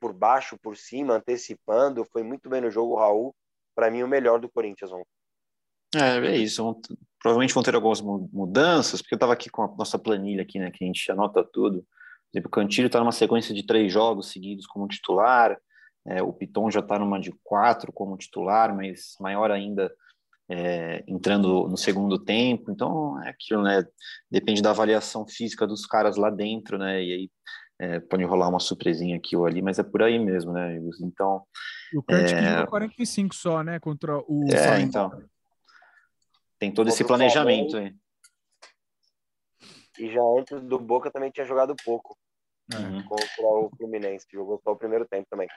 por 0.01 0.13
baixo, 0.13 0.59
por 0.61 0.77
cima, 0.77 1.15
antecipando. 1.15 2.07
Foi 2.11 2.23
muito 2.23 2.49
bem 2.49 2.61
no 2.61 2.71
jogo 2.71 2.97
Raul. 2.97 3.35
Para 3.75 3.91
mim, 3.91 4.03
o 4.03 4.09
melhor 4.09 4.41
do 4.41 4.49
Corinthians 4.49 4.91
ontem. 4.91 5.07
É, 5.95 6.19
é 6.19 6.37
isso. 6.37 6.81
Provavelmente 7.21 7.53
vão 7.53 7.63
ter 7.63 7.75
algumas 7.75 8.01
mudanças, 8.01 9.03
porque 9.03 9.15
eu 9.15 9.17
estava 9.17 9.33
aqui 9.33 9.51
com 9.51 9.63
a 9.63 9.77
nossa 9.77 9.99
planilha 9.99 10.43
aqui, 10.43 10.59
né, 10.59 10.71
que 10.71 10.83
a 10.83 10.87
gente 10.87 11.11
anota 11.13 11.45
tudo. 11.45 11.81
Por 11.81 12.39
exemplo, 12.39 12.49
o 12.49 12.51
Cantilho 12.51 12.87
está 12.87 13.01
numa 13.01 13.13
sequência 13.13 13.55
de 13.55 13.67
três 13.67 13.93
jogos 13.93 14.31
seguidos 14.31 14.67
como 14.67 14.89
titular. 14.89 15.59
É, 16.07 16.23
o 16.23 16.33
Piton 16.33 16.71
já 16.71 16.81
está 16.81 16.99
numa 16.99 17.21
de 17.21 17.33
quatro 17.43 17.93
como 17.93 18.17
titular, 18.17 18.75
mas 18.75 19.17
maior 19.21 19.51
ainda 19.51 19.93
é, 20.49 21.05
entrando 21.07 21.69
no 21.69 21.77
segundo 21.77 22.19
tempo. 22.19 22.71
Então, 22.71 23.23
é 23.23 23.31
aquilo, 23.31 23.63
né? 23.63 23.85
Depende 24.31 24.63
da 24.63 24.71
avaliação 24.71 25.27
física 25.27 25.67
dos 25.67 25.85
caras 25.87 26.17
lá 26.17 26.31
dentro, 26.31 26.79
né? 26.79 27.03
E 27.03 27.13
aí 27.13 27.31
é, 27.81 27.99
pode 27.99 28.23
rolar 28.25 28.49
uma 28.49 28.61
surpresinha 28.61 29.17
aqui 29.17 29.35
ou 29.35 29.47
ali, 29.47 29.63
mas 29.63 29.79
é 29.79 29.83
por 29.83 30.03
aí 30.03 30.19
mesmo, 30.19 30.53
né, 30.53 30.79
Então. 31.01 31.43
O 31.95 32.03
Kurt 32.03 32.31
é... 32.31 32.67
45 32.67 33.35
só, 33.35 33.63
né? 33.63 33.81
Contra 33.81 34.19
o. 34.19 34.45
É, 34.53 34.81
então. 34.81 35.11
Tem 36.59 36.71
todo 36.71 36.89
esse 36.89 37.03
planejamento 37.03 37.79
aí. 37.79 37.95
E 39.99 40.13
já 40.13 40.21
antes 40.39 40.61
do 40.61 40.79
Boca 40.79 41.11
também 41.11 41.31
tinha 41.31 41.47
jogado 41.47 41.75
pouco. 41.83 42.15
Uhum. 42.73 43.03
Contra 43.03 43.47
o 43.47 43.71
Fluminense, 43.77 44.27
jogou 44.31 44.61
só 44.63 44.73
o 44.73 44.77
primeiro 44.77 45.07
tempo 45.07 45.27
também. 45.31 45.49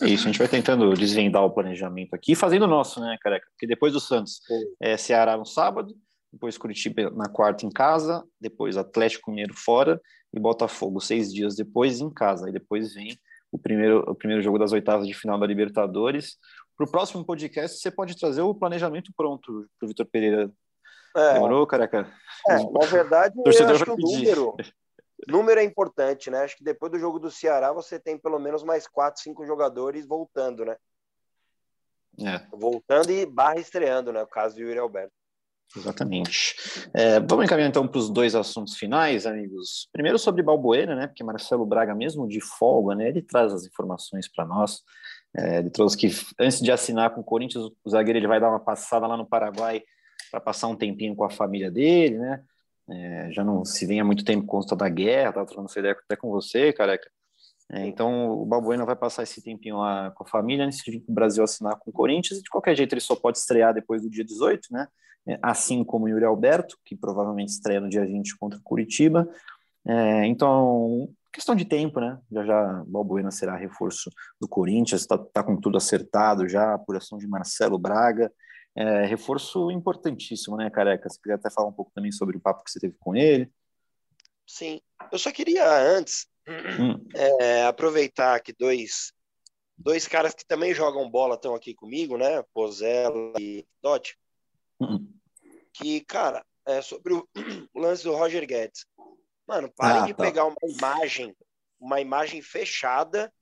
É 0.00 0.06
isso, 0.06 0.24
a 0.24 0.26
gente 0.28 0.38
vai 0.38 0.48
tentando 0.48 0.94
desvendar 0.94 1.44
o 1.44 1.50
planejamento 1.50 2.14
aqui, 2.14 2.36
fazendo 2.36 2.62
o 2.62 2.68
nosso, 2.68 3.00
né, 3.00 3.16
careca? 3.20 3.46
Porque 3.50 3.66
depois 3.66 3.92
do 3.92 4.00
Santos 4.00 4.40
é 4.80 4.96
Ceará 4.96 5.36
no 5.36 5.44
sábado, 5.44 5.94
depois 6.32 6.56
Curitiba 6.56 7.10
na 7.10 7.28
quarta 7.28 7.66
em 7.66 7.70
casa, 7.70 8.24
depois 8.40 8.76
Atlético 8.76 9.30
Mineiro 9.30 9.52
fora 9.54 10.00
e 10.32 10.38
Botafogo 10.38 11.00
seis 11.00 11.32
dias 11.32 11.56
depois 11.56 12.00
em 12.00 12.10
casa. 12.10 12.48
E 12.48 12.52
depois 12.52 12.94
vem 12.94 13.18
o 13.50 13.58
primeiro, 13.58 14.00
o 14.08 14.14
primeiro 14.14 14.42
jogo 14.42 14.58
das 14.58 14.72
oitavas 14.72 15.06
de 15.06 15.14
final 15.14 15.38
da 15.38 15.46
Libertadores. 15.46 16.36
Para 16.76 16.86
o 16.86 16.90
próximo 16.90 17.24
podcast, 17.24 17.78
você 17.78 17.90
pode 17.90 18.18
trazer 18.18 18.42
o 18.42 18.54
planejamento 18.54 19.12
pronto 19.16 19.66
para 19.78 19.86
o 19.86 19.88
Vitor 19.88 20.06
Pereira. 20.06 20.50
É. 21.16 21.34
Demorou, 21.34 21.66
careca? 21.66 22.10
É, 22.48 22.54
na 22.54 22.86
verdade, 22.86 23.34
eu 23.36 23.68
acho 23.68 23.84
que 23.84 23.90
o 23.90 23.96
número, 23.96 24.56
número 25.28 25.60
é 25.60 25.64
importante, 25.64 26.30
né? 26.30 26.44
Acho 26.44 26.56
que 26.56 26.64
depois 26.64 26.92
do 26.92 26.98
jogo 26.98 27.18
do 27.18 27.30
Ceará, 27.30 27.72
você 27.72 27.98
tem 27.98 28.16
pelo 28.16 28.38
menos 28.38 28.62
mais 28.62 28.86
quatro, 28.86 29.20
cinco 29.20 29.44
jogadores 29.44 30.06
voltando, 30.06 30.64
né? 30.64 30.76
É. 32.18 32.46
Voltando 32.56 33.10
e 33.10 33.26
barra 33.26 33.58
estreando, 33.58 34.12
né? 34.12 34.22
O 34.22 34.26
caso 34.26 34.54
do 34.54 34.62
Yuri 34.62 34.78
Alberto. 34.78 35.12
Exatamente. 35.76 36.56
É, 36.92 37.20
vamos 37.20 37.44
encaminhar 37.44 37.68
então 37.68 37.86
para 37.86 37.98
os 37.98 38.10
dois 38.10 38.34
assuntos 38.34 38.76
finais, 38.76 39.26
amigos. 39.26 39.88
Primeiro 39.92 40.18
sobre 40.18 40.42
Balbuena, 40.42 40.96
né? 40.96 41.06
Porque 41.06 41.22
Marcelo 41.22 41.64
Braga, 41.64 41.94
mesmo 41.94 42.26
de 42.26 42.40
folga, 42.40 42.94
né? 42.94 43.08
Ele 43.08 43.22
traz 43.22 43.52
as 43.52 43.64
informações 43.64 44.28
para 44.28 44.44
nós. 44.44 44.82
É, 45.36 45.58
ele 45.58 45.70
trouxe 45.70 45.96
que 45.96 46.08
antes 46.40 46.60
de 46.60 46.72
assinar 46.72 47.10
com 47.10 47.20
o 47.20 47.24
Corinthians, 47.24 47.64
o 47.84 47.90
zagueiro 47.90 48.18
ele 48.18 48.26
vai 48.26 48.40
dar 48.40 48.50
uma 48.50 48.58
passada 48.58 49.06
lá 49.06 49.16
no 49.16 49.26
Paraguai 49.26 49.82
para 50.30 50.40
passar 50.40 50.66
um 50.66 50.76
tempinho 50.76 51.14
com 51.14 51.24
a 51.24 51.30
família 51.30 51.70
dele, 51.70 52.18
né? 52.18 52.42
É, 52.88 53.30
já 53.30 53.44
não 53.44 53.64
se 53.64 53.86
vem 53.86 54.00
há 54.00 54.04
muito 54.04 54.24
tempo 54.24 54.46
consta 54.46 54.74
da 54.74 54.88
guerra, 54.88 55.32
tava 55.32 55.46
trocando 55.46 55.68
essa 55.68 55.78
ideia 55.78 55.96
até 56.04 56.16
com 56.16 56.30
você, 56.30 56.72
careca. 56.72 57.08
É, 57.72 57.86
então 57.86 58.32
o 58.32 58.44
Balbuena 58.44 58.84
vai 58.84 58.96
passar 58.96 59.22
esse 59.22 59.40
tempinho 59.40 59.78
lá 59.78 60.10
com 60.10 60.24
a 60.24 60.26
família 60.26 60.64
antes 60.64 60.78
de 60.78 60.90
vir 60.90 61.00
para 61.00 61.12
o 61.12 61.14
Brasil 61.14 61.44
assinar 61.44 61.78
com 61.78 61.90
o 61.90 61.92
Corinthians 61.92 62.40
e 62.40 62.42
de 62.42 62.50
qualquer 62.50 62.74
jeito 62.74 62.92
ele 62.92 63.00
só 63.00 63.14
pode 63.14 63.38
estrear 63.38 63.72
depois 63.72 64.02
do 64.02 64.10
dia 64.10 64.24
18, 64.24 64.68
né? 64.72 64.88
É, 65.28 65.38
assim 65.42 65.84
como 65.84 66.06
o 66.06 66.08
Yuri 66.08 66.24
Alberto, 66.24 66.78
que 66.84 66.96
provavelmente 66.96 67.50
estreia 67.50 67.80
no 67.80 67.88
dia 67.88 68.04
20 68.04 68.36
contra 68.38 68.58
o 68.58 68.62
Curitiba. 68.62 69.28
É, 69.86 70.26
então, 70.26 71.08
questão 71.32 71.54
de 71.54 71.64
tempo, 71.64 72.00
né? 72.00 72.18
Já 72.30 72.44
já 72.44 72.84
Balbuena 72.86 73.30
será 73.30 73.56
reforço 73.56 74.10
do 74.40 74.48
Corinthians, 74.48 75.02
está 75.02 75.18
tá 75.18 75.42
com 75.42 75.56
tudo 75.56 75.76
acertado 75.76 76.48
já, 76.48 76.74
apuração 76.74 77.18
de 77.18 77.26
Marcelo 77.26 77.78
Braga. 77.78 78.32
É, 78.76 79.04
reforço 79.04 79.70
importantíssimo, 79.70 80.56
né, 80.56 80.70
Careca? 80.70 81.08
Você 81.08 81.20
queria 81.20 81.36
até 81.36 81.50
falar 81.50 81.68
um 81.68 81.72
pouco 81.72 81.92
também 81.94 82.12
sobre 82.12 82.36
o 82.36 82.40
papo 82.40 82.64
que 82.64 82.70
você 82.70 82.80
teve 82.80 82.94
com 82.98 83.16
ele. 83.16 83.50
Sim, 84.46 84.80
eu 85.12 85.18
só 85.18 85.30
queria 85.30 85.64
antes 85.96 86.26
hum. 86.48 87.04
é, 87.14 87.64
aproveitar 87.64 88.40
que 88.40 88.52
dois, 88.52 89.12
dois 89.76 90.08
caras 90.08 90.34
que 90.34 90.46
também 90.46 90.74
jogam 90.74 91.10
bola 91.10 91.34
estão 91.34 91.54
aqui 91.54 91.74
comigo, 91.74 92.16
né? 92.16 92.42
Pozella 92.52 93.32
e 93.38 93.66
Dot. 93.82 94.16
Que, 95.72 96.00
cara, 96.00 96.44
é 96.66 96.82
sobre 96.82 97.14
o 97.14 97.28
lance 97.74 98.04
do 98.04 98.14
Roger 98.14 98.46
Guedes. 98.46 98.86
Mano, 99.46 99.72
parem 99.76 100.02
ah, 100.02 100.06
de 100.06 100.14
tá. 100.14 100.22
pegar 100.22 100.44
uma 100.44 100.56
imagem, 100.62 101.34
uma 101.78 102.00
imagem 102.00 102.40
fechada, 102.40 103.32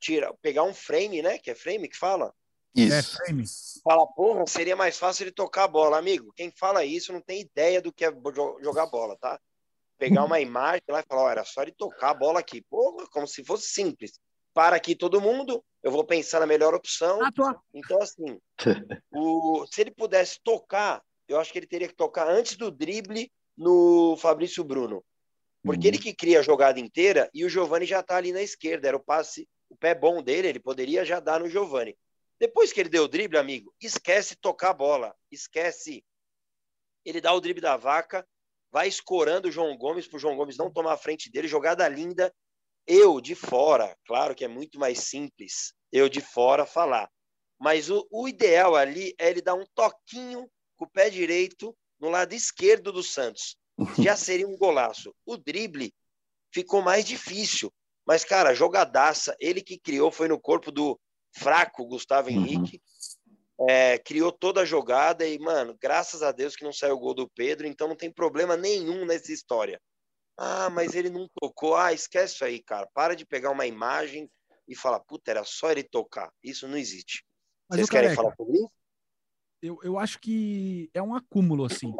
tira, 0.00 0.34
pegar 0.42 0.64
um 0.64 0.74
frame, 0.74 1.22
né? 1.22 1.38
Que 1.38 1.50
é 1.50 1.54
frame 1.54 1.88
que 1.88 1.96
fala? 1.96 2.32
Isso. 2.74 2.94
É 2.94 3.02
frame. 3.02 3.44
Fala, 3.82 4.06
porra, 4.06 4.44
seria 4.46 4.76
mais 4.76 4.98
fácil 4.98 5.24
ele 5.24 5.32
tocar 5.32 5.64
a 5.64 5.68
bola, 5.68 5.98
amigo. 5.98 6.32
Quem 6.34 6.50
fala 6.50 6.84
isso 6.84 7.12
não 7.12 7.20
tem 7.20 7.40
ideia 7.40 7.80
do 7.80 7.92
que 7.92 8.04
é 8.04 8.12
jogar 8.62 8.86
bola, 8.86 9.16
tá? 9.18 9.40
pegar 9.98 10.24
uma 10.24 10.40
imagem 10.40 10.82
lá 10.88 11.00
e 11.00 11.06
falar, 11.06 11.24
oh, 11.24 11.30
era 11.30 11.44
só 11.44 11.62
ele 11.62 11.72
tocar 11.72 12.10
a 12.10 12.14
bola 12.14 12.40
aqui. 12.40 12.62
Pô, 12.62 13.06
como 13.10 13.26
se 13.26 13.44
fosse 13.44 13.68
simples. 13.68 14.20
Para 14.56 14.76
aqui 14.76 14.96
todo 14.96 15.20
mundo, 15.20 15.62
eu 15.82 15.90
vou 15.90 16.02
pensar 16.02 16.40
na 16.40 16.46
melhor 16.46 16.72
opção. 16.72 17.20
Ah, 17.22 17.60
então, 17.74 18.00
assim, 18.00 18.40
o, 19.12 19.66
se 19.70 19.82
ele 19.82 19.90
pudesse 19.90 20.40
tocar, 20.42 21.02
eu 21.28 21.38
acho 21.38 21.52
que 21.52 21.58
ele 21.58 21.66
teria 21.66 21.86
que 21.86 21.94
tocar 21.94 22.26
antes 22.26 22.56
do 22.56 22.70
drible 22.70 23.30
no 23.54 24.16
Fabrício 24.16 24.64
Bruno. 24.64 25.04
Porque 25.62 25.86
uhum. 25.86 25.94
ele 25.94 26.02
que 26.02 26.14
cria 26.14 26.38
a 26.38 26.42
jogada 26.42 26.80
inteira 26.80 27.28
e 27.34 27.44
o 27.44 27.50
Giovani 27.50 27.84
já 27.84 28.02
tá 28.02 28.16
ali 28.16 28.32
na 28.32 28.40
esquerda. 28.40 28.88
Era 28.88 28.96
o 28.96 29.04
passe, 29.04 29.46
o 29.68 29.76
pé 29.76 29.94
bom 29.94 30.22
dele, 30.22 30.48
ele 30.48 30.58
poderia 30.58 31.04
já 31.04 31.20
dar 31.20 31.40
no 31.40 31.50
Giovani. 31.50 31.94
Depois 32.40 32.72
que 32.72 32.80
ele 32.80 32.88
deu 32.88 33.02
o 33.02 33.08
drible, 33.08 33.36
amigo, 33.36 33.74
esquece 33.78 34.36
tocar 34.36 34.70
a 34.70 34.74
bola. 34.74 35.14
Esquece. 35.30 36.02
Ele 37.04 37.20
dá 37.20 37.30
o 37.34 37.40
drible 37.42 37.60
da 37.60 37.76
vaca 37.76 38.26
vai 38.76 38.88
escorando 38.88 39.48
o 39.48 39.50
João 39.50 39.76
Gomes 39.76 40.06
para 40.06 40.16
o 40.16 40.20
João 40.20 40.36
Gomes 40.36 40.58
não 40.58 40.70
tomar 40.70 40.92
a 40.92 40.98
frente 40.98 41.30
dele, 41.30 41.48
jogada 41.48 41.88
linda. 41.88 42.30
Eu 42.86 43.20
de 43.20 43.34
fora, 43.34 43.96
claro 44.06 44.34
que 44.34 44.44
é 44.44 44.48
muito 44.48 44.78
mais 44.78 45.00
simples 45.00 45.74
eu 45.92 46.08
de 46.08 46.20
fora 46.20 46.66
falar, 46.66 47.10
mas 47.58 47.90
o, 47.90 48.06
o 48.10 48.28
ideal 48.28 48.76
ali 48.76 49.14
é 49.18 49.30
ele 49.30 49.40
dar 49.40 49.54
um 49.54 49.64
toquinho 49.74 50.48
com 50.76 50.84
o 50.84 50.90
pé 50.90 51.08
direito 51.08 51.76
no 51.98 52.10
lado 52.10 52.34
esquerdo 52.34 52.92
do 52.92 53.02
Santos. 53.02 53.56
Já 54.02 54.16
seria 54.16 54.46
um 54.46 54.56
golaço. 54.56 55.14
O 55.24 55.36
drible 55.36 55.94
ficou 56.52 56.82
mais 56.82 57.04
difícil. 57.04 57.72
Mas, 58.06 58.24
cara, 58.24 58.54
jogadaça, 58.54 59.34
ele 59.40 59.60
que 59.60 59.78
criou 59.78 60.12
foi 60.12 60.28
no 60.28 60.38
corpo 60.38 60.70
do 60.70 60.98
fraco 61.36 61.86
Gustavo 61.86 62.28
uhum. 62.28 62.36
Henrique. 62.36 62.80
É, 63.68 63.98
criou 63.98 64.30
toda 64.30 64.60
a 64.60 64.66
jogada 64.66 65.26
e, 65.26 65.38
mano, 65.38 65.76
graças 65.80 66.22
a 66.22 66.30
Deus 66.30 66.54
que 66.54 66.64
não 66.64 66.72
saiu 66.72 66.94
o 66.94 66.98
gol 66.98 67.14
do 67.14 67.28
Pedro, 67.28 67.66
então 67.66 67.88
não 67.88 67.96
tem 67.96 68.12
problema 68.12 68.54
nenhum 68.54 69.06
nessa 69.06 69.32
história. 69.32 69.80
Ah, 70.38 70.68
mas 70.70 70.94
ele 70.94 71.08
não 71.10 71.28
tocou. 71.40 71.76
Ah, 71.76 71.92
esquece 71.92 72.34
isso 72.34 72.44
aí, 72.44 72.62
cara. 72.62 72.86
Para 72.92 73.14
de 73.14 73.24
pegar 73.24 73.50
uma 73.50 73.66
imagem 73.66 74.30
e 74.68 74.74
falar, 74.74 75.00
puta, 75.00 75.30
era 75.30 75.44
só 75.44 75.70
ele 75.70 75.82
tocar. 75.82 76.30
Isso 76.42 76.68
não 76.68 76.76
existe. 76.76 77.24
Mas 77.68 77.78
Vocês 77.78 77.90
querem 77.90 78.14
falar 78.14 78.34
sobre 78.36 78.56
isso? 78.56 78.70
Eu, 79.62 79.78
eu 79.82 79.98
acho 79.98 80.20
que 80.20 80.90
é 80.92 81.02
um 81.02 81.14
acúmulo, 81.14 81.64
assim. 81.64 81.92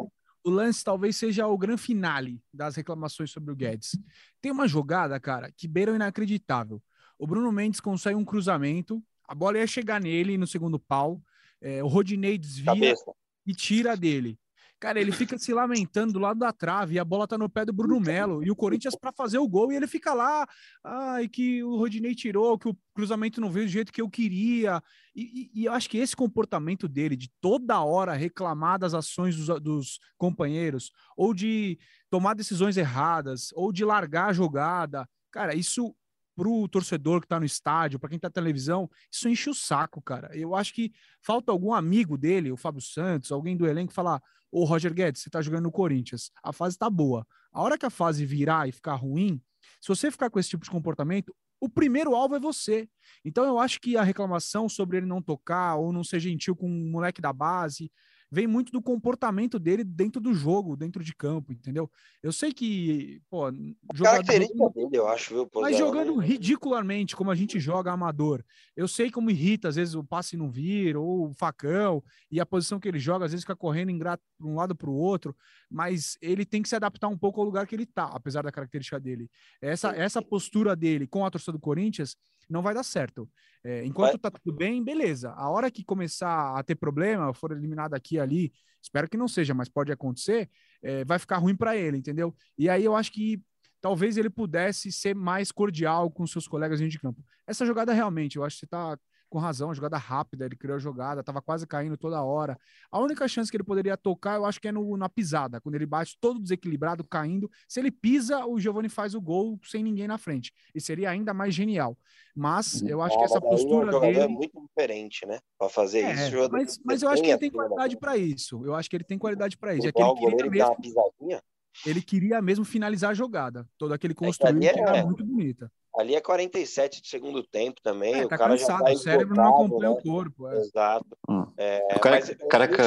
O 0.43 0.49
lance 0.49 0.83
talvez 0.83 1.17
seja 1.17 1.47
o 1.47 1.57
grande 1.57 1.81
finale 1.81 2.41
das 2.53 2.75
reclamações 2.75 3.31
sobre 3.31 3.51
o 3.51 3.55
Guedes. 3.55 3.97
Tem 4.39 4.51
uma 4.51 4.67
jogada, 4.67 5.19
cara, 5.19 5.51
que 5.51 5.67
beira 5.67 5.91
o 5.91 5.95
inacreditável. 5.95 6.81
O 7.17 7.25
Bruno 7.25 7.51
Mendes 7.51 7.79
consegue 7.79 8.15
um 8.15 8.23
cruzamento, 8.23 9.03
a 9.27 9.33
bola 9.33 9.57
ia 9.57 9.67
chegar 9.67 9.99
nele 9.99 10.37
no 10.37 10.47
segundo 10.47 10.79
pau, 10.79 11.21
é, 11.59 11.83
o 11.83 11.87
Rodinei 11.87 12.37
desvia 12.37 12.73
Cabeça. 12.73 13.11
e 13.45 13.53
tira 13.53 13.97
dele. 13.97 14.39
Cara, 14.79 14.99
ele 14.99 15.11
fica 15.11 15.39
se 15.39 15.51
lamentando 15.51 16.13
do 16.13 16.19
lado 16.19 16.39
da 16.39 16.53
trave 16.53 16.95
e 16.95 16.99
a 16.99 17.05
bola 17.05 17.27
tá 17.27 17.35
no 17.35 17.49
pé 17.49 17.65
do 17.65 17.73
Bruno 17.73 17.99
Melo. 17.99 18.43
E 18.43 18.51
o 18.51 18.55
Corinthians 18.55 18.95
para 18.95 19.11
fazer 19.11 19.39
o 19.39 19.47
gol 19.47 19.71
e 19.71 19.75
ele 19.75 19.87
fica 19.87 20.13
lá, 20.13 20.47
ai, 20.83 21.27
que 21.27 21.63
o 21.63 21.77
Rodinei 21.77 22.13
tirou, 22.13 22.59
que 22.59 22.69
o 22.69 22.77
cruzamento 22.93 23.41
não 23.41 23.49
veio 23.49 23.65
do 23.65 23.71
jeito 23.71 23.91
que 23.91 24.01
eu 24.01 24.09
queria. 24.09 24.81
E, 25.15 25.49
e, 25.51 25.61
e 25.61 25.65
eu 25.65 25.73
acho 25.73 25.89
que 25.89 25.97
esse 25.97 26.15
comportamento 26.15 26.87
dele, 26.87 27.15
de 27.15 27.31
toda 27.41 27.81
hora 27.81 28.13
reclamar 28.13 28.77
das 28.77 28.93
ações 28.93 29.35
dos, 29.35 29.47
dos 29.61 29.99
companheiros, 30.15 30.91
ou 31.17 31.33
de 31.33 31.79
tomar 32.07 32.35
decisões 32.35 32.77
erradas, 32.77 33.49
ou 33.55 33.73
de 33.73 33.83
largar 33.83 34.29
a 34.29 34.33
jogada, 34.33 35.09
cara, 35.31 35.55
isso 35.55 35.95
pro 36.35 36.67
torcedor 36.67 37.19
que 37.19 37.27
tá 37.27 37.39
no 37.39 37.47
estádio, 37.47 37.97
para 37.99 38.09
quem 38.09 38.19
tá 38.19 38.27
na 38.27 38.31
televisão, 38.31 38.87
isso 39.11 39.27
enche 39.27 39.49
o 39.49 39.55
saco, 39.55 39.99
cara. 39.99 40.29
Eu 40.37 40.53
acho 40.53 40.71
que 40.71 40.93
falta 41.19 41.51
algum 41.51 41.73
amigo 41.73 42.15
dele, 42.15 42.51
o 42.51 42.57
Fábio 42.57 42.79
Santos, 42.79 43.31
alguém 43.31 43.57
do 43.57 43.65
elenco 43.65 43.91
falar: 43.91 44.21
"Ô 44.51 44.63
Roger 44.63 44.93
Guedes, 44.93 45.21
você 45.21 45.29
tá 45.29 45.41
jogando 45.41 45.63
no 45.63 45.71
Corinthians, 45.71 46.31
a 46.43 46.53
fase 46.53 46.77
tá 46.77 46.89
boa. 46.89 47.25
A 47.51 47.61
hora 47.61 47.77
que 47.77 47.85
a 47.85 47.89
fase 47.89 48.25
virar 48.25 48.67
e 48.67 48.71
ficar 48.71 48.95
ruim, 48.95 49.41
se 49.81 49.87
você 49.87 50.11
ficar 50.11 50.29
com 50.29 50.39
esse 50.39 50.49
tipo 50.49 50.63
de 50.63 50.69
comportamento, 50.69 51.35
o 51.59 51.67
primeiro 51.67 52.15
alvo 52.15 52.35
é 52.35 52.39
você. 52.39 52.87
Então 53.25 53.43
eu 53.43 53.59
acho 53.59 53.79
que 53.79 53.97
a 53.97 54.03
reclamação 54.03 54.69
sobre 54.69 54.97
ele 54.97 55.05
não 55.05 55.21
tocar 55.21 55.75
ou 55.75 55.91
não 55.91 56.03
ser 56.03 56.19
gentil 56.19 56.55
com 56.55 56.69
um 56.69 56.91
moleque 56.91 57.21
da 57.21 57.33
base, 57.33 57.91
vem 58.29 58.47
muito 58.47 58.71
do 58.71 58.81
comportamento 58.81 59.57
dele 59.57 59.83
dentro 59.83 60.21
do 60.21 60.33
jogo, 60.33 60.75
dentro 60.75 61.03
de 61.03 61.15
campo, 61.15 61.53
entendeu? 61.53 61.89
Eu 62.21 62.31
sei 62.31 62.51
que, 62.53 63.21
pô, 63.29 63.51
jogador... 63.93 64.25
Característica 64.25 64.69
dele, 64.69 64.97
eu 64.97 65.07
acho, 65.07 65.33
viu? 65.33 65.49
Mas 65.55 65.77
jogando 65.77 66.15
ridicularmente, 66.17 67.15
como 67.15 67.31
a 67.31 67.35
gente 67.35 67.59
joga 67.59 67.91
amador. 67.91 68.43
Eu 68.75 68.87
sei 68.87 69.09
como 69.09 69.29
irrita, 69.29 69.69
às 69.69 69.75
vezes 69.75 69.95
o 69.95 70.03
passe 70.03 70.35
não 70.35 70.49
vir, 70.49 70.97
ou 70.97 71.29
o 71.29 71.33
facão, 71.33 72.03
e 72.29 72.39
a 72.39 72.45
posição 72.45 72.79
que 72.79 72.87
ele 72.87 72.99
joga, 72.99 73.25
às 73.25 73.31
vezes 73.31 73.43
fica 73.43 73.55
correndo 73.55 73.91
ingrato 73.91 74.23
para 74.37 74.47
um 74.47 74.55
lado 74.55 74.75
para 74.75 74.89
o 74.89 74.95
outro, 74.95 75.35
mas 75.69 76.17
ele 76.21 76.45
tem 76.45 76.61
que 76.61 76.69
se 76.69 76.75
adaptar 76.75 77.07
um 77.07 77.17
pouco 77.17 77.39
ao 77.39 77.45
lugar 77.45 77.65
que 77.65 77.75
ele 77.75 77.85
tá, 77.85 78.05
apesar 78.13 78.43
da 78.43 78.51
característica 78.51 78.99
dele. 78.99 79.29
Essa, 79.61 79.95
essa 79.95 80.21
postura 80.21 80.75
dele 80.75 81.07
com 81.07 81.25
a 81.25 81.31
torcida 81.31 81.53
do 81.53 81.59
Corinthians 81.59 82.15
não 82.49 82.61
vai 82.61 82.73
dar 82.73 82.83
certo. 82.83 83.29
É, 83.63 83.85
enquanto 83.85 84.11
vai... 84.11 84.19
tá 84.19 84.31
tudo 84.31 84.55
bem, 84.55 84.83
beleza. 84.83 85.31
A 85.31 85.49
hora 85.49 85.71
que 85.71 85.83
começar 85.83 86.57
a 86.57 86.63
ter 86.63 86.75
problema, 86.75 87.33
for 87.33 87.51
eliminado 87.51 87.93
aqui 87.93 88.15
e 88.15 88.19
ali, 88.19 88.53
espero 88.81 89.09
que 89.09 89.17
não 89.17 89.27
seja, 89.27 89.53
mas 89.53 89.69
pode 89.69 89.91
acontecer, 89.91 90.49
é, 90.81 91.03
vai 91.03 91.19
ficar 91.19 91.37
ruim 91.37 91.55
para 91.55 91.75
ele, 91.75 91.97
entendeu? 91.97 92.35
E 92.57 92.69
aí 92.69 92.83
eu 92.83 92.95
acho 92.95 93.11
que 93.11 93.41
talvez 93.81 94.17
ele 94.17 94.29
pudesse 94.29 94.91
ser 94.91 95.15
mais 95.15 95.51
cordial 95.51 96.09
com 96.09 96.25
seus 96.25 96.47
colegas 96.47 96.79
de 96.79 96.99
campo. 96.99 97.23
Essa 97.45 97.65
jogada 97.65 97.93
realmente, 97.93 98.37
eu 98.37 98.43
acho 98.43 98.55
que 98.55 98.59
você 98.61 98.67
tá 98.67 98.97
com 99.29 99.39
razão, 99.39 99.73
jogada 99.73 99.97
rápida, 99.97 100.45
ele 100.45 100.55
criou 100.55 100.75
a 100.75 100.79
jogada, 100.79 101.23
tava 101.23 101.41
quase 101.41 101.67
caindo 101.67 101.97
toda 101.97 102.23
hora. 102.23 102.57
A 102.91 102.99
única 102.99 103.27
chance 103.27 103.51
que 103.51 103.57
ele 103.57 103.63
poderia 103.63 103.97
tocar, 103.97 104.35
eu 104.35 104.45
acho 104.45 104.59
que 104.59 104.67
é 104.67 104.71
no, 104.71 104.95
na 104.97 105.09
pisada, 105.09 105.59
quando 105.59 105.75
ele 105.75 105.85
bate 105.85 106.17
todo 106.19 106.39
desequilibrado, 106.39 107.03
caindo. 107.03 107.49
Se 107.67 107.79
ele 107.79 107.91
pisa, 107.91 108.45
o 108.45 108.59
Giovani 108.59 108.89
faz 108.89 109.13
o 109.13 109.21
gol 109.21 109.59
sem 109.63 109.83
ninguém 109.83 110.07
na 110.07 110.17
frente. 110.17 110.53
E 110.73 110.81
seria 110.81 111.09
ainda 111.09 111.33
mais 111.33 111.53
genial. 111.53 111.97
Mas 112.35 112.81
eu 112.83 113.01
acho 113.01 113.17
que 113.17 113.23
essa 113.23 113.41
postura 113.41 113.95
é 113.95 113.99
dele. 113.99 114.19
É 114.19 114.27
muito 114.27 114.61
diferente, 114.61 115.25
né? 115.25 115.39
Para 115.57 115.69
fazer 115.69 116.01
é, 116.01 116.13
isso. 116.13 116.49
Mas, 116.51 116.79
mas 116.85 117.01
eu 117.01 117.09
acho 117.09 117.23
que 117.23 117.29
ele 117.29 117.37
tem 117.39 117.51
qualidade 117.51 117.97
para 117.97 118.17
isso. 118.17 118.65
Eu 118.65 118.75
acho 118.75 118.89
que 118.89 118.95
ele 118.95 119.03
tem 119.03 119.17
qualidade 119.17 119.57
para 119.57 119.75
isso. 119.75 119.87
É 119.87 119.91
que 119.91 120.01
ele 120.01 120.35
queria 120.35 120.75
mesmo. 120.79 121.41
Ele 121.85 122.01
queria 122.01 122.41
mesmo 122.41 122.65
finalizar 122.65 123.11
a 123.11 123.13
jogada. 123.13 123.67
Todo 123.77 123.93
aquele 123.93 124.13
construído 124.13 124.63
é 124.63 124.73
que, 124.73 124.79
era 124.79 124.97
é... 124.97 125.03
muito 125.03 125.23
bonita. 125.23 125.71
Ali 125.97 126.15
é 126.15 126.21
47 126.21 127.01
de 127.01 127.09
segundo 127.09 127.43
tempo 127.43 127.81
também. 127.81 128.21
É, 128.21 128.25
o 128.25 128.29
tá 128.29 128.37
cara 128.37 128.51
cansado, 128.51 128.79
já 128.79 128.85
tá 128.85 128.91
o 128.91 128.97
cérebro 128.97 129.35
não 129.35 129.49
acompanha 129.49 129.89
né? 129.89 129.97
o 129.97 130.01
corpo. 130.01 130.47
É. 130.47 130.57
Exato. 130.57 131.07
Hum. 131.27 131.45
É, 131.57 131.95
o 131.95 131.99
cara, 131.99 132.17
mas, 132.17 132.35
careca... 132.49 132.83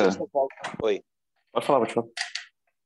Oi. 0.82 1.02
Pode 1.52 1.66
falar, 1.66 1.80
pode 1.80 1.94
falar. 1.94 2.06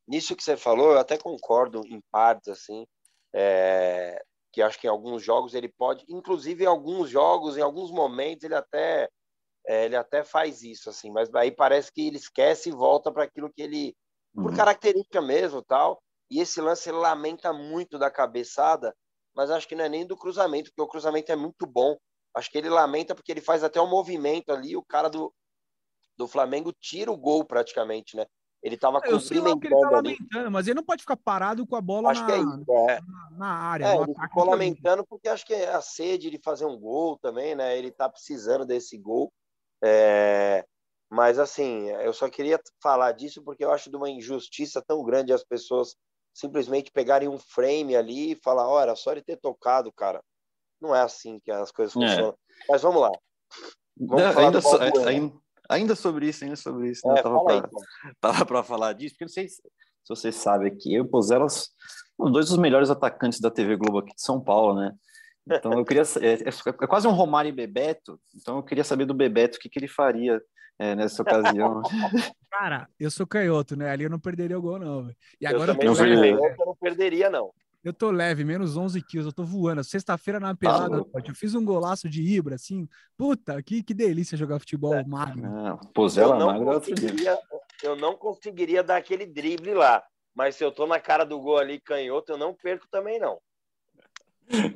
Nisso 0.09 0.35
que 0.35 0.43
você 0.43 0.57
falou, 0.57 0.93
eu 0.93 0.99
até 0.99 1.19
concordo 1.19 1.83
em 1.87 2.01
partes, 2.11 2.49
assim, 2.49 2.87
é, 3.35 4.23
que 4.53 4.63
acho 4.63 4.79
que 4.79 4.87
em 4.87 4.91
alguns 4.91 5.23
jogos 5.23 5.55
ele 5.55 5.69
pode, 5.69 6.05
inclusive 6.09 6.65
em 6.65 6.67
alguns 6.67 7.11
jogos, 7.11 7.57
em 7.57 7.63
alguns 7.63 7.91
momentos, 7.91 8.45
ele 8.45 8.55
até, 8.55 9.09
é, 9.67 9.87
ele 9.87 9.97
até 9.97 10.23
faz 10.23 10.63
isso, 10.63 10.89
assim, 10.89 11.11
mas 11.11 11.35
aí 11.35 11.51
parece 11.51 11.91
que 11.93 12.07
ele 12.07 12.17
esquece 12.17 12.69
e 12.69 12.73
volta 12.73 13.11
para 13.11 13.25
aquilo 13.25 13.51
que 13.53 13.63
ele, 13.63 13.97
por 14.35 14.51
uhum. 14.51 14.57
característica 14.57 15.21
mesmo 15.21 15.63
tal, 15.63 16.03
e 16.31 16.41
esse 16.41 16.61
lance 16.61 16.89
ele 16.89 16.99
lamenta 16.99 17.53
muito 17.53 17.99
da 17.99 18.11
cabeçada, 18.11 18.95
mas 19.35 19.51
acho 19.51 19.67
que 19.67 19.75
não 19.75 19.85
é 19.85 19.89
nem 19.89 20.07
do 20.07 20.17
cruzamento, 20.17 20.71
porque 20.71 20.83
o 20.83 20.89
cruzamento 20.89 21.33
é 21.33 21.37
muito 21.37 21.67
bom. 21.67 21.97
Acho 22.35 22.51
que 22.51 22.59
ele 22.59 22.69
lamenta 22.69 23.15
porque 23.15 23.33
ele 23.33 23.41
faz 23.41 23.63
até 23.63 23.81
um 23.81 23.89
movimento 23.89 24.51
ali, 24.51 24.77
o 24.77 24.85
cara 24.85 25.09
do, 25.09 25.33
do 26.17 26.27
Flamengo 26.27 26.73
tira 26.73 27.11
o 27.11 27.17
gol 27.17 27.45
praticamente, 27.45 28.17
né? 28.17 28.27
Ele 28.65 28.79
tava 28.79 28.99
Eu 29.05 29.21
sei 29.21 29.41
lá 29.41 29.51
o 29.51 29.61
que 29.61 29.67
ele 29.67 29.79
tá 29.79 29.91
lamentando, 29.91 30.51
mas 30.51 30.67
ele 30.67 30.77
não 30.77 30.83
pode 30.83 31.03
ficar 31.03 31.19
parado 31.19 31.67
com 31.67 31.77
a 31.77 31.83
bola 31.83 32.11
acho 32.11 32.23
na, 32.23 32.27
que 32.27 32.33
é 32.33 32.39
isso, 32.39 32.65
é. 32.89 33.01
na, 33.03 33.31
na 33.33 33.47
área. 33.47 33.85
É, 33.85 33.97
ele 33.97 34.15
ficou 34.15 34.45
do 34.45 34.51
lamentando 34.51 35.05
porque 35.07 35.29
acho 35.29 35.45
que 35.45 35.53
é 35.53 35.69
a 35.69 35.83
sede 35.83 36.31
de 36.31 36.41
fazer 36.43 36.65
um 36.65 36.79
gol 36.79 37.19
também, 37.19 37.55
né? 37.55 37.77
Ele 37.77 37.91
tá 37.91 38.09
precisando 38.09 38.65
desse 38.65 38.97
gol. 38.97 39.31
É, 39.83 40.65
Mas 41.11 41.39
assim, 41.39 41.91
eu 41.91 42.15
só 42.15 42.31
queria 42.31 42.59
falar 42.83 43.13
disso 43.13 43.43
porque 43.45 43.63
eu 43.63 43.71
acho 43.71 43.91
de 43.91 43.97
uma 43.97 44.09
injustiça 44.09 44.81
tão 44.81 45.05
grande 45.05 45.31
as 45.31 45.45
pessoas 45.45 45.95
simplesmente 46.35 46.91
pegarem 46.91 47.29
um 47.29 47.39
frame 47.39 47.95
ali 47.95 48.33
e 48.33 48.37
falar, 48.43 48.69
olha, 48.69 48.95
só 48.97 49.13
ele 49.13 49.23
ter 49.23 49.37
tocado, 49.37 49.93
cara. 49.93 50.21
Não 50.81 50.95
é 50.95 51.01
assim 51.01 51.39
que 51.41 51.51
as 51.51 51.71
coisas 51.71 51.95
É. 51.97 52.01
funcionam. 52.01 52.37
Mas 52.69 52.83
vamos 52.83 53.01
lá. 53.01 53.11
Vamos 53.97 54.35
Não, 54.35 54.39
ainda, 54.45 54.61
so- 54.61 54.79
Balbuena. 54.79 55.09
ainda, 55.11 55.35
ainda 55.71 55.95
sobre 55.95 56.29
isso, 56.29 56.43
ainda 56.45 56.57
sobre 56.57 56.91
isso. 56.91 57.07
né? 57.07 57.15
É, 57.19 57.23
tava 57.23 57.45
pra- 57.45 57.55
então. 57.57 58.47
para 58.47 58.63
falar 58.65 58.93
disso, 58.93 59.15
porque 59.15 59.25
não 59.25 59.33
sei 59.33 59.49
se, 59.49 59.57
se 59.63 59.63
você 60.09 60.33
sabe 60.33 60.67
aqui, 60.67 60.93
eu 60.95 61.05
e 61.05 61.09
Pozella 61.09 61.47
somos 61.49 62.33
dois 62.33 62.49
dos 62.49 62.59
melhores 62.59 62.91
atacantes 62.91 63.41
da 63.41 63.51
TV 63.51 63.77
Globo 63.77 63.99
aqui 64.01 64.15
de 64.15 64.21
São 64.23 64.41
Paulo, 64.43 64.75
né? 64.75 64.93
Então 65.49 65.73
eu 65.75 65.85
queria 65.85 66.03
é, 66.21 66.33
é- 66.35 66.49
é 66.83 66.87
quase 66.87 67.07
um 67.07 67.13
Romário 67.13 67.51
e 67.51 67.53
Bebeto, 67.53 68.19
então 68.35 68.57
eu 68.57 68.63
queria 68.63 68.83
saber 68.83 69.05
do 69.05 69.13
Bebeto 69.15 69.57
o 69.59 69.61
que, 69.61 69.69
que 69.69 69.79
ele 69.79 69.87
faria 69.89 70.41
é, 70.79 70.95
nessa 70.95 71.23
ocasião. 71.23 71.83
Cara, 72.51 72.89
eu 73.01 73.11
sou 73.11 73.27
canhoto, 73.27 73.77
né? 73.77 73.91
Ali 73.91 74.05
eu 74.05 74.11
não 74.11 74.19
perderia 74.21 74.59
o 74.59 74.63
gol, 74.63 74.79
não. 74.79 75.05
velho. 75.05 75.17
E 75.41 75.45
Eu 75.45 75.51
agora 75.51 75.73
eu, 75.73 75.85
não 75.85 75.93
leve, 75.93 76.05
perderia. 76.05 76.55
eu 76.59 76.67
não 76.67 76.77
perderia, 76.77 77.31
não. 77.31 77.51
eu 77.83 77.93
tô 77.93 78.11
leve, 78.13 78.45
menos 78.45 78.77
11 78.77 79.03
quilos, 79.03 79.27
eu 79.27 79.33
tô 79.33 79.45
voando. 79.45 79.83
Sexta-feira 79.83 80.39
na 80.39 80.55
pelada. 80.55 81.05
Totti, 81.05 81.31
eu 81.31 81.35
fiz 81.35 81.55
um 81.55 81.65
golaço 81.65 82.09
de 82.09 82.23
Ibra, 82.23 82.55
assim. 82.55 82.89
Puta, 83.17 83.61
que, 83.63 83.83
que 83.83 83.93
delícia 83.93 84.39
jogar 84.39 84.61
futebol 84.61 84.95
É. 84.95 85.05
magro. 85.05 85.43
Ah, 85.47 85.79
Eu 85.83 85.89
Pozella 85.93 86.39
não, 86.39 86.47
magro 86.47 86.71
é 86.71 86.75
outro 86.75 86.91
conseguiria, 86.91 87.39
eu 87.83 87.97
não 87.97 88.17
conseguiria 88.17 88.83
dar 88.85 88.97
aquele 88.99 89.27
drible 89.27 89.75
lá. 89.75 90.03
Mas 90.35 90.55
se 90.57 90.65
eu 90.65 90.71
tô 90.73 90.87
na 90.87 90.99
cara 91.01 91.25
do 91.25 91.41
gol 91.41 91.59
ali 91.59 91.81
canhoto, 91.81 92.33
eu 92.33 92.39
não 92.39 92.55
perco 92.55 92.87
também, 92.91 93.19
não. 93.21 93.39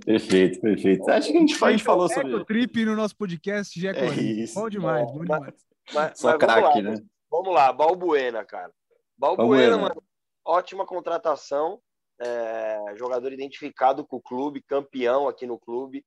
Perfeito, 0.04 0.60
perfeito. 0.60 1.08
Acho 1.10 1.30
que 1.30 1.36
a 1.36 1.40
gente, 1.40 1.64
a 1.64 1.70
gente 1.70 1.84
falou 1.84 2.06
É, 2.06 2.14
sobre 2.14 2.34
o 2.34 2.44
trip 2.44 2.84
no 2.84 2.96
nosso 2.96 3.14
podcast 3.16 3.78
já 3.78 3.90
é, 3.90 4.06
É 4.06 4.14
isso. 4.14 4.54
Bom 4.54 4.68
demais, 4.68 5.06
bom 5.06 5.18
mas- 5.18 5.22
demais. 5.26 5.42
Mas, 5.44 5.54
só 5.90 6.00
mas 6.00 6.20
vamos 6.20 6.38
craque, 6.38 6.82
lá, 6.82 6.90
né? 6.90 7.02
Vamos 7.30 7.54
lá, 7.54 7.72
Balbuena, 7.72 8.44
cara. 8.44 8.72
Balbuena, 9.16 9.76
Balbuena. 9.76 9.78
mano, 9.78 10.02
ótima 10.44 10.86
contratação. 10.86 11.80
é, 12.20 12.96
jogador 12.96 13.32
identificado 13.32 14.04
com 14.04 14.16
o 14.16 14.22
clube, 14.22 14.62
campeão 14.62 15.28
aqui 15.28 15.46
no 15.46 15.58
clube. 15.58 16.04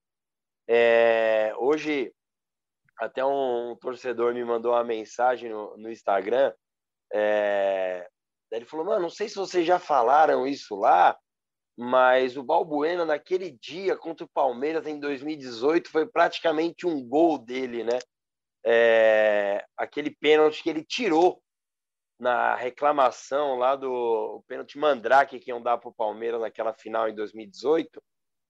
É, 0.68 1.54
hoje, 1.58 2.14
até 2.98 3.24
um, 3.24 3.76
torcedor 3.80 4.34
me 4.34 4.44
mandou 4.44 4.74
uma 4.74 4.84
mensagem 4.84 5.50
no, 5.50 5.78
no 5.78 5.92
Instagram. 5.92 6.54
é, 7.14 8.08
ele 8.52 8.66
falou: 8.66 8.86
Mano, 8.86 9.02
não 9.02 9.10
sei 9.10 9.30
se 9.30 9.36
vocês 9.36 9.66
já 9.66 9.80
falaram 9.80 10.46
isso 10.46 10.76
lá, 10.76 11.18
mas 11.78 12.38
o 12.38 12.44
Balbuena, 12.44 13.06
naquele 13.06 13.52
dia 13.52 13.96
contra 13.96 14.26
o 14.26 14.30
Palmeiras 14.30 14.86
em 14.86 15.00
2018, 15.00 15.90
foi 15.90 16.06
praticamente 16.06 16.86
um 16.86 17.02
gol 17.08 17.38
dele, 17.38 17.84
né? 17.84 18.00
É, 18.64 19.66
aquele 19.76 20.12
pênalti 20.12 20.62
que 20.62 20.70
ele 20.70 20.84
tirou 20.84 21.42
na 22.20 22.56
reclamação 22.56 23.58
lá 23.58 23.76
do 23.76 24.44
pênalti 24.48 24.78
Mandrake 24.78 25.40
que 25.40 25.50
iam 25.50 25.62
dar 25.62 25.80
para 25.80 25.90
o 25.90 25.94
Palmeiras 25.94 26.40
naquela 26.40 26.72
final 26.72 27.10
em 27.10 27.16
2018, 27.16 28.02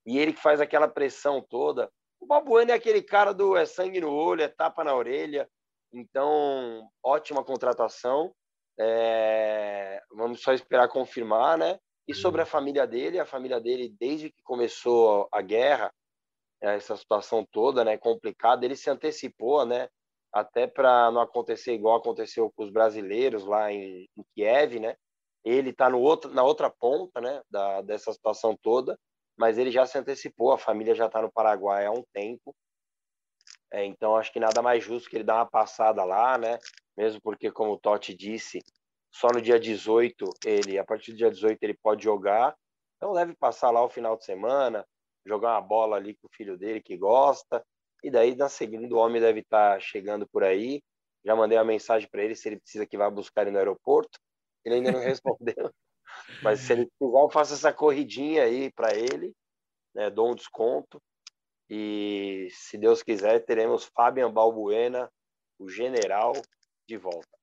e 0.06 0.20
ele 0.20 0.34
que 0.34 0.42
faz 0.42 0.60
aquela 0.60 0.88
pressão 0.88 1.42
toda. 1.42 1.90
O 2.20 2.26
Balbuena 2.26 2.74
é 2.74 2.76
aquele 2.76 3.02
cara 3.02 3.34
do 3.34 3.56
é 3.56 3.66
sangue 3.66 4.02
no 4.02 4.12
olho, 4.12 4.42
é 4.42 4.48
tapa 4.48 4.84
na 4.84 4.94
orelha, 4.94 5.50
então 5.94 6.90
ótima 7.04 7.44
contratação. 7.44 8.34
É, 8.78 10.02
vamos 10.12 10.42
só 10.42 10.54
esperar 10.54 10.88
confirmar, 10.90 11.58
né? 11.58 11.80
E 12.08 12.14
sobre 12.14 12.42
a 12.42 12.46
família 12.46 12.86
dele, 12.86 13.20
a 13.20 13.26
família 13.26 13.60
dele, 13.60 13.96
desde 13.98 14.32
que 14.32 14.42
começou 14.44 15.30
a 15.32 15.42
guerra, 15.42 15.94
essa 16.60 16.98
situação 16.98 17.46
toda, 17.52 17.84
né, 17.84 17.98
complicada, 17.98 18.66
ele 18.66 18.76
se 18.76 18.90
antecipou, 18.90 19.66
né, 19.66 19.88
até 20.34 20.68
para 20.68 21.12
não 21.12 21.22
acontecer 21.22 21.74
igual 21.74 21.98
aconteceu 21.98 22.52
com 22.56 22.64
os 22.64 22.72
brasileiros 22.72 23.46
lá 23.46 23.72
em, 23.72 24.08
em 24.18 24.24
Kiev, 24.34 24.80
né? 24.80 24.96
Ele 25.44 25.72
está 25.72 25.90
na 25.90 26.44
outra 26.44 26.70
ponta, 26.70 27.20
né, 27.20 27.42
da, 27.50 27.82
dessa 27.82 28.14
situação 28.14 28.56
toda, 28.62 28.98
mas 29.36 29.58
ele 29.58 29.72
já 29.72 29.86
se 29.86 29.98
antecipou, 29.98 30.52
a 30.52 30.58
família 30.58 30.94
já 30.94 31.08
está 31.08 31.22
no 31.22 31.32
Paraguai 31.32 31.86
há 31.86 31.92
um 31.92 32.04
tempo. 32.14 32.56
É, 33.74 33.84
então 33.86 34.16
acho 34.16 34.32
que 34.32 34.40
nada 34.40 34.62
mais 34.62 34.84
justo 34.84 35.10
que 35.10 35.16
ele 35.16 35.24
dar 35.24 35.36
uma 35.36 35.50
passada 35.50 36.04
lá, 36.04 36.38
né? 36.38 36.60
Mesmo 36.96 37.22
porque, 37.22 37.52
como 37.52 37.72
o 37.72 37.80
Totti 37.80 38.14
disse, 38.14 38.60
só 39.12 39.30
no 39.34 39.42
dia 39.42 39.60
18 39.60 40.26
ele, 40.46 40.78
a 40.78 40.86
partir 40.86 41.12
do 41.12 41.18
dia 41.18 41.32
18 41.32 41.58
ele 41.64 41.78
pode 41.82 42.04
jogar. 42.04 42.56
Então 42.98 43.14
deve 43.14 43.34
passar 43.34 43.72
lá 43.72 43.84
o 43.84 43.90
final 43.90 44.16
de 44.18 44.26
semana, 44.26 44.86
jogar 45.26 45.54
uma 45.54 45.62
bola 45.62 45.96
ali 45.96 46.16
com 46.16 46.28
o 46.28 46.36
filho 46.36 46.58
dele 46.58 46.82
que 46.82 46.98
gosta. 46.98 47.66
E 48.04 48.10
daí, 48.10 48.36
na 48.36 48.50
segunda, 48.50 48.94
o 48.96 48.98
homem 48.98 49.22
deve 49.22 49.42
estar 49.42 49.80
chegando 49.82 50.28
por 50.28 50.44
aí. 50.44 50.82
Já 51.24 51.36
mandei 51.36 51.58
uma 51.58 51.64
mensagem 51.64 52.10
para 52.10 52.24
ele 52.24 52.36
se 52.36 52.50
ele 52.50 52.60
precisa 52.60 52.86
que 52.86 52.98
vá 52.98 53.10
buscar 53.10 53.44
ele 53.44 53.52
no 53.52 53.58
aeroporto. 53.58 54.20
Ele 54.66 54.76
ainda 54.76 54.92
não 54.92 55.00
respondeu. 55.02 55.72
Mas 56.44 56.62
se 56.62 56.74
ele 56.74 56.86
quiser, 56.86 57.22
eu 57.22 57.30
faço 57.30 57.54
essa 57.54 57.72
corridinha 57.72 58.44
aí 58.44 58.72
para 58.72 58.96
ele, 58.96 59.34
né? 59.94 60.10
dou 60.10 60.32
um 60.32 60.36
desconto. 60.36 61.02
E 61.70 62.50
se 62.52 62.78
Deus 62.78 63.02
quiser, 63.02 63.46
teremos 63.46 63.86
Fabian 63.96 64.32
Balbuena, 64.32 65.10
o 65.58 65.70
general, 65.70 66.34
de 66.88 66.98
volta. 66.98 67.38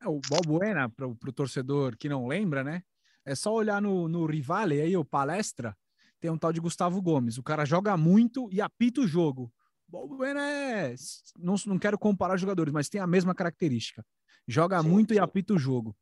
É, 0.00 0.08
o 0.08 0.20
Balbuena, 0.30 0.88
para 0.88 1.06
o 1.06 1.32
torcedor 1.32 1.96
que 1.96 2.08
não 2.08 2.26
lembra, 2.26 2.62
né? 2.62 2.82
É 3.24 3.34
só 3.34 3.52
olhar 3.52 3.80
no, 3.80 4.06
no 4.06 4.26
Rivale 4.26 4.80
aí, 4.80 4.96
o 4.96 5.04
palestra, 5.04 5.76
tem 6.20 6.30
um 6.30 6.38
tal 6.38 6.52
de 6.52 6.60
Gustavo 6.60 7.00
Gomes. 7.00 7.38
O 7.38 7.42
cara 7.42 7.64
joga 7.64 7.96
muito 7.96 8.48
e 8.52 8.60
apita 8.60 9.00
o 9.00 9.06
jogo. 9.06 9.52
Balbuena 9.88 10.40
é. 10.40 10.94
Não, 11.38 11.54
não 11.66 11.78
quero 11.78 11.98
comparar 11.98 12.36
jogadores, 12.36 12.72
mas 12.72 12.88
tem 12.88 13.00
a 13.00 13.06
mesma 13.06 13.34
característica. 13.34 14.04
Joga 14.46 14.80
Sim, 14.82 14.88
muito 14.88 15.14
e 15.14 15.18
apita 15.18 15.54
o 15.54 15.58
jogo. 15.58 15.96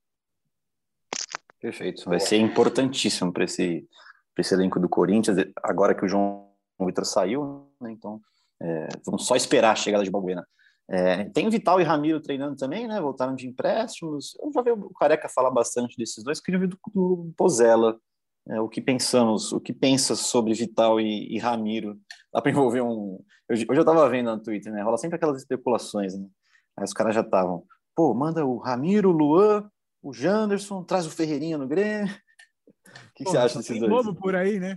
Perfeito. 1.60 2.08
Vai 2.08 2.18
ser 2.18 2.38
importantíssimo 2.38 3.32
para 3.32 3.44
esse, 3.44 3.86
pra 4.34 4.40
esse 4.40 4.54
elenco 4.54 4.80
do 4.80 4.88
Corinthians, 4.88 5.38
agora 5.62 5.94
que 5.94 6.04
o 6.04 6.08
João 6.08 6.50
Vitor 6.80 7.04
saiu, 7.04 7.68
né? 7.80 7.92
Então, 7.92 8.20
é, 8.60 8.88
vamos 9.04 9.26
só 9.26 9.36
esperar 9.36 9.72
a 9.72 9.76
chegada 9.76 10.02
de 10.02 10.10
Balbuena. 10.10 10.46
É, 10.88 11.24
tem 11.30 11.48
Vital 11.48 11.80
e 11.80 11.84
Ramiro 11.84 12.20
treinando 12.20 12.56
também, 12.56 12.88
né? 12.88 13.00
Voltaram 13.00 13.34
de 13.34 13.46
empréstimos. 13.46 14.36
Eu 14.40 14.52
já 14.52 14.62
vi 14.62 14.72
o 14.72 14.90
Careca 14.90 15.28
falar 15.28 15.50
bastante 15.50 15.96
desses 15.96 16.22
dois. 16.24 16.40
Queria 16.40 16.60
ouvir 16.60 16.68
do, 16.68 16.78
do 16.92 17.32
Pozella. 17.36 17.98
É, 18.48 18.60
o 18.60 18.68
que 18.68 18.80
pensamos, 18.80 19.52
o 19.52 19.60
que 19.60 19.72
pensa 19.72 20.16
sobre 20.16 20.54
Vital 20.54 21.00
e, 21.00 21.34
e 21.34 21.38
Ramiro. 21.38 21.98
Dá 22.32 22.40
para 22.40 22.50
envolver 22.50 22.80
um. 22.80 23.22
Hoje, 23.48 23.66
hoje 23.68 23.78
eu 23.78 23.82
estava 23.82 24.08
vendo 24.08 24.30
no 24.30 24.42
Twitter, 24.42 24.72
né? 24.72 24.82
Rola 24.82 24.98
sempre 24.98 25.16
aquelas 25.16 25.38
especulações, 25.38 26.18
né? 26.18 26.26
Aí 26.76 26.84
os 26.84 26.92
caras 26.92 27.14
já 27.14 27.20
estavam. 27.20 27.64
Pô, 27.94 28.14
manda 28.14 28.44
o 28.44 28.58
Ramiro, 28.58 29.10
o 29.10 29.12
Luan, 29.12 29.70
o 30.02 30.12
Janderson, 30.12 30.82
traz 30.82 31.06
o 31.06 31.10
Ferreirinha 31.10 31.58
no 31.58 31.68
Grêmio. 31.68 32.12
O 32.12 33.14
que, 33.14 33.24
que 33.24 33.30
você 33.30 33.38
acha 33.38 33.58
desses 33.58 33.78
dois? 33.78 33.90
novo 33.90 34.14
por 34.14 34.34
aí, 34.34 34.58
né? 34.58 34.76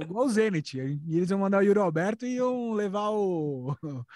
Igual 0.00 0.26
o 0.26 0.28
Zenit. 0.28 0.78
E 0.78 1.16
eles 1.16 1.30
iam 1.30 1.38
mandar 1.38 1.58
o 1.58 1.62
Yuri 1.62 1.78
Alberto 1.78 2.26
e 2.26 2.36
iam 2.36 2.72
levar 2.72 3.10
o. 3.10 3.74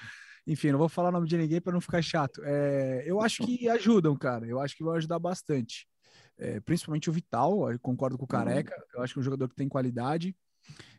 Enfim, 0.47 0.73
não 0.73 0.79
vou 0.79 0.89
falar 0.89 1.11
o 1.11 1.13
nome 1.13 1.29
de 1.29 1.37
ninguém 1.37 1.61
para 1.61 1.73
não 1.73 1.81
ficar 1.81 2.03
chato. 2.03 2.43
É, 2.45 3.05
eu 3.07 3.21
acho 3.21 3.45
que 3.45 3.69
ajudam, 3.69 4.17
cara. 4.17 4.47
Eu 4.47 4.59
acho 4.59 4.75
que 4.75 4.83
vão 4.83 4.95
ajudar 4.95 5.19
bastante. 5.19 5.87
É, 6.41 6.59
principalmente 6.59 7.11
o 7.11 7.13
Vital, 7.13 7.71
eu 7.71 7.79
concordo 7.79 8.17
com 8.17 8.25
o 8.25 8.29
Careca. 8.29 8.75
Eu 8.95 9.03
acho 9.03 9.13
que 9.13 9.19
é 9.19 9.21
um 9.21 9.25
jogador 9.25 9.47
que 9.47 9.55
tem 9.55 9.69
qualidade. 9.69 10.35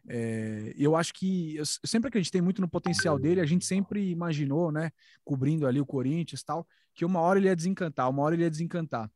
É, 0.07 0.71
eu 0.77 0.95
acho 0.95 1.13
que 1.13 1.55
eu 1.55 1.65
sempre 1.65 2.09
acreditei 2.09 2.41
muito 2.41 2.61
no 2.61 2.69
potencial 2.69 3.17
dele. 3.17 3.41
A 3.41 3.45
gente 3.45 3.65
sempre 3.65 4.11
imaginou, 4.11 4.71
né, 4.71 4.91
cobrindo 5.25 5.65
ali 5.65 5.81
o 5.81 5.85
Corinthians 5.85 6.41
e 6.41 6.45
tal, 6.45 6.67
que 6.93 7.03
uma 7.03 7.19
hora 7.21 7.39
ele 7.39 7.47
ia 7.47 7.55
desencantar, 7.55 8.07
uma 8.07 8.21
hora 8.21 8.35
ele 8.35 8.43
ia 8.43 8.51
desencantar. 8.51 9.09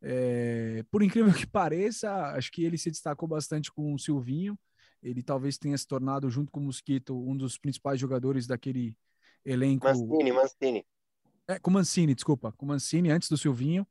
É, 0.00 0.84
por 0.88 1.02
incrível 1.02 1.32
que 1.32 1.46
pareça, 1.50 2.12
acho 2.28 2.52
que 2.52 2.64
ele 2.64 2.78
se 2.78 2.90
destacou 2.90 3.28
bastante 3.28 3.72
com 3.72 3.92
o 3.92 3.98
Silvinho. 3.98 4.56
Ele 5.02 5.20
talvez 5.20 5.58
tenha 5.58 5.76
se 5.76 5.86
tornado, 5.86 6.30
junto 6.30 6.52
com 6.52 6.60
o 6.60 6.64
Mosquito, 6.64 7.18
um 7.28 7.36
dos 7.36 7.58
principais 7.58 7.98
jogadores 7.98 8.46
daquele 8.46 8.96
elenco. 9.44 9.84
Mancini, 9.84 10.30
Mancini. 10.30 10.86
É, 11.48 11.58
com 11.58 11.70
o 11.70 11.74
Mancini, 11.74 12.14
desculpa. 12.14 12.52
Com 12.52 12.66
o 12.66 12.68
Mancini, 12.68 13.10
antes 13.10 13.28
do 13.28 13.36
Silvinho. 13.36 13.84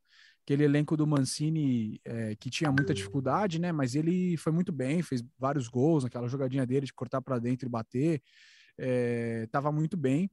Aquele 0.44 0.64
elenco 0.64 0.96
do 0.96 1.06
Mancini 1.06 2.00
é, 2.04 2.34
que 2.36 2.50
tinha 2.50 2.70
muita 2.72 2.92
dificuldade, 2.92 3.60
né? 3.60 3.70
Mas 3.70 3.94
ele 3.94 4.36
foi 4.36 4.52
muito 4.52 4.72
bem, 4.72 5.02
fez 5.02 5.22
vários 5.38 5.68
gols 5.68 6.04
naquela 6.04 6.28
jogadinha 6.28 6.66
dele 6.66 6.86
de 6.86 6.92
cortar 6.92 7.22
para 7.22 7.38
dentro 7.38 7.66
e 7.66 7.70
bater. 7.70 8.20
É, 8.76 9.46
tava 9.52 9.70
muito 9.70 9.96
bem. 9.96 10.30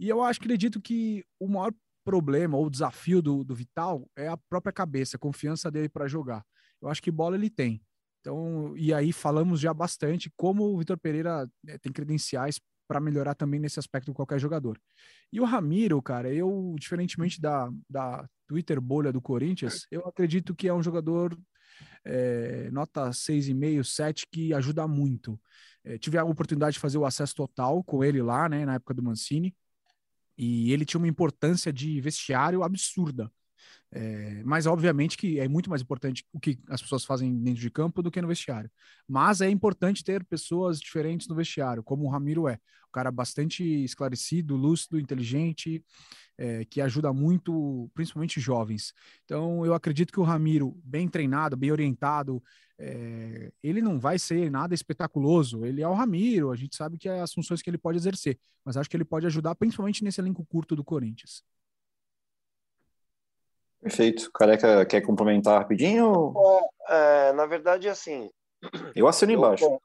E 0.00 0.08
eu 0.08 0.22
acho, 0.22 0.40
acredito 0.40 0.80
que 0.80 1.24
o 1.38 1.46
maior 1.46 1.72
problema 2.04 2.56
ou 2.56 2.68
desafio 2.68 3.22
do, 3.22 3.44
do 3.44 3.54
Vital 3.54 4.08
é 4.16 4.28
a 4.28 4.36
própria 4.36 4.72
cabeça, 4.72 5.16
a 5.16 5.20
confiança 5.20 5.70
dele 5.70 5.88
para 5.88 6.08
jogar. 6.08 6.44
Eu 6.80 6.88
acho 6.88 7.02
que 7.02 7.10
bola 7.10 7.36
ele 7.36 7.50
tem. 7.50 7.82
Então, 8.20 8.74
e 8.76 8.92
aí 8.92 9.12
falamos 9.12 9.60
já 9.60 9.72
bastante 9.74 10.32
como 10.36 10.64
o 10.64 10.78
Vitor 10.78 10.98
Pereira 10.98 11.46
né, 11.62 11.76
tem 11.78 11.92
credenciais 11.92 12.58
para 12.88 13.00
melhorar 13.00 13.34
também 13.34 13.60
nesse 13.60 13.78
aspecto 13.78 14.12
qualquer 14.12 14.38
jogador. 14.38 14.78
E 15.32 15.40
o 15.40 15.44
Ramiro, 15.44 16.00
cara, 16.02 16.32
eu, 16.32 16.74
diferentemente 16.78 17.40
da, 17.40 17.70
da 17.88 18.26
Twitter 18.46 18.80
bolha 18.80 19.12
do 19.12 19.20
Corinthians, 19.20 19.86
eu 19.90 20.06
acredito 20.06 20.54
que 20.54 20.68
é 20.68 20.74
um 20.74 20.82
jogador 20.82 21.38
é, 22.04 22.70
nota 22.70 23.10
6,5, 23.10 23.84
7, 23.84 24.26
que 24.30 24.52
ajuda 24.52 24.86
muito. 24.86 25.40
É, 25.82 25.98
tive 25.98 26.18
a 26.18 26.24
oportunidade 26.24 26.74
de 26.74 26.80
fazer 26.80 26.98
o 26.98 27.06
acesso 27.06 27.34
total 27.34 27.82
com 27.82 28.04
ele 28.04 28.22
lá, 28.22 28.48
né, 28.48 28.64
na 28.64 28.74
época 28.74 28.94
do 28.94 29.02
Mancini, 29.02 29.54
e 30.36 30.72
ele 30.72 30.84
tinha 30.84 30.98
uma 30.98 31.08
importância 31.08 31.72
de 31.72 32.00
vestiário 32.00 32.62
absurda. 32.62 33.30
É, 33.96 34.42
mas 34.44 34.66
obviamente 34.66 35.16
que 35.16 35.38
é 35.38 35.46
muito 35.46 35.70
mais 35.70 35.80
importante 35.80 36.26
o 36.32 36.40
que 36.40 36.58
as 36.68 36.82
pessoas 36.82 37.04
fazem 37.04 37.32
dentro 37.38 37.60
de 37.60 37.70
campo 37.70 38.02
do 38.02 38.10
que 38.10 38.20
no 38.20 38.26
vestiário. 38.26 38.68
Mas 39.06 39.40
é 39.40 39.48
importante 39.48 40.02
ter 40.02 40.24
pessoas 40.24 40.80
diferentes 40.80 41.28
no 41.28 41.34
vestiário, 41.36 41.82
como 41.82 42.04
o 42.04 42.08
Ramiro 42.10 42.48
é. 42.48 42.54
Um 42.88 42.92
cara 42.92 43.12
bastante 43.12 43.62
esclarecido, 43.84 44.56
lúcido, 44.56 44.98
inteligente, 44.98 45.84
é, 46.36 46.64
que 46.64 46.80
ajuda 46.80 47.12
muito, 47.12 47.88
principalmente 47.94 48.40
jovens. 48.40 48.92
Então 49.24 49.64
eu 49.64 49.72
acredito 49.74 50.12
que 50.12 50.18
o 50.18 50.24
Ramiro, 50.24 50.76
bem 50.84 51.08
treinado, 51.08 51.56
bem 51.56 51.70
orientado, 51.70 52.42
é, 52.76 53.52
ele 53.62 53.80
não 53.80 54.00
vai 54.00 54.18
ser 54.18 54.50
nada 54.50 54.74
espetaculoso. 54.74 55.64
Ele 55.64 55.82
é 55.82 55.88
o 55.88 55.94
Ramiro, 55.94 56.50
a 56.50 56.56
gente 56.56 56.74
sabe 56.74 56.98
que 56.98 57.08
é 57.08 57.20
as 57.20 57.32
funções 57.32 57.62
que 57.62 57.70
ele 57.70 57.78
pode 57.78 57.96
exercer, 57.98 58.40
mas 58.64 58.76
acho 58.76 58.90
que 58.90 58.96
ele 58.96 59.04
pode 59.04 59.24
ajudar, 59.26 59.54
principalmente 59.54 60.02
nesse 60.02 60.20
elenco 60.20 60.44
curto 60.44 60.74
do 60.74 60.82
Corinthians. 60.82 61.44
Perfeito. 63.84 64.32
Careca 64.32 64.86
quer 64.86 65.02
complementar 65.02 65.58
rapidinho? 65.58 66.32
É, 66.88 67.34
na 67.34 67.44
verdade, 67.44 67.86
assim. 67.86 68.30
Eu 68.96 69.06
assino 69.06 69.32
eu, 69.32 69.38
embaixo. 69.38 69.78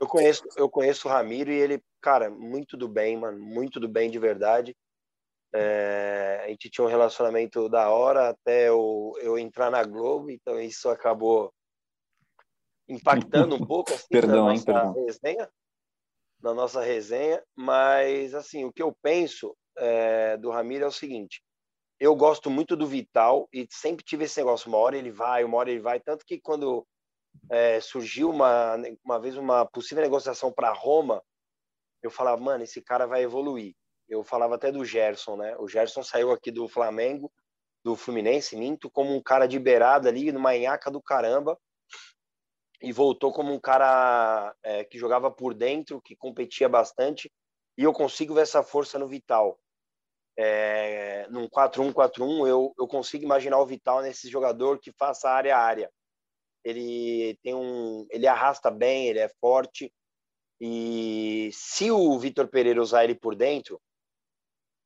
Eu 0.00 0.08
conheço, 0.08 0.42
eu 0.56 0.70
conheço 0.70 1.06
o 1.06 1.10
Ramiro 1.10 1.52
e 1.52 1.54
ele, 1.54 1.82
cara, 2.00 2.30
muito 2.30 2.78
do 2.78 2.88
bem, 2.88 3.14
mano. 3.14 3.38
Muito 3.38 3.78
do 3.78 3.86
bem 3.86 4.10
de 4.10 4.18
verdade. 4.18 4.74
É, 5.54 6.44
a 6.44 6.48
gente 6.48 6.70
tinha 6.70 6.84
um 6.86 6.88
relacionamento 6.88 7.68
da 7.68 7.90
hora 7.90 8.30
até 8.30 8.70
eu, 8.70 9.12
eu 9.20 9.38
entrar 9.38 9.70
na 9.70 9.84
Globo, 9.84 10.30
então 10.30 10.58
isso 10.58 10.88
acabou 10.88 11.52
impactando 12.88 13.54
um 13.54 13.58
pouco 13.68 13.92
assim, 13.92 14.06
perdão, 14.08 14.46
na 14.46 14.52
nossa 14.54 14.70
hein, 14.72 15.04
resenha. 15.06 15.48
Na 16.42 16.54
nossa 16.54 16.80
resenha, 16.80 17.42
mas 17.54 18.34
assim, 18.34 18.64
o 18.64 18.72
que 18.72 18.82
eu 18.82 18.96
penso 19.02 19.54
é, 19.76 20.38
do 20.38 20.50
Ramiro 20.50 20.84
é 20.84 20.88
o 20.88 20.92
seguinte: 20.92 21.42
eu 21.98 22.14
gosto 22.14 22.50
muito 22.50 22.76
do 22.76 22.86
Vital 22.86 23.48
e 23.52 23.66
sempre 23.70 24.04
tive 24.04 24.24
esse 24.24 24.38
negócio, 24.38 24.68
uma 24.68 24.78
hora 24.78 24.96
ele 24.96 25.10
vai, 25.10 25.44
uma 25.44 25.56
hora 25.56 25.70
ele 25.70 25.80
vai, 25.80 25.98
tanto 25.98 26.24
que 26.26 26.38
quando 26.38 26.86
é, 27.50 27.80
surgiu 27.80 28.30
uma, 28.30 28.76
uma 29.04 29.18
vez 29.18 29.36
uma 29.36 29.64
possível 29.64 30.02
negociação 30.02 30.52
para 30.52 30.72
Roma, 30.72 31.22
eu 32.02 32.10
falava, 32.10 32.40
mano, 32.40 32.64
esse 32.64 32.82
cara 32.82 33.06
vai 33.06 33.22
evoluir. 33.22 33.74
Eu 34.08 34.22
falava 34.22 34.54
até 34.54 34.70
do 34.70 34.84
Gerson, 34.84 35.36
né? 35.36 35.56
O 35.58 35.66
Gerson 35.66 36.02
saiu 36.02 36.30
aqui 36.30 36.50
do 36.50 36.68
Flamengo, 36.68 37.32
do 37.82 37.96
Fluminense, 37.96 38.56
minto, 38.56 38.90
como 38.90 39.14
um 39.14 39.22
cara 39.22 39.46
de 39.46 39.58
beirada 39.58 40.08
ali, 40.08 40.30
numa 40.30 40.54
enhaca 40.54 40.90
do 40.90 41.02
caramba, 41.02 41.58
e 42.80 42.92
voltou 42.92 43.32
como 43.32 43.52
um 43.52 43.58
cara 43.58 44.54
é, 44.62 44.84
que 44.84 44.98
jogava 44.98 45.30
por 45.30 45.54
dentro, 45.54 46.00
que 46.00 46.14
competia 46.14 46.68
bastante, 46.68 47.32
e 47.76 47.82
eu 47.82 47.92
consigo 47.92 48.34
ver 48.34 48.42
essa 48.42 48.62
força 48.62 48.98
no 48.98 49.08
Vital 49.08 49.58
é, 50.36 51.26
num 51.30 51.48
4-1-4-1, 51.48 52.46
eu, 52.46 52.74
eu 52.78 52.86
consigo 52.86 53.24
imaginar 53.24 53.58
o 53.58 53.66
Vital 53.66 54.02
nesse 54.02 54.28
jogador 54.28 54.78
que 54.78 54.92
faça 54.92 55.30
área 55.30 55.56
a 55.56 55.60
área. 55.60 55.90
Ele 56.62 57.38
tem 57.42 57.54
um, 57.54 58.06
ele 58.10 58.26
arrasta 58.26 58.70
bem, 58.70 59.06
ele 59.08 59.20
é 59.20 59.28
forte. 59.40 59.92
E 60.60 61.50
se 61.52 61.90
o 61.90 62.18
Vitor 62.18 62.48
Pereira 62.48 62.82
usar 62.82 63.04
ele 63.04 63.14
por 63.14 63.34
dentro, 63.34 63.80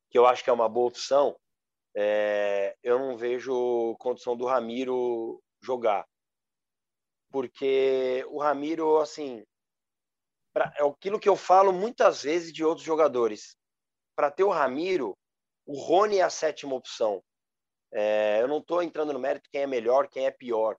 que 0.09 0.17
eu 0.17 0.25
acho 0.25 0.43
que 0.43 0.49
é 0.49 0.53
uma 0.53 0.69
boa 0.69 0.87
opção, 0.87 1.35
é, 1.95 2.75
eu 2.83 2.99
não 2.99 3.17
vejo 3.17 3.95
condição 3.99 4.35
do 4.37 4.45
Ramiro 4.45 5.41
jogar. 5.61 6.05
Porque 7.31 8.25
o 8.29 8.39
Ramiro, 8.39 8.99
assim, 8.99 9.43
pra, 10.53 10.73
é 10.77 10.85
aquilo 10.85 11.19
que 11.19 11.29
eu 11.29 11.35
falo 11.35 11.71
muitas 11.71 12.23
vezes 12.23 12.51
de 12.53 12.63
outros 12.63 12.85
jogadores. 12.85 13.55
Para 14.15 14.29
ter 14.29 14.43
o 14.43 14.49
Ramiro, 14.49 15.17
o 15.65 15.79
Rony 15.79 16.17
é 16.17 16.23
a 16.23 16.29
sétima 16.29 16.75
opção. 16.75 17.23
É, 17.91 18.41
eu 18.41 18.47
não 18.47 18.59
estou 18.59 18.81
entrando 18.81 19.13
no 19.13 19.19
mérito 19.19 19.49
quem 19.51 19.61
é 19.61 19.67
melhor, 19.67 20.07
quem 20.07 20.25
é 20.25 20.31
pior. 20.31 20.77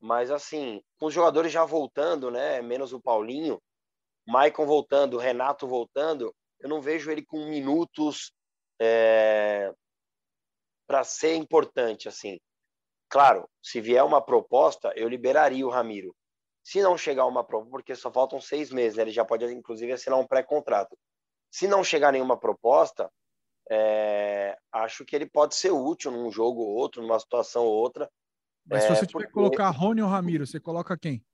Mas, 0.00 0.30
assim, 0.30 0.82
com 0.98 1.06
os 1.06 1.14
jogadores 1.14 1.52
já 1.52 1.64
voltando, 1.64 2.30
né? 2.30 2.62
Menos 2.62 2.92
o 2.92 3.00
Paulinho, 3.00 3.60
Maicon 4.26 4.66
voltando, 4.66 5.18
Renato 5.18 5.66
voltando, 5.66 6.34
eu 6.60 6.68
não 6.68 6.80
vejo 6.80 7.10
ele 7.10 7.24
com 7.24 7.46
minutos 7.46 8.32
é, 8.80 9.72
para 10.86 11.04
ser 11.04 11.34
importante, 11.34 12.08
assim. 12.08 12.38
Claro, 13.08 13.48
se 13.62 13.80
vier 13.80 14.04
uma 14.04 14.20
proposta, 14.20 14.92
eu 14.96 15.08
liberaria 15.08 15.66
o 15.66 15.70
Ramiro. 15.70 16.14
Se 16.62 16.82
não 16.82 16.98
chegar 16.98 17.24
uma 17.26 17.42
proposta, 17.42 17.70
porque 17.70 17.94
só 17.94 18.12
faltam 18.12 18.40
seis 18.40 18.70
meses, 18.70 18.96
né? 18.96 19.04
ele 19.04 19.10
já 19.10 19.24
pode, 19.24 19.44
inclusive, 19.46 19.92
assinar 19.92 20.18
um 20.18 20.26
pré-contrato. 20.26 20.96
Se 21.50 21.66
não 21.66 21.82
chegar 21.82 22.12
nenhuma 22.12 22.38
proposta, 22.38 23.10
é, 23.70 24.56
acho 24.72 25.04
que 25.04 25.14
ele 25.14 25.26
pode 25.26 25.54
ser 25.54 25.70
útil 25.70 26.10
num 26.10 26.30
jogo 26.30 26.60
ou 26.60 26.68
outro, 26.68 27.02
numa 27.02 27.18
situação 27.18 27.64
ou 27.64 27.72
outra. 27.72 28.10
Mas 28.66 28.84
se 28.84 28.92
é, 28.92 28.94
você 28.94 29.06
tiver 29.06 29.26
que 29.26 29.32
colocar 29.32 29.70
Rony 29.70 30.02
ou 30.02 30.08
Ramiro, 30.08 30.46
você 30.46 30.58
coloca 30.58 30.96
quem? 30.96 31.24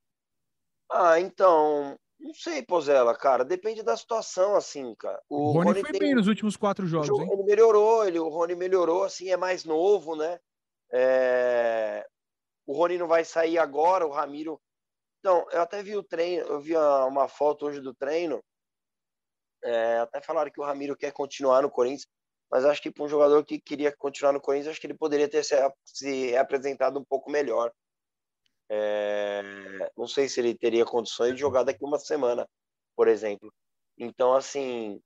Ah, 0.90 1.18
então, 1.20 1.96
não 2.18 2.34
sei, 2.34 2.62
Pozela, 2.62 3.16
cara, 3.16 3.44
depende 3.44 3.82
da 3.82 3.96
situação, 3.96 4.56
assim, 4.56 4.94
cara. 4.96 5.20
O, 5.28 5.36
o 5.36 5.52
Rony, 5.52 5.66
Rony, 5.68 5.80
foi 5.80 5.92
tem... 5.92 6.00
bem 6.00 6.14
nos 6.14 6.26
últimos 6.26 6.56
quatro 6.56 6.86
jogos, 6.86 7.08
hein? 7.08 7.28
Ele 7.32 7.42
melhorou, 7.44 8.06
ele, 8.06 8.18
o 8.18 8.28
Rony 8.28 8.54
melhorou, 8.54 9.04
assim, 9.04 9.30
é 9.30 9.36
mais 9.36 9.64
novo, 9.64 10.16
né? 10.16 10.38
É... 10.92 12.06
O 12.66 12.72
Rony 12.72 12.98
não 12.98 13.08
vai 13.08 13.24
sair 13.24 13.58
agora, 13.58 14.06
o 14.06 14.10
Ramiro... 14.10 14.60
Então, 15.20 15.46
eu 15.52 15.62
até 15.62 15.82
vi 15.82 15.96
o 15.96 16.02
treino, 16.02 16.46
eu 16.46 16.60
vi 16.60 16.76
uma 16.76 17.26
foto 17.28 17.64
hoje 17.64 17.80
do 17.80 17.94
treino, 17.94 18.42
é, 19.64 19.98
até 20.00 20.20
falaram 20.20 20.50
que 20.50 20.60
o 20.60 20.64
Ramiro 20.64 20.94
quer 20.94 21.10
continuar 21.10 21.62
no 21.62 21.70
Corinthians 21.70 22.06
mas 22.54 22.64
acho 22.64 22.80
que 22.80 22.88
para 22.88 23.02
um 23.02 23.08
jogador 23.08 23.44
que 23.44 23.58
queria 23.58 23.90
continuar 23.90 24.32
no 24.32 24.40
Corinthians, 24.40 24.70
acho 24.70 24.80
que 24.80 24.86
ele 24.86 24.94
poderia 24.94 25.28
ter 25.28 25.42
se, 25.42 25.56
se 25.84 26.36
apresentado 26.36 27.00
um 27.00 27.04
pouco 27.04 27.28
melhor. 27.28 27.72
É, 28.70 29.42
não 29.96 30.06
sei 30.06 30.28
se 30.28 30.38
ele 30.38 30.54
teria 30.54 30.84
condições 30.84 31.34
de 31.34 31.40
jogar 31.40 31.64
daqui 31.64 31.84
uma 31.84 31.98
semana, 31.98 32.48
por 32.94 33.08
exemplo. 33.08 33.52
Então, 33.98 34.34
assim, 34.34 35.00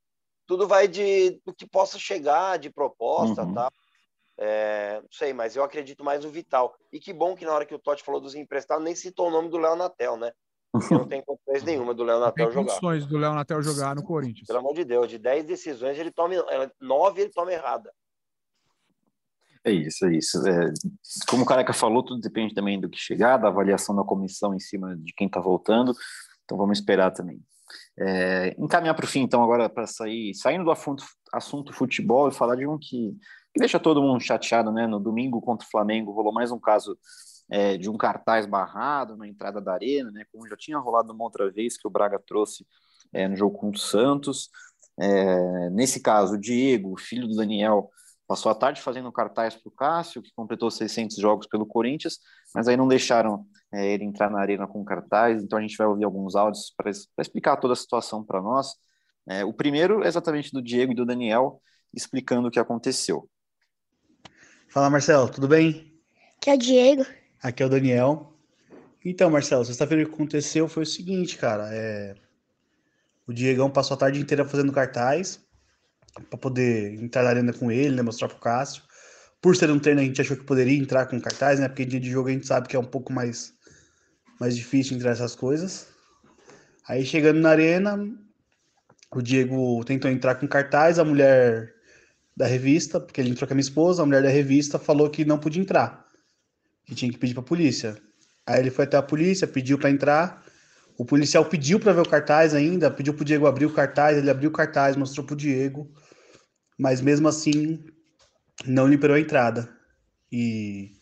tudo 0.46 0.68
vai 0.68 0.86
de 0.86 1.40
do 1.42 1.55
que 1.55 1.66
possa 1.66 1.99
chegar 1.99 2.59
de 2.59 2.68
proposta, 2.68 3.42
uhum. 3.42 3.55
tá? 3.55 3.72
É, 4.36 5.01
não 5.01 5.09
sei, 5.11 5.32
mas 5.32 5.57
eu 5.57 5.64
acredito 5.64 6.05
mais 6.05 6.22
no 6.22 6.30
Vital. 6.30 6.76
E 6.92 7.01
que 7.01 7.14
bom 7.14 7.34
que 7.34 7.46
na 7.46 7.55
hora 7.55 7.64
que 7.64 7.74
o 7.74 7.78
Totti 7.78 8.05
falou 8.05 8.20
dos 8.20 8.34
emprestados, 8.34 8.84
nem 8.84 8.94
citou 8.94 9.28
o 9.28 9.30
nome 9.30 9.49
do 9.49 9.57
Léo 9.57 9.74
Natel, 9.74 10.18
né? 10.18 10.30
Não 10.91 11.07
tem 11.07 11.22
condições 11.22 11.62
nenhuma 11.62 11.95
do 11.95 12.05
Léo 12.05 12.20
Natel 12.20 12.47
jogar. 12.47 12.55
Tem 12.55 12.66
condições 12.66 13.07
do 13.07 13.18
Léo 13.18 13.35
Natel 13.35 13.62
jogar 13.62 13.95
no 13.95 14.03
Corinthians. 14.03 14.47
Pelo 14.47 14.59
amor 14.59 14.74
de 14.74 14.85
Deus, 14.85 15.09
de 15.09 15.18
10 15.18 15.45
decisões, 15.45 15.99
ele 15.99 16.11
toma 16.11 16.35
9 16.81 17.20
ele 17.20 17.31
toma 17.31 17.53
errada. 17.53 17.93
É 19.64 19.72
isso, 19.72 20.07
é 20.07 20.16
isso. 20.16 20.47
É, 20.47 20.72
como 21.29 21.43
o 21.43 21.47
Careca 21.47 21.72
falou, 21.72 22.03
tudo 22.03 22.20
depende 22.20 22.55
também 22.55 22.81
do 22.81 22.89
que 22.89 22.99
chegar, 22.99 23.37
da 23.37 23.49
avaliação 23.49 23.95
da 23.95 24.05
comissão 24.05 24.55
em 24.55 24.61
cima 24.61 24.97
de 24.97 25.12
quem 25.12 25.26
está 25.26 25.41
voltando. 25.41 25.95
Então 26.45 26.57
vamos 26.57 26.79
esperar 26.79 27.11
também. 27.11 27.41
É, 27.99 28.55
encaminhar 28.59 28.95
para 28.95 29.05
o 29.05 29.09
fim, 29.09 29.20
então, 29.20 29.43
agora 29.43 29.68
para 29.68 29.87
sair, 29.87 30.35
saindo 30.35 30.64
do 30.64 30.70
assunto, 30.70 31.05
assunto 31.33 31.72
futebol 31.72 32.29
e 32.29 32.33
falar 32.33 32.57
de 32.57 32.66
um 32.66 32.79
que, 32.79 33.14
que 33.53 33.61
deixa 33.61 33.79
todo 33.79 34.01
mundo 34.01 34.22
chateado, 34.22 34.72
né? 34.72 34.87
No 34.87 34.99
domingo 34.99 35.41
contra 35.41 35.66
o 35.66 35.70
Flamengo 35.70 36.12
rolou 36.12 36.33
mais 36.33 36.51
um 36.51 36.59
caso 36.59 36.97
é, 37.51 37.76
de 37.76 37.88
um 37.88 37.96
cartaz 37.96 38.46
barrado 38.46 39.16
na 39.16 39.26
entrada 39.26 39.61
da 39.61 39.72
arena, 39.72 40.11
né, 40.11 40.24
como 40.32 40.46
já 40.46 40.57
tinha 40.57 40.78
rolado 40.78 41.12
uma 41.12 41.24
outra 41.24 41.51
vez 41.51 41.76
que 41.76 41.86
o 41.86 41.90
Braga 41.90 42.18
trouxe 42.18 42.66
é, 43.12 43.26
no 43.26 43.36
jogo 43.36 43.59
contra 43.59 43.78
o 43.78 43.82
Santos. 43.82 44.51
É, 44.99 45.70
nesse 45.70 46.01
caso, 46.01 46.34
o 46.34 46.40
Diego, 46.40 46.99
filho 46.99 47.28
do 47.28 47.36
Daniel, 47.36 47.90
passou 48.26 48.53
a 48.53 48.55
tarde 48.55 48.82
fazendo 48.82 49.11
cartaz 49.11 49.55
para 49.55 49.68
o 49.68 49.72
Cássio, 49.72 50.22
que 50.22 50.32
completou 50.34 50.70
600 50.70 51.16
jogos 51.16 51.46
pelo 51.46 51.64
Corinthians, 51.64 52.18
mas 52.55 52.68
aí 52.68 52.76
não 52.76 52.86
deixaram 52.86 53.46
é, 53.72 53.86
ele 53.94 54.05
entrar 54.05 54.30
na 54.30 54.40
arena 54.40 54.66
com 54.66 54.84
cartaz, 54.84 55.42
então 55.42 55.59
a 55.59 55.62
gente 55.62 55.76
vai 55.76 55.86
ouvir 55.86 56.05
alguns 56.05 56.34
áudios 56.34 56.72
para 56.76 56.90
explicar 57.22 57.57
toda 57.57 57.72
a 57.72 57.76
situação 57.76 58.22
para 58.22 58.42
nós. 58.42 58.74
É, 59.26 59.44
o 59.44 59.53
primeiro 59.53 60.03
é 60.05 60.09
exatamente 60.09 60.53
do 60.53 60.62
Diego 60.62 60.92
e 60.92 60.94
do 60.94 61.07
Daniel, 61.07 61.62
explicando 61.94 62.49
o 62.49 62.51
que 62.51 62.59
aconteceu. 62.59 63.28
Fala 64.70 64.90
Marcelo, 64.90 65.30
tudo 65.30 65.49
bem? 65.49 65.99
Que 66.40 66.51
é 66.51 66.55
o 66.55 66.59
Diego. 66.59 67.07
Aqui 67.43 67.62
é 67.62 67.66
o 67.66 67.68
Daniel. 67.68 68.32
Então, 69.05 69.30
Marcelo, 69.30 69.64
sexta-feira 69.64 70.05
que 70.05 70.12
aconteceu 70.12 70.68
foi 70.68 70.82
o 70.82 70.86
seguinte, 70.86 71.39
cara. 71.39 71.68
É... 71.72 72.14
O 73.26 73.32
Diegão 73.32 73.70
passou 73.70 73.95
a 73.95 73.99
tarde 73.99 74.20
inteira 74.20 74.45
fazendo 74.45 74.72
cartaz 74.72 75.41
para 76.28 76.39
poder 76.39 76.95
entrar 76.95 77.22
na 77.22 77.30
arena 77.30 77.53
com 77.53 77.70
ele, 77.70 77.95
né? 77.95 78.03
Mostrar 78.03 78.28
pro 78.28 78.39
Cássio. 78.39 78.82
Por 79.41 79.55
ser 79.55 79.70
um 79.70 79.78
treino, 79.78 80.01
a 80.01 80.05
gente 80.05 80.20
achou 80.20 80.36
que 80.36 80.43
poderia 80.43 80.76
entrar 80.76 81.07
com 81.07 81.20
cartaz, 81.20 81.61
né? 81.61 81.68
Porque 81.68 81.84
dia 81.84 82.01
de 82.01 82.11
jogo 82.11 82.28
a 82.28 82.32
gente 82.32 82.47
sabe 82.47 82.66
que 82.66 82.74
é 82.74 82.78
um 82.78 82.84
pouco 82.84 83.12
mais, 83.12 83.55
mais 84.41 84.57
difícil 84.57 84.97
entrar 84.97 85.12
essas 85.12 85.36
coisas. 85.36 85.86
Aí 86.89 87.05
chegando 87.05 87.39
na 87.39 87.51
arena, 87.51 87.99
o 89.14 89.22
Diego 89.22 89.84
tentou 89.84 90.11
entrar 90.11 90.34
com 90.36 90.49
cartaz, 90.49 90.99
a 90.99 91.05
mulher 91.05 91.72
da 92.36 92.47
revista, 92.47 92.99
porque 92.99 93.20
ele 93.20 93.30
entrou 93.30 93.47
com 93.47 93.55
a 93.55 93.57
minha 93.57 93.62
esposa, 93.62 94.03
a 94.03 94.07
mulher 94.07 94.22
da 94.22 94.28
revista 94.28 94.78
falou 94.78 95.09
que 95.11 95.24
não 95.24 95.39
podia 95.39 95.62
entrar, 95.62 96.07
que 96.89 96.95
tinha 96.95 97.12
que 97.12 97.18
pedir 97.18 97.34
para 97.34 97.43
a 97.43 97.47
polícia. 97.47 97.97
Aí 98.47 98.61
ele 98.61 98.70
foi 98.70 98.86
até 98.86 98.97
a 98.97 99.03
polícia, 99.03 99.47
pediu 99.47 99.78
para 99.78 99.91
entrar. 99.91 100.43
O 100.97 101.05
policial 101.05 101.45
pediu 101.45 101.78
para 101.78 101.93
ver 101.93 102.01
o 102.01 102.09
cartaz 102.09 102.55
ainda, 102.55 102.91
pediu 102.91 103.12
para 103.12 103.22
o 103.22 103.24
Diego 103.24 103.47
abrir 103.47 103.66
o 103.66 103.72
cartaz, 103.72 104.16
ele 104.16 104.30
abriu 104.30 104.49
o 104.49 104.53
cartaz, 104.53 104.97
mostrou 104.97 105.24
para 105.24 105.34
o 105.34 105.36
Diego, 105.36 105.93
mas 106.78 107.01
mesmo 107.01 107.28
assim 107.28 107.84
não 108.66 108.89
liberou 108.89 109.16
a 109.16 109.20
entrada. 109.20 109.68
E, 110.32 110.93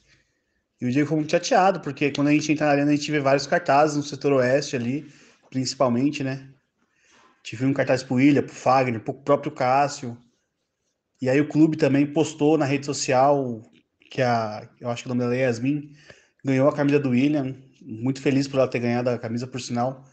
e 0.80 0.86
o 0.86 0.90
Diego 0.90 1.08
foi 1.08 1.18
muito 1.18 1.30
chateado, 1.30 1.80
porque 1.80 2.10
quando 2.10 2.28
a 2.28 2.32
gente 2.32 2.50
entra 2.50 2.66
na 2.66 2.72
arena, 2.72 2.90
a 2.90 2.96
gente 2.96 3.10
vê 3.10 3.20
vários 3.20 3.46
cartazes 3.46 3.96
no 3.96 4.02
setor 4.02 4.32
oeste 4.32 4.74
ali, 4.74 5.08
principalmente, 5.48 6.24
né? 6.24 6.48
Tive 7.44 7.64
um 7.64 7.72
cartaz 7.72 8.02
pro 8.02 8.16
William, 8.16 8.42
pro 8.42 8.52
Fagner, 8.52 9.00
pro 9.00 9.14
próprio 9.14 9.52
Cássio. 9.52 10.18
E 11.22 11.30
aí 11.30 11.40
o 11.40 11.48
clube 11.48 11.76
também 11.76 12.04
postou 12.04 12.58
na 12.58 12.64
rede 12.64 12.84
social 12.84 13.62
que 14.10 14.22
a, 14.22 14.68
eu 14.80 14.88
acho 14.90 15.02
que 15.02 15.08
o 15.08 15.14
nome 15.14 15.20
dela 15.20 15.36
é 15.36 15.40
Yasmin, 15.40 15.92
ganhou 16.44 16.68
a 16.68 16.74
camisa 16.74 16.98
do 16.98 17.10
William. 17.10 17.54
Muito 17.82 18.20
feliz 18.20 18.48
por 18.48 18.58
ela 18.58 18.68
ter 18.68 18.80
ganhado 18.80 19.10
a 19.10 19.18
camisa, 19.18 19.46
por 19.46 19.60
sinal. 19.60 20.04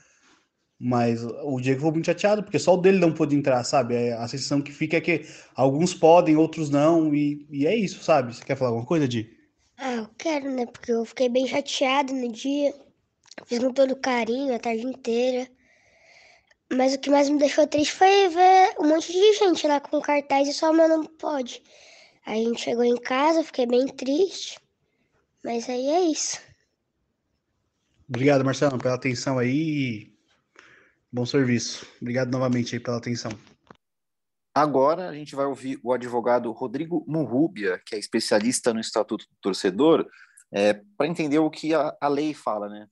Mas 0.79 1.23
o 1.23 1.59
Diego 1.61 1.81
foi 1.81 1.91
muito 1.91 2.05
chateado, 2.05 2.43
porque 2.43 2.59
só 2.59 2.73
o 2.73 2.77
dele 2.77 2.99
não 2.99 3.13
pôde 3.13 3.35
entrar, 3.35 3.63
sabe? 3.63 3.95
É, 3.95 4.13
a 4.13 4.27
sensação 4.27 4.61
que 4.61 4.71
fica 4.71 4.97
é 4.97 5.01
que 5.01 5.25
alguns 5.55 5.93
podem, 5.93 6.35
outros 6.35 6.69
não, 6.69 7.13
e, 7.15 7.47
e 7.49 7.65
é 7.65 7.75
isso, 7.75 8.03
sabe? 8.03 8.35
Você 8.35 8.43
quer 8.43 8.57
falar 8.57 8.71
alguma 8.71 8.85
coisa, 8.85 9.07
Di? 9.07 9.29
Ah, 9.77 9.93
eu 9.93 10.09
quero, 10.17 10.51
né? 10.51 10.65
Porque 10.65 10.91
eu 10.91 11.05
fiquei 11.05 11.29
bem 11.29 11.47
chateado 11.47 12.13
no 12.13 12.31
dia. 12.31 12.73
Fiz 13.45 13.59
com 13.59 13.71
todo 13.71 13.95
carinho 13.95 14.53
a 14.53 14.59
tarde 14.59 14.85
inteira. 14.85 15.47
Mas 16.71 16.93
o 16.93 16.99
que 16.99 17.09
mais 17.09 17.29
me 17.29 17.37
deixou 17.37 17.67
triste 17.67 17.93
foi 17.93 18.29
ver 18.29 18.75
um 18.79 18.87
monte 18.87 19.11
de 19.11 19.33
gente 19.33 19.67
lá 19.67 19.79
com 19.79 20.01
cartaz 20.01 20.47
e 20.47 20.53
só 20.53 20.71
o 20.71 20.73
meu 20.73 20.87
não 20.87 21.05
pode. 21.05 21.61
Aí 22.25 22.45
a 22.45 22.47
gente 22.47 22.61
chegou 22.61 22.83
em 22.83 22.95
casa, 22.95 23.43
fiquei 23.43 23.65
bem 23.65 23.85
triste. 23.87 24.59
Mas 25.43 25.67
aí 25.67 25.89
é 25.89 26.01
isso. 26.01 26.39
Obrigado, 28.07 28.45
Marcelo, 28.45 28.77
pela 28.77 28.95
atenção 28.95 29.37
aí. 29.37 30.13
Bom 31.11 31.25
serviço. 31.25 31.85
Obrigado 32.01 32.31
novamente 32.31 32.75
aí 32.75 32.79
pela 32.79 32.97
atenção. 32.97 33.31
Agora 34.55 35.09
a 35.09 35.13
gente 35.13 35.35
vai 35.35 35.45
ouvir 35.45 35.79
o 35.83 35.91
advogado 35.91 36.51
Rodrigo 36.51 37.03
Murrubia, 37.07 37.81
que 37.85 37.95
é 37.95 37.99
especialista 37.99 38.73
no 38.73 38.79
Estatuto 38.79 39.25
do 39.25 39.35
Torcedor, 39.41 40.07
é, 40.51 40.73
para 40.95 41.07
entender 41.07 41.39
o 41.39 41.49
que 41.49 41.73
a, 41.73 41.95
a 41.99 42.07
lei 42.07 42.33
fala, 42.33 42.69
né? 42.69 42.87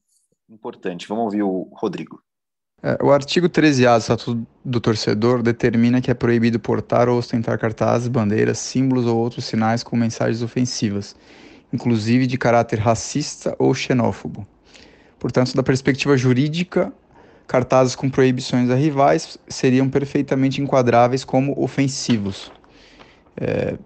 Importante. 0.49 1.07
Vamos 1.07 1.25
ouvir 1.25 1.43
o 1.43 1.71
Rodrigo. 1.75 2.21
É, 2.84 2.97
o 3.03 3.11
artigo 3.11 3.47
13A 3.47 3.93
do 3.93 3.99
Estatuto 3.99 4.47
do 4.65 4.79
Torcedor 4.79 5.43
determina 5.43 6.01
que 6.01 6.09
é 6.09 6.13
proibido 6.15 6.59
portar 6.59 7.07
ou 7.07 7.19
ostentar 7.19 7.59
cartazes, 7.59 8.07
bandeiras, 8.07 8.57
símbolos 8.57 9.05
ou 9.05 9.17
outros 9.17 9.45
sinais 9.45 9.84
com 9.84 9.95
mensagens 9.95 10.41
ofensivas, 10.41 11.15
inclusive 11.71 12.25
de 12.25 12.38
caráter 12.38 12.79
racista 12.79 13.55
ou 13.59 13.73
xenófobo. 13.73 14.47
Portanto, 15.19 15.53
da 15.53 15.61
perspectiva 15.61 16.17
jurídica, 16.17 16.91
cartazes 17.47 17.95
com 17.95 18.09
proibições 18.09 18.71
a 18.71 18.75
rivais 18.75 19.38
seriam 19.47 19.88
perfeitamente 19.88 20.59
enquadráveis 20.59 21.23
como 21.23 21.53
ofensivos. 21.63 22.51
É, 23.38 23.77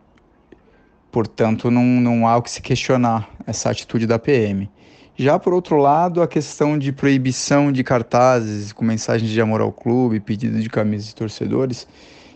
portanto, 1.11 1.69
não, 1.69 1.83
não 1.83 2.25
há 2.25 2.37
o 2.37 2.41
que 2.41 2.51
se 2.51 2.61
questionar 2.61 3.29
essa 3.45 3.69
atitude 3.69 4.07
da 4.07 4.17
PM. 4.17 4.69
Já 5.17 5.39
por 5.39 5.53
outro 5.53 5.77
lado, 5.77 6.21
a 6.21 6.27
questão 6.27 6.77
de 6.77 6.91
proibição 6.91 7.71
de 7.71 7.83
cartazes 7.83 8.73
com 8.73 8.83
mensagens 8.83 9.31
de 9.31 9.39
amor 9.39 9.61
ao 9.61 9.71
clube, 9.71 10.19
pedido 10.19 10.59
de 10.59 10.69
camisas 10.69 11.07
de 11.07 11.15
torcedores, 11.15 11.87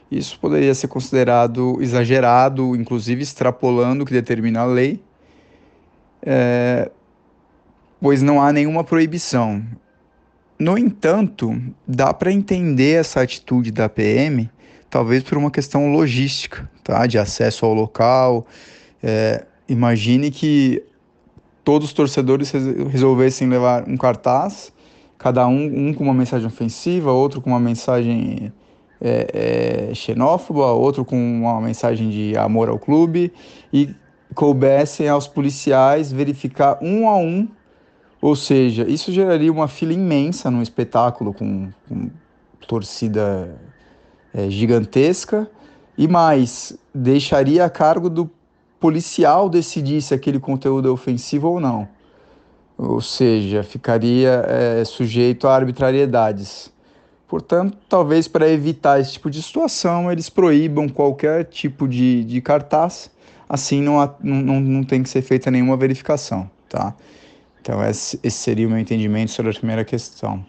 isso 0.09 0.39
poderia 0.39 0.73
ser 0.73 0.87
considerado 0.87 1.77
exagerado, 1.81 2.75
inclusive 2.77 3.21
extrapolando 3.21 4.03
o 4.03 4.05
que 4.05 4.13
determina 4.13 4.61
a 4.61 4.65
lei, 4.65 5.03
é, 6.21 6.89
pois 7.99 8.21
não 8.21 8.41
há 8.41 8.53
nenhuma 8.53 8.83
proibição. 8.83 9.61
No 10.57 10.77
entanto, 10.77 11.61
dá 11.85 12.13
para 12.13 12.31
entender 12.31 12.99
essa 12.99 13.21
atitude 13.21 13.71
da 13.71 13.89
PM, 13.89 14.49
talvez 14.89 15.21
por 15.21 15.37
uma 15.37 15.51
questão 15.51 15.91
logística, 15.91 16.69
tá? 16.83 17.05
de 17.05 17.17
acesso 17.17 17.65
ao 17.65 17.73
local. 17.73 18.47
É, 19.03 19.45
imagine 19.67 20.31
que 20.31 20.83
todos 21.63 21.89
os 21.89 21.93
torcedores 21.93 22.51
resolvessem 22.51 23.47
levar 23.47 23.87
um 23.87 23.97
cartaz, 23.97 24.71
cada 25.17 25.47
um, 25.47 25.89
um 25.89 25.93
com 25.93 26.03
uma 26.03 26.13
mensagem 26.13 26.47
ofensiva, 26.47 27.11
outro 27.11 27.41
com 27.41 27.49
uma 27.49 27.59
mensagem 27.59 28.51
é, 29.01 29.89
é, 29.91 29.93
xenófoba, 29.93 30.71
outro 30.71 31.05
com 31.05 31.15
uma 31.15 31.61
mensagem 31.61 32.09
de 32.09 32.37
amor 32.37 32.69
ao 32.69 32.79
clube, 32.79 33.31
e 33.71 33.93
coubessem 34.33 35.07
aos 35.07 35.27
policiais 35.27 36.11
verificar 36.11 36.77
um 36.81 37.07
a 37.07 37.17
um, 37.17 37.47
ou 38.21 38.35
seja, 38.35 38.85
isso 38.87 39.11
geraria 39.11 39.51
uma 39.51 39.67
fila 39.67 39.93
imensa 39.93 40.51
num 40.51 40.61
espetáculo 40.61 41.33
com, 41.33 41.69
com 41.87 42.09
torcida 42.67 43.55
é, 44.33 44.49
gigantesca, 44.49 45.49
e 45.97 46.07
mais, 46.07 46.77
deixaria 46.93 47.65
a 47.65 47.69
cargo 47.69 48.09
do 48.09 48.29
policial 48.79 49.49
decidir 49.49 50.01
se 50.01 50.13
aquele 50.13 50.39
conteúdo 50.39 50.87
é 50.87 50.91
ofensivo 50.91 51.49
ou 51.49 51.59
não. 51.59 51.87
Ou 52.77 53.01
seja, 53.01 53.61
ficaria 53.61 54.45
é, 54.47 54.85
sujeito 54.85 55.47
a 55.47 55.55
arbitrariedades. 55.55 56.71
Portanto, 57.27 57.77
talvez 57.87 58.27
para 58.27 58.49
evitar 58.49 58.99
esse 58.99 59.13
tipo 59.13 59.29
de 59.29 59.43
situação, 59.43 60.11
eles 60.11 60.29
proíbam 60.29 60.87
qualquer 60.87 61.45
tipo 61.45 61.87
de, 61.87 62.23
de 62.23 62.41
cartaz, 62.41 63.11
assim 63.47 63.81
não, 63.81 64.01
há, 64.01 64.15
não, 64.23 64.59
não 64.59 64.83
tem 64.83 65.03
que 65.03 65.09
ser 65.09 65.21
feita 65.21 65.51
nenhuma 65.51 65.75
verificação. 65.75 66.49
Tá? 66.67 66.95
Então, 67.61 67.83
esse, 67.83 68.19
esse 68.23 68.37
seria 68.37 68.65
o 68.65 68.69
meu 68.69 68.79
entendimento 68.79 69.31
sobre 69.31 69.51
a 69.51 69.53
primeira 69.53 69.83
questão. 69.83 70.43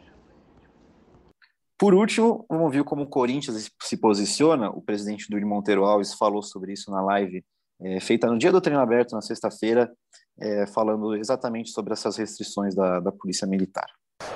Por 1.76 1.94
último, 1.94 2.44
vamos 2.48 2.64
ouvir 2.64 2.84
como 2.84 3.02
o 3.02 3.06
Corinthians 3.06 3.70
se 3.82 3.96
posiciona. 3.96 4.70
O 4.70 4.80
presidente 4.80 5.26
Duri 5.28 5.44
Monteiro 5.44 5.84
Alves 5.84 6.14
falou 6.14 6.42
sobre 6.42 6.72
isso 6.72 6.90
na 6.90 7.02
live 7.02 7.42
é, 7.82 8.00
feita 8.00 8.26
no 8.26 8.38
dia 8.38 8.52
do 8.52 8.60
treino 8.60 8.80
aberto, 8.80 9.12
na 9.12 9.22
sexta-feira, 9.22 9.90
é, 10.38 10.66
falando 10.66 11.14
exatamente 11.16 11.70
sobre 11.70 11.92
essas 11.92 12.16
restrições 12.16 12.74
da, 12.74 13.00
da 13.00 13.12
Polícia 13.12 13.46
Militar. 13.46 13.88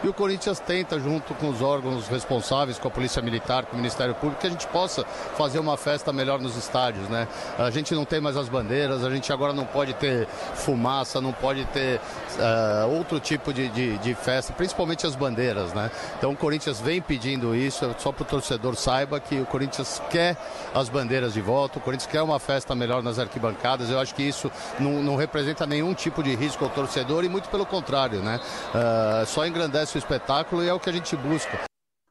E 0.05 0.09
o 0.09 0.12
Corinthians 0.12 0.61
tenta, 0.61 0.99
junto 1.01 1.35
com 1.35 1.49
os 1.49 1.62
órgãos 1.62 2.09
responsáveis, 2.09 2.78
com 2.78 2.89
a 2.89 2.91
Polícia 2.91 3.22
Militar, 3.22 3.64
com 3.64 3.74
o 3.74 3.76
Ministério 3.76 4.14
Público, 4.14 4.41
que 4.41 4.47
a 4.47 4.51
gente 4.51 4.66
possa 4.66 5.05
fazer 5.37 5.59
uma 5.59 5.76
festa 5.76 6.12
melhor 6.12 6.39
nos 6.39 6.57
estádios, 6.57 7.09
né? 7.09 7.26
A 7.59 7.70
gente 7.70 7.95
não 7.95 8.05
tem 8.05 8.20
mais 8.20 8.37
as 8.37 8.49
bandeiras, 8.49 9.03
a 9.03 9.11
gente 9.11 9.32
agora 9.32 9.53
não 9.53 9.64
pode 9.64 9.95
ter 9.95 10.26
fumaça, 10.55 11.20
não 11.20 11.32
pode 11.32 11.64
ter 11.66 12.01
uh, 12.37 12.95
outro 12.97 13.18
tipo 13.18 13.53
de, 13.53 13.68
de, 13.68 13.99
de, 13.99 14.14
festa, 14.14 14.53
principalmente 14.53 15.07
as 15.07 15.16
bandeiras, 15.16 15.72
né? 15.72 15.91
Então 16.18 16.32
o 16.32 16.37
Corinthians 16.37 16.80
vem 16.80 17.01
pedindo 17.01 17.55
isso, 17.55 17.95
só 17.99 18.12
para 18.12 18.22
o 18.22 18.26
torcedor 18.26 18.76
saiba 18.76 19.18
que 19.18 19.41
o 19.41 19.47
Corinthians 19.47 20.03
quer 20.11 20.37
as 20.74 20.91
bandeiras 20.91 21.32
de 21.32 21.41
volta, 21.41 21.78
o 21.78 21.80
Corinthians 21.80 22.11
quer 22.11 22.22
uma 22.22 22.39
festa 22.39 22.74
melhor 22.74 23.03
nas 23.03 23.18
arquibancadas. 23.18 23.89
Eu 23.89 23.99
acho 23.99 24.14
que 24.14 24.22
isso 24.22 24.51
não, 24.78 25.03
não 25.03 25.16
representa 25.16 25.66
nenhum 25.66 25.95
tipo 25.95 26.22
de 26.22 26.35
risco 26.35 26.64
ao 26.64 26.70
torcedor 26.70 27.24
e 27.24 27.28
muito 27.28 27.49
pelo 27.49 27.64
contrário, 27.64 28.20
né? 28.20 28.39
Uh, 28.74 29.26
só 29.26 29.47
engrandece 29.47 29.74
o 29.75 29.99
espetáculo 29.99 30.62
e 30.62 30.68
é 30.68 30.72
o 30.72 30.79
que 30.79 30.89
a 30.89 30.93
gente 30.93 31.16
busca. 31.16 31.64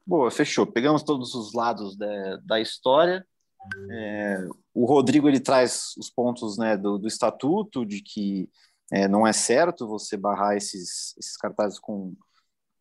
Boa, 0.06 0.30
fechou. 0.30 0.66
Pegamos 0.66 1.02
todos 1.02 1.34
os 1.34 1.54
lados 1.54 1.96
da, 1.96 2.36
da 2.44 2.60
história. 2.60 3.26
É, 3.90 4.46
o 4.74 4.84
Rodrigo 4.84 5.26
ele 5.26 5.40
traz 5.40 5.94
os 5.96 6.10
pontos 6.10 6.58
né, 6.58 6.76
do, 6.76 6.98
do 6.98 7.08
estatuto 7.08 7.86
de 7.86 8.02
que 8.02 8.50
é, 8.92 9.08
não 9.08 9.26
é 9.26 9.32
certo 9.32 9.88
você 9.88 10.14
barrar 10.14 10.56
esses, 10.56 11.16
esses 11.16 11.38
cartazes 11.38 11.78
com, 11.78 12.14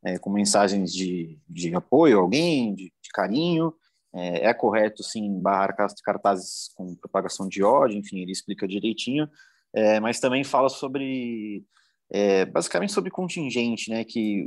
é, 0.04 0.20
com 0.20 0.30
mensagens 0.30 0.92
de, 0.92 1.40
de 1.48 1.74
apoio 1.74 2.18
a 2.18 2.22
alguém, 2.22 2.76
de, 2.76 2.92
de 3.02 3.10
carinho. 3.14 3.74
É, 4.14 4.50
é, 4.50 4.54
correto, 4.54 5.02
sim, 5.02 5.40
barrar 5.40 5.76
cartazes 6.04 6.70
com 6.76 6.94
propagação 6.96 7.48
de 7.48 7.64
ódio, 7.64 7.98
enfim, 7.98 8.20
ele 8.20 8.32
explica 8.32 8.68
direitinho, 8.68 9.28
é, 9.74 10.00
mas 10.00 10.20
também 10.20 10.44
fala 10.44 10.70
sobre, 10.70 11.66
é, 12.12 12.46
basicamente 12.46 12.94
sobre 12.94 13.10
contingente, 13.10 13.90
né, 13.90 14.04
que 14.04 14.46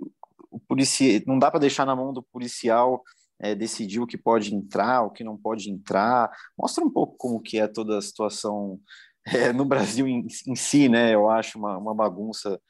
o 0.50 0.58
policia, 0.60 1.22
não 1.26 1.38
dá 1.38 1.50
para 1.50 1.60
deixar 1.60 1.84
na 1.84 1.96
mão 1.96 2.12
do 2.12 2.22
policial 2.22 3.02
é, 3.38 3.54
decidir 3.54 4.00
o 4.00 4.06
que 4.06 4.16
pode 4.16 4.54
entrar, 4.54 5.02
o 5.02 5.10
que 5.10 5.24
não 5.24 5.36
pode 5.36 5.70
entrar. 5.70 6.30
Mostra 6.58 6.84
um 6.84 6.90
pouco 6.90 7.16
como 7.16 7.40
que 7.40 7.58
é 7.58 7.68
toda 7.68 7.98
a 7.98 8.02
situação 8.02 8.80
é, 9.26 9.52
no 9.52 9.64
Brasil 9.64 10.06
em, 10.06 10.26
em, 10.46 10.56
si, 10.56 10.88
né? 10.88 11.14
Eu 11.14 11.28
acho 11.28 11.58
uma, 11.58 11.76
uma 11.76 11.94
bagunça 11.94 12.60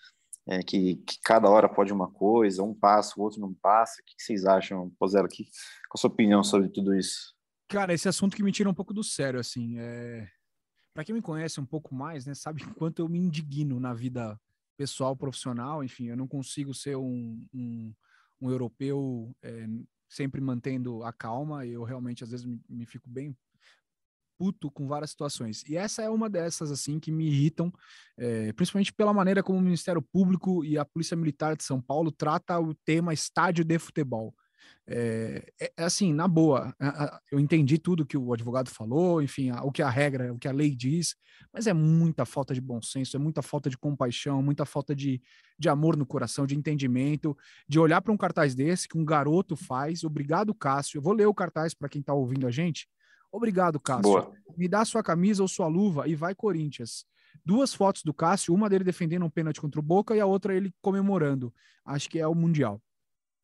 é, 0.48 0.62
que, 0.62 0.96
que, 0.96 1.18
cada 1.22 1.48
hora 1.48 1.68
pode 1.68 1.92
uma 1.92 2.10
coisa, 2.10 2.62
um 2.62 2.74
passa, 2.74 3.14
o 3.16 3.22
outro 3.22 3.40
não 3.40 3.54
passa. 3.54 4.00
O 4.00 4.04
que, 4.04 4.16
que 4.16 4.22
vocês 4.22 4.44
acham, 4.44 4.90
Pozella? 4.98 5.28
Qual 5.28 5.46
a 5.94 5.98
sua 5.98 6.10
opinião 6.10 6.42
sobre 6.42 6.68
tudo 6.68 6.94
isso? 6.94 7.34
Cara, 7.68 7.92
esse 7.92 8.08
assunto 8.08 8.36
que 8.36 8.42
me 8.42 8.52
tira 8.52 8.70
um 8.70 8.74
pouco 8.74 8.94
do 8.94 9.02
sério, 9.02 9.40
assim, 9.40 9.76
é... 9.78 10.28
para 10.94 11.04
quem 11.04 11.14
me 11.14 11.22
conhece 11.22 11.60
um 11.60 11.66
pouco 11.66 11.94
mais, 11.94 12.24
né, 12.24 12.34
sabe 12.34 12.62
quanto 12.74 13.00
eu 13.00 13.08
me 13.08 13.18
indigno 13.18 13.80
na 13.80 13.92
vida 13.92 14.38
pessoal, 14.76 15.16
profissional, 15.16 15.82
enfim, 15.82 16.06
eu 16.06 16.16
não 16.16 16.28
consigo 16.28 16.74
ser 16.74 16.96
um, 16.96 17.44
um, 17.52 17.94
um 18.40 18.50
europeu 18.50 19.34
é, 19.42 19.66
sempre 20.08 20.40
mantendo 20.40 21.02
a 21.02 21.12
calma, 21.12 21.66
eu 21.66 21.82
realmente 21.82 22.22
às 22.22 22.30
vezes 22.30 22.46
me, 22.46 22.60
me 22.68 22.86
fico 22.86 23.08
bem 23.08 23.36
puto 24.38 24.70
com 24.70 24.86
várias 24.86 25.10
situações. 25.10 25.64
E 25.66 25.76
essa 25.76 26.02
é 26.02 26.10
uma 26.10 26.28
dessas, 26.28 26.70
assim, 26.70 27.00
que 27.00 27.10
me 27.10 27.26
irritam, 27.26 27.72
é, 28.18 28.52
principalmente 28.52 28.92
pela 28.92 29.12
maneira 29.12 29.42
como 29.42 29.58
o 29.58 29.62
Ministério 29.62 30.02
Público 30.02 30.64
e 30.64 30.78
a 30.78 30.84
Polícia 30.84 31.16
Militar 31.16 31.56
de 31.56 31.64
São 31.64 31.80
Paulo 31.80 32.12
trata 32.12 32.58
o 32.58 32.74
tema 32.74 33.14
estádio 33.14 33.64
de 33.64 33.78
futebol. 33.78 34.34
É, 34.88 35.52
é, 35.60 35.72
é, 35.76 35.84
assim, 35.84 36.12
na 36.12 36.28
boa, 36.28 36.74
eu 37.30 37.40
entendi 37.40 37.76
tudo 37.76 38.06
que 38.06 38.16
o 38.16 38.32
advogado 38.32 38.70
falou, 38.70 39.20
enfim, 39.20 39.50
o 39.50 39.72
que 39.72 39.82
a 39.82 39.90
regra, 39.90 40.32
o 40.32 40.38
que 40.38 40.46
a 40.46 40.52
lei 40.52 40.74
diz, 40.74 41.16
mas 41.52 41.66
é 41.66 41.72
muita 41.72 42.24
falta 42.24 42.54
de 42.54 42.60
bom 42.60 42.80
senso, 42.80 43.16
é 43.16 43.18
muita 43.18 43.42
falta 43.42 43.68
de 43.68 43.76
compaixão, 43.76 44.40
muita 44.42 44.64
falta 44.64 44.94
de, 44.94 45.20
de 45.58 45.68
amor 45.68 45.96
no 45.96 46.06
coração, 46.06 46.46
de 46.46 46.54
entendimento, 46.54 47.36
de 47.68 47.80
olhar 47.80 48.00
para 48.00 48.12
um 48.12 48.16
cartaz 48.16 48.54
desse 48.54 48.88
que 48.88 48.96
um 48.96 49.04
garoto 49.04 49.56
faz. 49.56 50.04
Obrigado, 50.04 50.54
Cássio. 50.54 50.98
Eu 50.98 51.02
vou 51.02 51.12
ler 51.12 51.26
o 51.26 51.34
cartaz 51.34 51.74
para 51.74 51.88
quem 51.88 52.00
está 52.00 52.14
ouvindo 52.14 52.46
a 52.46 52.50
gente. 52.50 52.88
Obrigado, 53.32 53.80
Cássio. 53.80 54.02
Boa. 54.02 54.32
Me 54.56 54.68
dá 54.68 54.84
sua 54.84 55.02
camisa 55.02 55.42
ou 55.42 55.48
sua 55.48 55.66
luva 55.66 56.06
e 56.06 56.14
vai, 56.14 56.34
Corinthians. 56.34 57.04
Duas 57.44 57.74
fotos 57.74 58.02
do 58.02 58.14
Cássio, 58.14 58.54
uma 58.54 58.68
dele 58.68 58.84
defendendo 58.84 59.24
um 59.24 59.30
pênalti 59.30 59.60
contra 59.60 59.80
o 59.80 59.82
Boca 59.82 60.14
e 60.16 60.20
a 60.20 60.26
outra 60.26 60.54
ele 60.54 60.72
comemorando. 60.80 61.52
Acho 61.84 62.08
que 62.08 62.18
é 62.18 62.26
o 62.26 62.34
Mundial. 62.34 62.80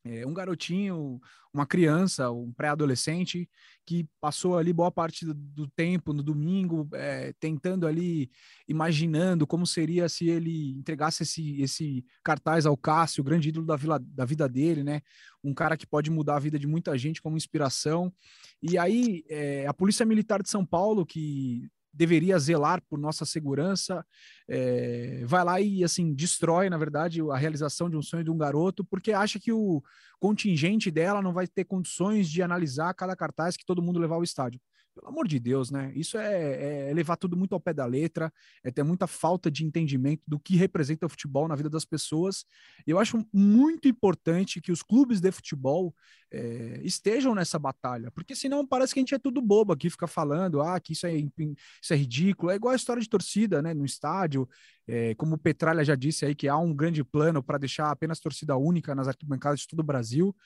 É 0.04 0.26
um 0.26 0.34
garotinho, 0.34 1.20
uma 1.54 1.64
criança, 1.64 2.28
um 2.30 2.52
pré-adolescente 2.52 3.48
que 3.86 4.08
passou 4.20 4.58
ali 4.58 4.72
boa 4.72 4.90
parte 4.90 5.24
do, 5.24 5.32
do 5.32 5.68
tempo 5.68 6.12
no 6.12 6.24
domingo 6.24 6.88
é, 6.92 7.32
tentando 7.38 7.86
ali, 7.86 8.28
imaginando 8.66 9.46
como 9.46 9.64
seria 9.64 10.08
se 10.08 10.28
ele 10.28 10.72
entregasse 10.72 11.22
esse, 11.22 11.62
esse 11.62 12.04
cartaz 12.24 12.66
ao 12.66 12.76
Cássio, 12.76 13.20
o 13.20 13.24
grande 13.24 13.50
ídolo 13.50 13.64
da, 13.66 13.76
vila, 13.76 14.00
da 14.00 14.24
vida 14.24 14.48
dele, 14.48 14.82
né? 14.82 15.02
Um 15.42 15.54
cara 15.54 15.76
que 15.76 15.86
pode 15.86 16.10
mudar 16.10 16.36
a 16.36 16.40
vida 16.40 16.58
de 16.58 16.66
muita 16.66 16.98
gente 16.98 17.22
como 17.22 17.36
inspiração. 17.36 18.12
E 18.60 18.76
aí, 18.76 19.24
é, 19.28 19.66
a 19.68 19.74
Polícia 19.74 20.04
Militar 20.04 20.42
de 20.42 20.50
São 20.50 20.66
Paulo, 20.66 21.06
que 21.06 21.70
deveria 21.92 22.38
zelar 22.38 22.82
por 22.88 22.98
nossa 22.98 23.24
segurança, 23.24 24.04
é, 24.48 25.22
vai 25.26 25.44
lá 25.44 25.60
e 25.60 25.84
assim 25.84 26.14
destrói, 26.14 26.70
na 26.70 26.78
verdade, 26.78 27.20
a 27.20 27.36
realização 27.36 27.90
de 27.90 27.96
um 27.96 28.02
sonho 28.02 28.24
de 28.24 28.30
um 28.30 28.38
garoto, 28.38 28.84
porque 28.84 29.12
acha 29.12 29.38
que 29.38 29.52
o 29.52 29.82
contingente 30.18 30.90
dela 30.90 31.20
não 31.20 31.32
vai 31.32 31.46
ter 31.46 31.64
condições 31.64 32.30
de 32.30 32.42
analisar 32.42 32.94
cada 32.94 33.14
cartaz 33.14 33.56
que 33.56 33.64
todo 33.64 33.82
mundo 33.82 34.00
levar 34.00 34.14
ao 34.14 34.22
estádio. 34.22 34.60
Pelo 34.94 35.08
amor 35.08 35.26
de 35.26 35.38
Deus, 35.38 35.70
né? 35.70 35.90
Isso 35.94 36.18
é, 36.18 36.90
é, 36.90 36.92
levar 36.92 37.16
tudo 37.16 37.34
muito 37.34 37.54
ao 37.54 37.60
pé 37.60 37.72
da 37.72 37.86
letra, 37.86 38.30
é 38.62 38.70
ter 38.70 38.82
muita 38.82 39.06
falta 39.06 39.50
de 39.50 39.64
entendimento 39.64 40.22
do 40.28 40.38
que 40.38 40.54
representa 40.54 41.06
o 41.06 41.08
futebol 41.08 41.48
na 41.48 41.56
vida 41.56 41.70
das 41.70 41.86
pessoas. 41.86 42.44
Eu 42.86 42.98
acho 42.98 43.26
muito 43.32 43.88
importante 43.88 44.60
que 44.60 44.70
os 44.70 44.82
clubes 44.82 45.18
de 45.18 45.32
futebol 45.32 45.94
é, 46.30 46.80
estejam 46.82 47.34
nessa 47.34 47.58
batalha, 47.58 48.10
porque 48.10 48.36
senão 48.36 48.66
parece 48.66 48.92
que 48.92 49.00
a 49.00 49.02
gente 49.02 49.14
é 49.14 49.18
tudo 49.18 49.40
bobo 49.40 49.72
aqui, 49.72 49.88
fica 49.88 50.06
falando, 50.06 50.60
ah, 50.60 50.78
que 50.78 50.92
isso 50.92 51.06
é, 51.06 51.14
isso 51.14 51.94
é 51.94 51.96
ridículo. 51.96 52.52
É 52.52 52.56
igual 52.56 52.72
a 52.72 52.76
história 52.76 53.00
de 53.00 53.08
torcida, 53.08 53.62
né? 53.62 53.72
No 53.72 53.86
estádio, 53.86 54.46
é, 54.86 55.14
como 55.14 55.36
o 55.36 55.38
Petralha 55.38 55.84
já 55.84 55.94
disse 55.94 56.26
aí, 56.26 56.34
que 56.34 56.48
há 56.48 56.58
um 56.58 56.74
grande 56.74 57.02
plano 57.02 57.42
para 57.42 57.56
deixar 57.56 57.90
apenas 57.90 58.20
torcida 58.20 58.56
única 58.58 58.94
nas 58.94 59.08
arquibancadas 59.08 59.60
de 59.60 59.68
todo 59.68 59.80
o 59.80 59.84
Brasil. 59.84 60.36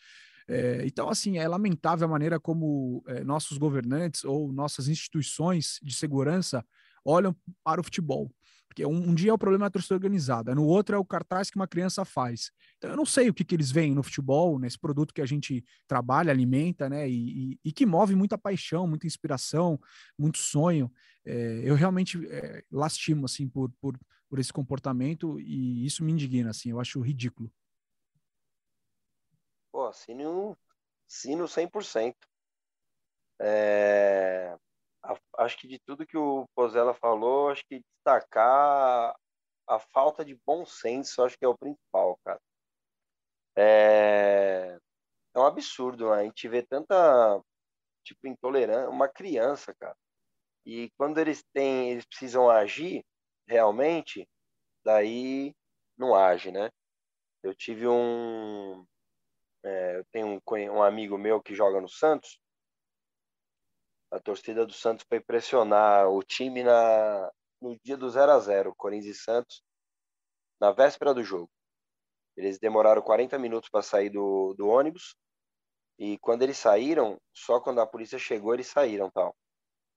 É, 0.48 0.84
então, 0.86 1.08
assim, 1.08 1.38
é 1.38 1.48
lamentável 1.48 2.06
a 2.06 2.10
maneira 2.10 2.38
como 2.38 3.02
é, 3.06 3.24
nossos 3.24 3.58
governantes 3.58 4.24
ou 4.24 4.52
nossas 4.52 4.88
instituições 4.88 5.78
de 5.82 5.94
segurança 5.94 6.64
olham 7.04 7.34
para 7.64 7.80
o 7.80 7.84
futebol. 7.84 8.30
Porque 8.68 8.84
um, 8.84 9.10
um, 9.10 9.14
dia 9.14 9.30
é 9.30 9.32
o 9.32 9.38
problema 9.38 9.66
da 9.66 9.70
torcida 9.70 9.94
organizada, 9.94 10.54
no 10.54 10.64
outro 10.64 10.94
é 10.94 10.98
o 10.98 11.04
cartaz 11.04 11.48
que 11.48 11.56
uma 11.56 11.66
criança 11.66 12.04
faz. 12.04 12.50
Então, 12.76 12.90
eu 12.90 12.96
não 12.96 13.06
sei 13.06 13.28
o 13.28 13.34
que, 13.34 13.44
que 13.44 13.54
eles 13.54 13.70
veem 13.70 13.94
no 13.94 14.02
futebol, 14.02 14.58
nesse 14.58 14.78
produto 14.78 15.14
que 15.14 15.22
a 15.22 15.26
gente 15.26 15.64
trabalha, 15.88 16.30
alimenta, 16.30 16.88
né? 16.88 17.08
E, 17.08 17.52
e, 17.52 17.60
e 17.64 17.72
que 17.72 17.86
move 17.86 18.14
muita 18.14 18.36
paixão, 18.36 18.86
muita 18.86 19.06
inspiração, 19.06 19.80
muito 20.18 20.38
sonho. 20.38 20.92
É, 21.24 21.62
eu 21.64 21.74
realmente 21.74 22.24
é, 22.26 22.62
lastimo, 22.70 23.24
assim, 23.24 23.48
por, 23.48 23.72
por, 23.80 23.98
por 24.28 24.38
esse 24.38 24.52
comportamento 24.52 25.40
e 25.40 25.86
isso 25.86 26.04
me 26.04 26.12
indigna, 26.12 26.50
assim, 26.50 26.70
eu 26.70 26.78
acho 26.78 27.00
ridículo. 27.00 27.50
Pô, 29.76 29.88
assino, 29.88 30.56
assino 31.06 31.46
100%. 31.46 32.16
É, 33.38 34.56
acho 35.36 35.58
que 35.58 35.68
de 35.68 35.78
tudo 35.80 36.06
que 36.06 36.16
o 36.16 36.48
Pozella 36.54 36.94
falou, 36.94 37.50
acho 37.50 37.62
que 37.66 37.80
destacar 37.80 39.14
a 39.68 39.78
falta 39.78 40.24
de 40.24 40.34
bom 40.46 40.64
senso, 40.64 41.22
acho 41.22 41.36
que 41.36 41.44
é 41.44 41.48
o 41.48 41.58
principal, 41.58 42.18
cara. 42.24 42.40
É, 43.54 44.78
é 45.34 45.38
um 45.38 45.44
absurdo, 45.44 46.08
né? 46.08 46.20
a 46.22 46.24
gente 46.24 46.48
vê 46.48 46.62
tanta, 46.62 47.38
tipo, 48.02 48.26
intolerância, 48.26 48.88
uma 48.88 49.08
criança, 49.10 49.74
cara. 49.78 49.96
E 50.64 50.90
quando 50.96 51.18
eles 51.18 51.44
têm, 51.52 51.90
eles 51.90 52.06
precisam 52.06 52.48
agir 52.48 53.04
realmente, 53.46 54.26
daí 54.82 55.54
não 55.98 56.14
age, 56.14 56.50
né? 56.50 56.70
Eu 57.42 57.54
tive 57.54 57.86
um, 57.86 58.86
é, 59.66 59.98
eu 59.98 60.04
tenho 60.12 60.28
um, 60.28 60.40
um 60.72 60.82
amigo 60.82 61.18
meu 61.18 61.42
que 61.42 61.54
joga 61.54 61.80
no 61.80 61.88
Santos. 61.88 62.38
A 64.12 64.20
torcida 64.20 64.64
do 64.64 64.72
Santos 64.72 65.04
foi 65.08 65.20
pressionar 65.20 66.08
o 66.08 66.22
time 66.22 66.62
na, 66.62 67.30
no 67.60 67.76
dia 67.82 67.96
do 67.96 68.08
0 68.08 68.32
a 68.32 68.38
0 68.38 68.74
Corinthians 68.76 69.16
e 69.16 69.20
Santos, 69.20 69.62
na 70.60 70.70
véspera 70.70 71.12
do 71.12 71.24
jogo. 71.24 71.50
Eles 72.36 72.58
demoraram 72.58 73.02
40 73.02 73.38
minutos 73.38 73.68
para 73.68 73.82
sair 73.82 74.10
do, 74.10 74.54
do 74.54 74.68
ônibus. 74.68 75.16
E 75.98 76.18
quando 76.18 76.42
eles 76.42 76.58
saíram, 76.58 77.18
só 77.34 77.58
quando 77.58 77.80
a 77.80 77.86
polícia 77.86 78.18
chegou, 78.18 78.54
eles 78.54 78.68
saíram 78.68 79.10
tal. 79.10 79.34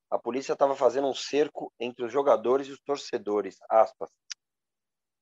A 0.09 0.17
polícia 0.17 0.53
estava 0.53 0.75
fazendo 0.75 1.07
um 1.07 1.13
cerco 1.13 1.71
entre 1.79 2.05
os 2.05 2.11
jogadores 2.11 2.67
e 2.67 2.71
os 2.71 2.79
torcedores. 2.79 3.57
Aspas. 3.69 4.09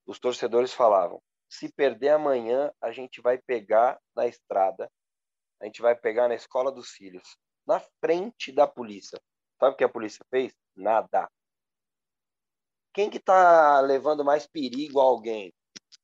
Os 0.05 0.19
torcedores 0.19 0.71
falavam: 0.71 1.21
se 1.49 1.71
perder 1.71 2.09
amanhã, 2.09 2.71
a 2.81 2.91
gente 2.91 3.21
vai 3.21 3.37
pegar 3.37 3.99
na 4.15 4.27
estrada, 4.27 4.89
a 5.61 5.65
gente 5.65 5.81
vai 5.81 5.95
pegar 5.95 6.27
na 6.27 6.35
escola 6.35 6.71
dos 6.71 6.89
filhos, 6.89 7.37
na 7.65 7.79
frente 8.01 8.51
da 8.51 8.67
polícia. 8.67 9.19
Sabe 9.59 9.73
o 9.73 9.77
que 9.77 9.83
a 9.83 9.89
polícia 9.89 10.23
fez? 10.29 10.53
Nada. 10.75 11.29
Quem 12.93 13.09
que 13.09 13.19
tá 13.19 13.79
levando 13.81 14.23
mais 14.23 14.45
perigo 14.47 14.99
a 14.99 15.03
alguém? 15.03 15.53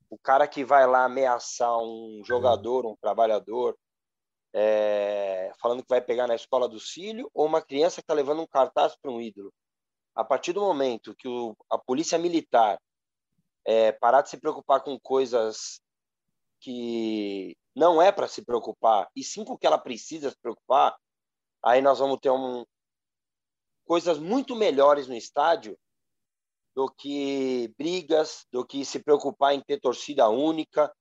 O 0.10 0.18
cara 0.18 0.48
que 0.48 0.64
vai 0.64 0.86
lá 0.86 1.06
ameaçar 1.06 1.76
um 1.80 2.22
jogador, 2.26 2.86
um 2.86 2.96
trabalhador, 2.96 3.78
é, 4.54 5.52
falando 5.60 5.82
que 5.82 5.90
vai 5.90 6.02
pegar 6.02 6.28
na 6.28 6.36
escola 6.36 6.70
do 6.70 6.80
filho, 6.80 7.30
ou 7.34 7.46
uma 7.46 7.62
criança 7.62 7.96
que 7.96 8.02
está 8.02 8.14
levando 8.14 8.42
um 8.42 8.48
cartaz 8.48 8.96
para 8.96 9.12
um 9.12 9.20
ídolo? 9.20 9.52
A 10.16 10.24
partir 10.24 10.54
do 10.54 10.62
momento 10.62 11.16
que 11.16 11.28
o, 11.28 11.56
a 11.70 11.78
polícia 11.78 12.18
militar 12.20 12.80
é, 13.66 13.92
parar 13.92 14.22
de 14.22 14.30
se 14.30 14.38
preocupar 14.38 14.82
com 14.82 15.00
coisas 15.00 15.82
que 16.60 17.58
não 17.76 18.02
é 18.02 18.12
para 18.12 18.28
se 18.28 18.44
preocupar, 18.44 19.10
e 19.16 19.24
sim 19.24 19.44
com 19.44 19.54
o 19.54 19.58
que 19.58 19.68
ela 19.68 19.78
precisa 19.78 20.30
se 20.30 20.38
preocupar, 20.42 20.96
aí 21.62 21.82
nós 21.82 22.00
vamos 22.00 22.20
ter 22.20 22.30
um, 22.30 22.64
coisas 23.86 24.18
muito 24.20 24.56
melhores 24.56 25.08
no 25.08 25.16
estádio 25.16 25.78
do 26.76 26.90
que 26.90 27.74
brigas, 27.78 28.46
do 28.52 28.66
que 28.66 28.84
se 28.84 29.00
preocupar 29.00 29.54
em 29.54 29.62
ter 29.62 29.80
torcida 29.80 30.28
única. 30.30 30.92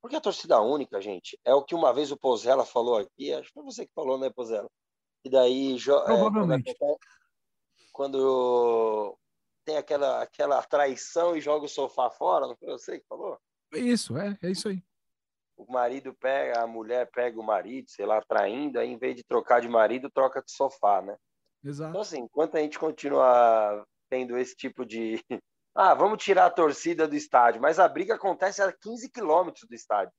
Porque 0.00 0.16
a 0.16 0.20
torcida 0.20 0.60
única, 0.60 1.00
gente, 1.00 1.38
é 1.44 1.52
o 1.54 1.62
que 1.62 1.74
uma 1.74 1.92
vez 1.92 2.10
o 2.10 2.16
Pozella 2.16 2.64
falou 2.64 2.96
aqui, 2.96 3.32
acho 3.32 3.48
que 3.48 3.54
foi 3.54 3.64
você 3.64 3.86
que 3.86 3.92
falou, 3.92 4.16
né, 4.16 4.30
Pozella? 4.30 4.70
E 5.24 5.28
daí, 5.28 5.76
Provavelmente. 6.04 6.70
É, 6.70 6.96
quando 7.92 9.18
tem 9.68 9.76
aquela, 9.76 10.22
aquela 10.22 10.62
traição 10.62 11.36
e 11.36 11.42
joga 11.42 11.66
o 11.66 11.68
sofá 11.68 12.08
fora, 12.08 12.46
não 12.46 12.56
foi 12.56 12.70
você 12.70 12.98
que 12.98 13.06
falou? 13.06 13.38
Isso, 13.74 14.16
é, 14.16 14.38
é 14.42 14.50
isso 14.50 14.66
aí. 14.66 14.82
O 15.58 15.70
marido 15.70 16.14
pega, 16.14 16.62
a 16.62 16.66
mulher 16.66 17.10
pega 17.12 17.38
o 17.38 17.44
marido, 17.44 17.90
sei 17.90 18.06
lá, 18.06 18.22
traindo, 18.22 18.78
aí 18.78 18.88
em 18.88 18.96
vez 18.96 19.14
de 19.14 19.22
trocar 19.22 19.60
de 19.60 19.68
marido, 19.68 20.08
troca 20.08 20.42
de 20.42 20.50
sofá, 20.50 21.02
né? 21.02 21.18
Exato. 21.62 21.90
Então, 21.90 22.00
assim, 22.00 22.20
enquanto 22.20 22.56
a 22.56 22.60
gente 22.60 22.78
continua 22.78 23.84
tendo 24.08 24.38
esse 24.38 24.56
tipo 24.56 24.86
de. 24.86 25.22
Ah, 25.80 25.94
vamos 25.94 26.24
tirar 26.24 26.46
a 26.46 26.50
torcida 26.50 27.06
do 27.06 27.14
estádio, 27.14 27.62
mas 27.62 27.78
a 27.78 27.86
briga 27.86 28.16
acontece 28.16 28.60
a 28.60 28.72
15 28.72 29.12
quilômetros 29.12 29.62
do 29.68 29.74
estádio, 29.76 30.12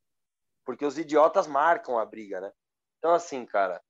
porque 0.66 0.86
os 0.86 0.98
idiotas 0.98 1.48
marcam 1.48 2.00
a 2.00 2.06
briga, 2.06 2.40
né? 2.40 2.50
Então, 2.98 3.14
assim, 3.14 3.46
cara, 3.46 3.82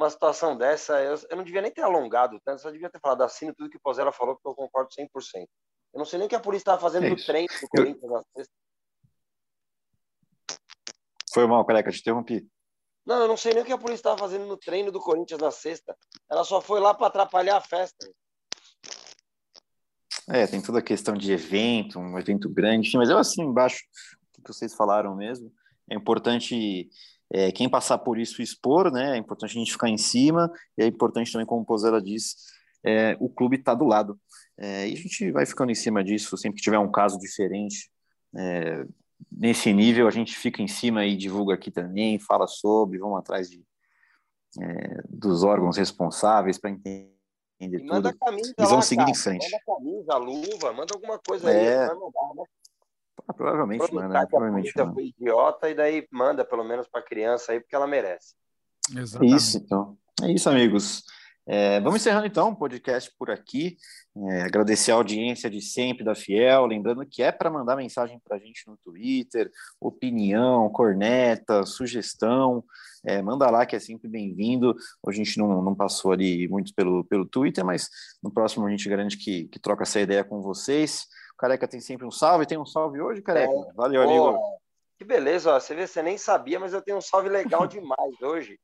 uma 0.00 0.10
situação 0.10 0.56
dessa, 0.56 1.02
eu, 1.02 1.14
eu 1.28 1.36
não 1.36 1.44
devia 1.44 1.60
nem 1.60 1.70
ter 1.70 1.82
alongado 1.82 2.40
tanto, 2.42 2.62
só 2.62 2.70
devia 2.70 2.88
ter 2.88 2.98
falado 3.00 3.22
assino 3.22 3.54
tudo 3.54 3.68
que 3.68 3.76
o 3.76 3.80
Pozella 3.80 4.10
falou, 4.10 4.34
porque 4.34 4.48
eu 4.48 4.54
concordo 4.54 4.90
100%. 4.90 5.08
Eu 5.92 5.98
não 5.98 6.04
sei 6.06 6.18
nem 6.18 6.26
o 6.26 6.28
que 6.28 6.34
a 6.34 6.40
polícia 6.40 6.62
estava 6.62 6.80
fazendo 6.80 7.06
é 7.06 7.10
no 7.10 7.16
treino 7.16 7.48
do 7.60 7.68
Corinthians 7.68 8.10
na 8.10 8.22
sexta. 8.34 8.54
Foi 11.32 11.46
mal, 11.46 11.64
careca, 11.66 11.90
te 11.90 12.00
interrompi. 12.00 12.48
Não, 13.04 13.20
eu 13.20 13.28
não 13.28 13.36
sei 13.36 13.52
nem 13.52 13.62
o 13.62 13.66
que 13.66 13.72
a 13.72 13.78
polícia 13.78 14.00
estava 14.00 14.18
fazendo 14.18 14.46
no 14.46 14.56
treino 14.56 14.90
do 14.90 15.00
Corinthians 15.00 15.40
na 15.40 15.50
sexta. 15.50 15.96
Ela 16.30 16.44
só 16.44 16.60
foi 16.60 16.80
lá 16.80 16.94
para 16.94 17.08
atrapalhar 17.08 17.56
a 17.56 17.60
festa. 17.60 18.10
É, 20.28 20.46
tem 20.46 20.62
toda 20.62 20.78
a 20.78 20.82
questão 20.82 21.14
de 21.14 21.32
evento, 21.32 21.98
um 21.98 22.18
evento 22.18 22.48
grande, 22.48 22.96
mas 22.96 23.10
eu 23.10 23.18
assim 23.18 23.42
embaixo 23.42 23.82
o 24.38 24.42
que 24.42 24.52
vocês 24.52 24.74
falaram 24.74 25.14
mesmo. 25.14 25.52
É 25.90 25.94
importante 25.94 26.88
é, 27.32 27.52
quem 27.52 27.68
passar 27.68 27.98
por 27.98 28.18
isso 28.18 28.42
expor, 28.42 28.90
né? 28.90 29.14
É 29.14 29.16
importante 29.16 29.50
a 29.50 29.58
gente 29.58 29.72
ficar 29.72 29.88
em 29.88 29.98
cima, 29.98 30.50
e 30.76 30.82
é 30.82 30.86
importante 30.86 31.32
também, 31.32 31.46
como 31.46 31.62
o 31.62 31.66
Pozella 31.66 32.02
disse, 32.02 32.36
é, 32.84 33.16
o 33.20 33.28
clube 33.28 33.56
está 33.56 33.74
do 33.74 33.84
lado. 33.84 34.18
É, 34.58 34.88
e 34.88 34.92
a 34.92 34.96
gente 34.96 35.30
vai 35.30 35.46
ficando 35.46 35.72
em 35.72 35.74
cima 35.74 36.04
disso, 36.04 36.36
sempre 36.36 36.56
que 36.56 36.62
tiver 36.62 36.78
um 36.78 36.90
caso 36.90 37.18
diferente, 37.18 37.90
é, 38.36 38.84
nesse 39.30 39.72
nível, 39.72 40.06
a 40.06 40.10
gente 40.10 40.36
fica 40.36 40.62
em 40.62 40.68
cima 40.68 41.04
e 41.04 41.16
divulga 41.16 41.54
aqui 41.54 41.70
também, 41.70 42.18
fala 42.18 42.46
sobre, 42.46 42.98
vamos 42.98 43.18
atrás 43.18 43.48
de, 43.48 43.64
é, 44.60 45.02
dos 45.08 45.42
órgãos 45.42 45.76
responsáveis 45.76 46.58
para 46.58 46.70
entender 46.70 47.10
e 47.60 47.78
tudo. 47.78 47.86
Manda 47.86 48.12
camisa 48.14 48.54
e 48.58 48.64
vão 48.64 48.76
lá, 48.76 48.82
seguir 48.82 49.00
cara. 49.00 49.10
em 49.10 49.14
frente. 49.14 49.50
Manda 49.50 49.64
camisa, 49.66 50.16
luva, 50.16 50.72
manda 50.72 50.94
alguma 50.94 51.18
coisa 51.18 51.50
É. 51.50 51.82
aí. 51.82 51.86
Vai 51.88 51.96
mandar, 51.96 52.34
né? 52.36 52.44
Ah, 53.30 53.32
provavelmente, 53.32 53.82
Aproveitar 53.84 54.08
mano. 54.08 54.14
né? 54.14 54.20
a 54.24 54.26
Provavelmente, 54.26 54.72
mano. 54.76 54.94
foi 54.94 55.04
idiota 55.06 55.70
e 55.70 55.74
daí 55.74 56.06
manda 56.10 56.44
pelo 56.44 56.64
menos 56.64 56.88
pra 56.88 57.00
criança 57.00 57.52
aí, 57.52 57.60
porque 57.60 57.76
ela 57.76 57.86
merece. 57.86 58.34
Exatamente. 58.94 59.36
Isso, 59.36 59.58
então. 59.58 59.96
É 60.22 60.32
isso, 60.32 60.50
amigos. 60.50 61.04
É, 61.46 61.80
vamos 61.80 62.00
encerrando 62.00 62.26
então 62.26 62.50
o 62.50 62.56
podcast 62.56 63.10
por 63.18 63.30
aqui. 63.30 63.76
É, 64.16 64.42
agradecer 64.42 64.92
a 64.92 64.96
audiência 64.96 65.48
de 65.48 65.60
sempre 65.60 66.04
da 66.04 66.14
Fiel. 66.14 66.66
Lembrando 66.66 67.06
que 67.06 67.22
é 67.22 67.32
para 67.32 67.50
mandar 67.50 67.76
mensagem 67.76 68.20
para 68.22 68.36
a 68.36 68.40
gente 68.40 68.66
no 68.66 68.76
Twitter, 68.76 69.50
opinião, 69.80 70.68
corneta, 70.70 71.64
sugestão. 71.64 72.64
É, 73.04 73.22
manda 73.22 73.48
lá 73.50 73.64
que 73.64 73.74
é 73.74 73.80
sempre 73.80 74.08
bem-vindo. 74.08 74.74
Hoje 75.02 75.20
a 75.20 75.24
gente 75.24 75.38
não, 75.38 75.62
não 75.62 75.74
passou 75.74 76.12
ali 76.12 76.46
muito 76.48 76.74
pelo, 76.74 77.04
pelo 77.04 77.26
Twitter, 77.26 77.64
mas 77.64 77.88
no 78.22 78.30
próximo 78.30 78.66
a 78.66 78.70
gente 78.70 78.88
garante 78.88 79.16
que, 79.16 79.44
que 79.48 79.58
troca 79.58 79.84
essa 79.84 80.00
ideia 80.00 80.22
com 80.24 80.42
vocês. 80.42 81.06
Careca 81.40 81.66
tem 81.66 81.80
sempre 81.80 82.06
um 82.06 82.10
salve. 82.10 82.44
Tem 82.44 82.58
um 82.58 82.66
salve 82.66 83.00
hoje, 83.00 83.22
Careca? 83.22 83.50
É. 83.50 83.72
Valeu, 83.72 84.02
Pô, 84.02 84.08
amigo. 84.08 84.60
que 84.98 85.04
beleza, 85.04 85.54
ó. 85.54 85.58
Você 85.58 85.74
vê, 85.74 85.86
você 85.86 86.02
nem 86.02 86.18
sabia, 86.18 86.60
mas 86.60 86.74
eu 86.74 86.82
tenho 86.82 86.98
um 86.98 87.00
salve 87.00 87.30
legal 87.30 87.66
demais 87.66 88.20
hoje. 88.20 88.60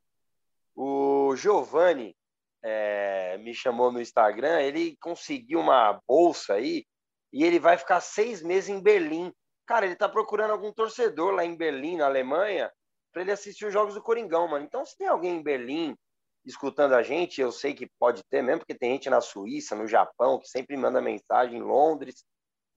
O 0.74 1.34
Giovanni 1.36 2.14
é, 2.62 3.38
me 3.38 3.54
chamou 3.54 3.90
no 3.90 3.98
Instagram, 3.98 4.60
ele 4.60 4.94
conseguiu 5.00 5.60
uma 5.60 5.98
bolsa 6.06 6.52
aí 6.52 6.84
e 7.32 7.44
ele 7.44 7.58
vai 7.58 7.78
ficar 7.78 8.00
seis 8.00 8.42
meses 8.42 8.68
em 8.68 8.82
Berlim. 8.82 9.32
Cara, 9.66 9.86
ele 9.86 9.96
tá 9.96 10.06
procurando 10.06 10.50
algum 10.50 10.70
torcedor 10.70 11.32
lá 11.32 11.46
em 11.46 11.56
Berlim, 11.56 11.96
na 11.96 12.04
Alemanha, 12.04 12.70
para 13.10 13.22
ele 13.22 13.32
assistir 13.32 13.64
os 13.64 13.72
jogos 13.72 13.94
do 13.94 14.02
Coringão, 14.02 14.46
mano. 14.46 14.66
Então, 14.66 14.84
se 14.84 14.98
tem 14.98 15.06
alguém 15.08 15.36
em 15.36 15.42
Berlim 15.42 15.96
escutando 16.44 16.92
a 16.92 17.02
gente, 17.02 17.40
eu 17.40 17.50
sei 17.50 17.72
que 17.72 17.88
pode 17.98 18.22
ter 18.30 18.42
mesmo, 18.42 18.60
porque 18.60 18.74
tem 18.74 18.92
gente 18.92 19.08
na 19.08 19.22
Suíça, 19.22 19.74
no 19.74 19.88
Japão, 19.88 20.38
que 20.38 20.46
sempre 20.46 20.76
manda 20.76 21.00
mensagem 21.00 21.58
em 21.58 21.62
Londres. 21.62 22.24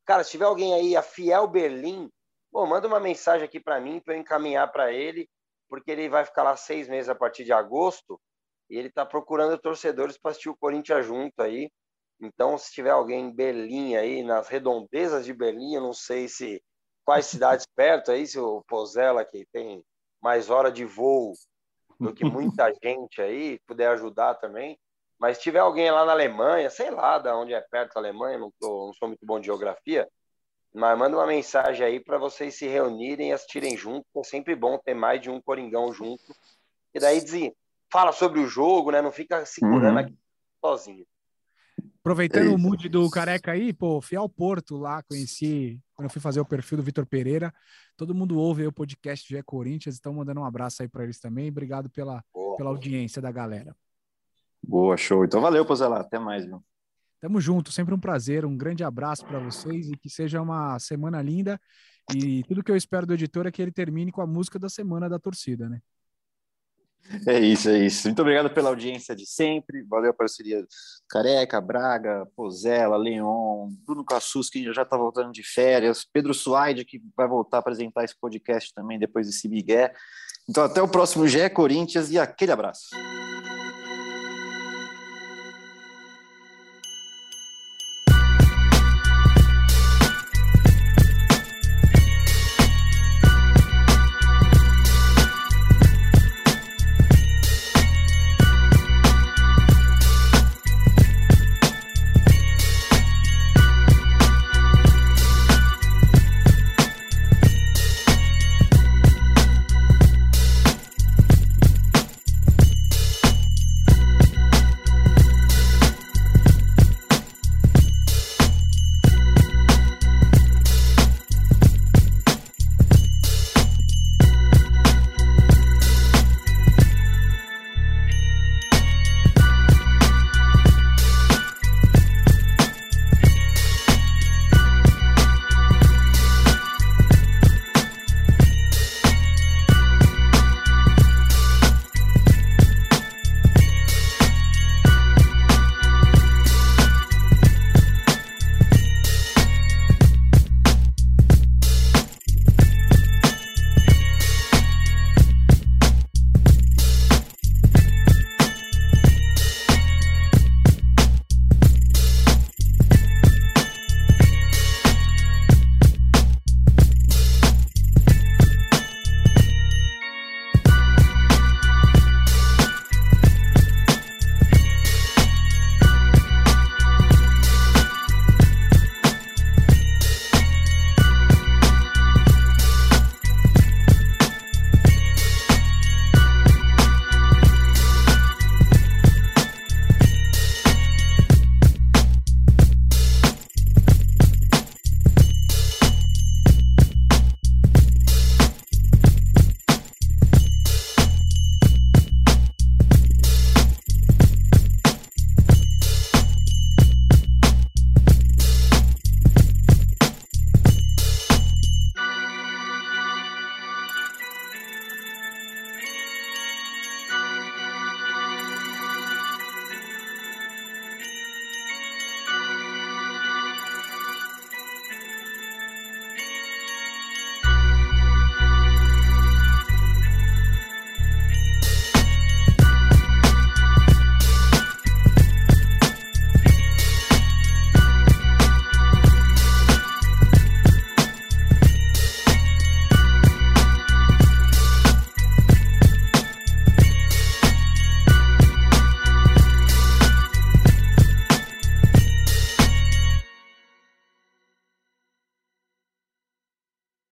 Cara, 0.10 0.24
se 0.24 0.32
tiver 0.32 0.45
alguém 0.45 0.74
aí, 0.74 0.95
a 0.95 1.03
Fiel 1.03 1.47
Berlim, 1.47 2.10
pô, 2.51 2.66
manda 2.66 2.88
uma 2.88 2.99
mensagem 2.99 3.45
aqui 3.45 3.60
para 3.60 3.80
mim, 3.80 3.99
para 3.99 4.16
eu 4.16 4.20
encaminhar 4.20 4.72
para 4.72 4.91
ele, 4.91 5.30
porque 5.70 5.91
ele 5.91 6.10
vai 6.10 6.26
ficar 6.26 6.41
lá 6.41 6.57
seis 6.57 6.88
meses 6.88 7.10
a 7.10 7.14
partir 7.14 7.43
de 7.43 7.53
agosto 7.53 8.20
e 8.72 8.76
ele 8.76 8.88
está 8.88 9.05
procurando 9.05 9.55
torcedores 9.60 10.18
para 10.18 10.32
assistir 10.32 10.49
o 10.49 10.57
Corinthians 10.57 11.05
junto 11.05 11.39
aí. 11.43 11.70
Então, 12.20 12.57
se 12.57 12.74
tiver 12.74 12.89
alguém 12.89 13.26
em 13.26 13.32
Berlim 13.32 13.97
aí, 13.97 14.24
nas 14.24 14.47
redondezas 14.47 15.26
de 15.26 15.32
Berlim, 15.32 15.76
eu 15.76 15.82
não 15.82 15.93
sei 15.93 16.28
se 16.28 16.60
quais 17.05 17.28
cidades 17.38 17.68
perto 17.76 18.10
aí, 18.10 18.26
se 18.26 18.39
o 18.39 18.64
Pozella, 18.64 19.24
que 19.24 19.45
tem 19.53 19.86
mais 20.20 20.49
hora 20.49 20.72
de 20.72 20.86
voo 20.86 21.34
do 21.99 22.12
que 22.12 22.26
muita 22.26 22.74
gente 22.84 23.22
aí, 23.22 23.60
puder 23.68 23.89
ajudar 23.89 24.34
também. 24.34 24.76
Mas 25.20 25.38
se 25.38 25.43
tiver 25.43 25.59
alguém 25.59 25.91
lá 25.91 26.05
na 26.05 26.13
Alemanha, 26.13 26.70
sei 26.70 26.89
lá 26.89 27.20
de 27.20 27.30
onde 27.30 27.53
é 27.53 27.59
perto 27.59 27.95
da 27.95 27.99
Alemanha, 27.99 28.38
não, 28.38 28.51
tô, 28.59 28.88
não 28.88 28.93
sou 28.93 29.09
muito 29.09 29.26
bom 29.26 29.39
de 29.39 29.47
geografia, 29.47 30.07
mas 30.74 30.97
manda 30.97 31.17
uma 31.17 31.28
mensagem 31.28 31.86
aí 31.86 31.99
para 31.99 32.17
vocês 32.17 32.55
se 32.55 32.67
reunirem 32.67 33.30
e 33.30 33.34
assistirem 33.34 33.76
junto. 33.76 34.05
É 34.17 34.24
sempre 34.24 34.55
bom 34.55 34.78
ter 34.78 34.93
mais 34.93 35.22
de 35.22 35.30
um 35.30 35.41
Coringão 35.41 35.91
junto. 35.91 36.34
E 36.93 36.99
daí 36.99 37.22
diz, 37.22 37.51
fala 37.91 38.11
sobre 38.11 38.39
o 38.39 38.47
jogo, 38.47 38.91
né? 38.91 39.01
Não 39.01 39.11
fica 39.11 39.45
segurando 39.45 39.95
Uhum. 39.95 40.05
aqui 40.05 40.17
sozinho. 40.63 41.05
Aproveitando 41.99 42.45
É 42.45 42.49
o 42.49 42.55
isso. 42.55 42.59
mood 42.59 42.89
do 42.89 43.09
Careca 43.09 43.51
aí, 43.51 43.74
pô, 43.74 44.01
fui 44.01 44.17
ao 44.17 44.30
Porto 44.30 44.78
lá, 44.78 45.03
conheci, 45.03 45.80
quando 45.93 46.05
eu 46.05 46.09
fui 46.09 46.22
fazer 46.22 46.39
o 46.39 46.45
perfil 46.45 46.78
do 46.78 46.84
Vitor 46.84 47.05
Pereira, 47.05 47.53
todo 47.97 48.15
mundo 48.15 48.39
ouve 48.39 48.61
aí 48.61 48.67
o 48.67 48.72
podcast 48.72 49.28
de 49.28 49.36
é 49.36 49.43
Corinthians, 49.43 49.97
então 49.97 50.13
mandando 50.13 50.39
um 50.39 50.45
abraço 50.45 50.82
aí 50.82 50.88
para 50.88 51.03
eles 51.03 51.20
também, 51.20 51.49
obrigado 51.49 51.89
pela, 51.89 52.24
Boa. 52.34 52.55
pela 52.55 52.70
audiência 52.70 53.22
da 53.22 53.32
galera. 53.32 53.76
Boa, 54.62 54.97
show. 54.97 55.24
Então 55.26 55.41
valeu, 55.41 55.66
Pozela. 55.66 55.99
Até 55.99 56.20
mais, 56.20 56.45
viu? 56.45 56.64
Tamo 57.20 57.41
junto, 57.41 57.72
sempre 57.72 57.93
um 57.93 57.99
prazer, 57.99 58.45
um 58.45 58.55
grande 58.55 58.84
abraço 58.84 59.26
para 59.26 59.39
vocês 59.39 59.89
e 59.89 59.97
que 59.97 60.10
seja 60.10 60.41
uma 60.41 60.80
semana 60.80 61.22
linda. 61.22 61.60
E 62.16 62.43
tudo 62.43 62.64
que 62.64 62.72
eu 62.72 62.78
espero 62.78 63.05
do 63.05 63.14
editor 63.14 63.45
é 63.45 63.51
que 63.51 63.62
ele 63.62 63.72
termine 63.72 64.12
com 64.12 64.22
a 64.22 64.28
música 64.28 64.57
da 64.57 64.70
semana 64.70 65.10
da 65.10 65.20
torcida, 65.20 65.68
né? 65.68 65.82
É 67.28 67.39
isso, 67.39 67.70
é 67.70 67.80
isso. 67.80 68.07
Muito 68.07 68.22
obrigado 68.22 68.49
pela 68.49 68.70
audiência 68.70 69.16
de 69.16 69.26
sempre. 69.26 69.84
Valeu 69.84 70.12
a 70.12 70.14
parceria 70.14 70.66
Careca, 71.10 71.60
Braga, 71.60 72.26
Pozella, 72.36 72.97
Leon, 72.97 73.70
Bruno 73.86 74.05
Cassus, 74.05 74.49
que 74.49 74.72
já 74.74 74.84
está 74.84 74.95
voltando 74.95 75.32
de 75.32 75.43
férias, 75.43 76.05
Pedro 76.12 76.34
Suaide, 76.34 76.86
que 76.86 77.01
vai 77.16 77.28
voltar 77.28 77.57
a 77.57 77.60
apresentar 77.62 78.03
esse 78.03 78.16
podcast 78.20 78.74
também 78.74 78.99
depois 78.99 79.28
desse 79.28 79.47
Bigué. 79.47 79.93
Então, 80.47 80.64
até 80.64 80.82
o 80.82 80.88
próximo 80.88 81.28
GE 81.28 81.49
Corinthians 81.49 82.12
e 82.12 82.20
aquele 82.20 82.51
abraço. 82.51 82.89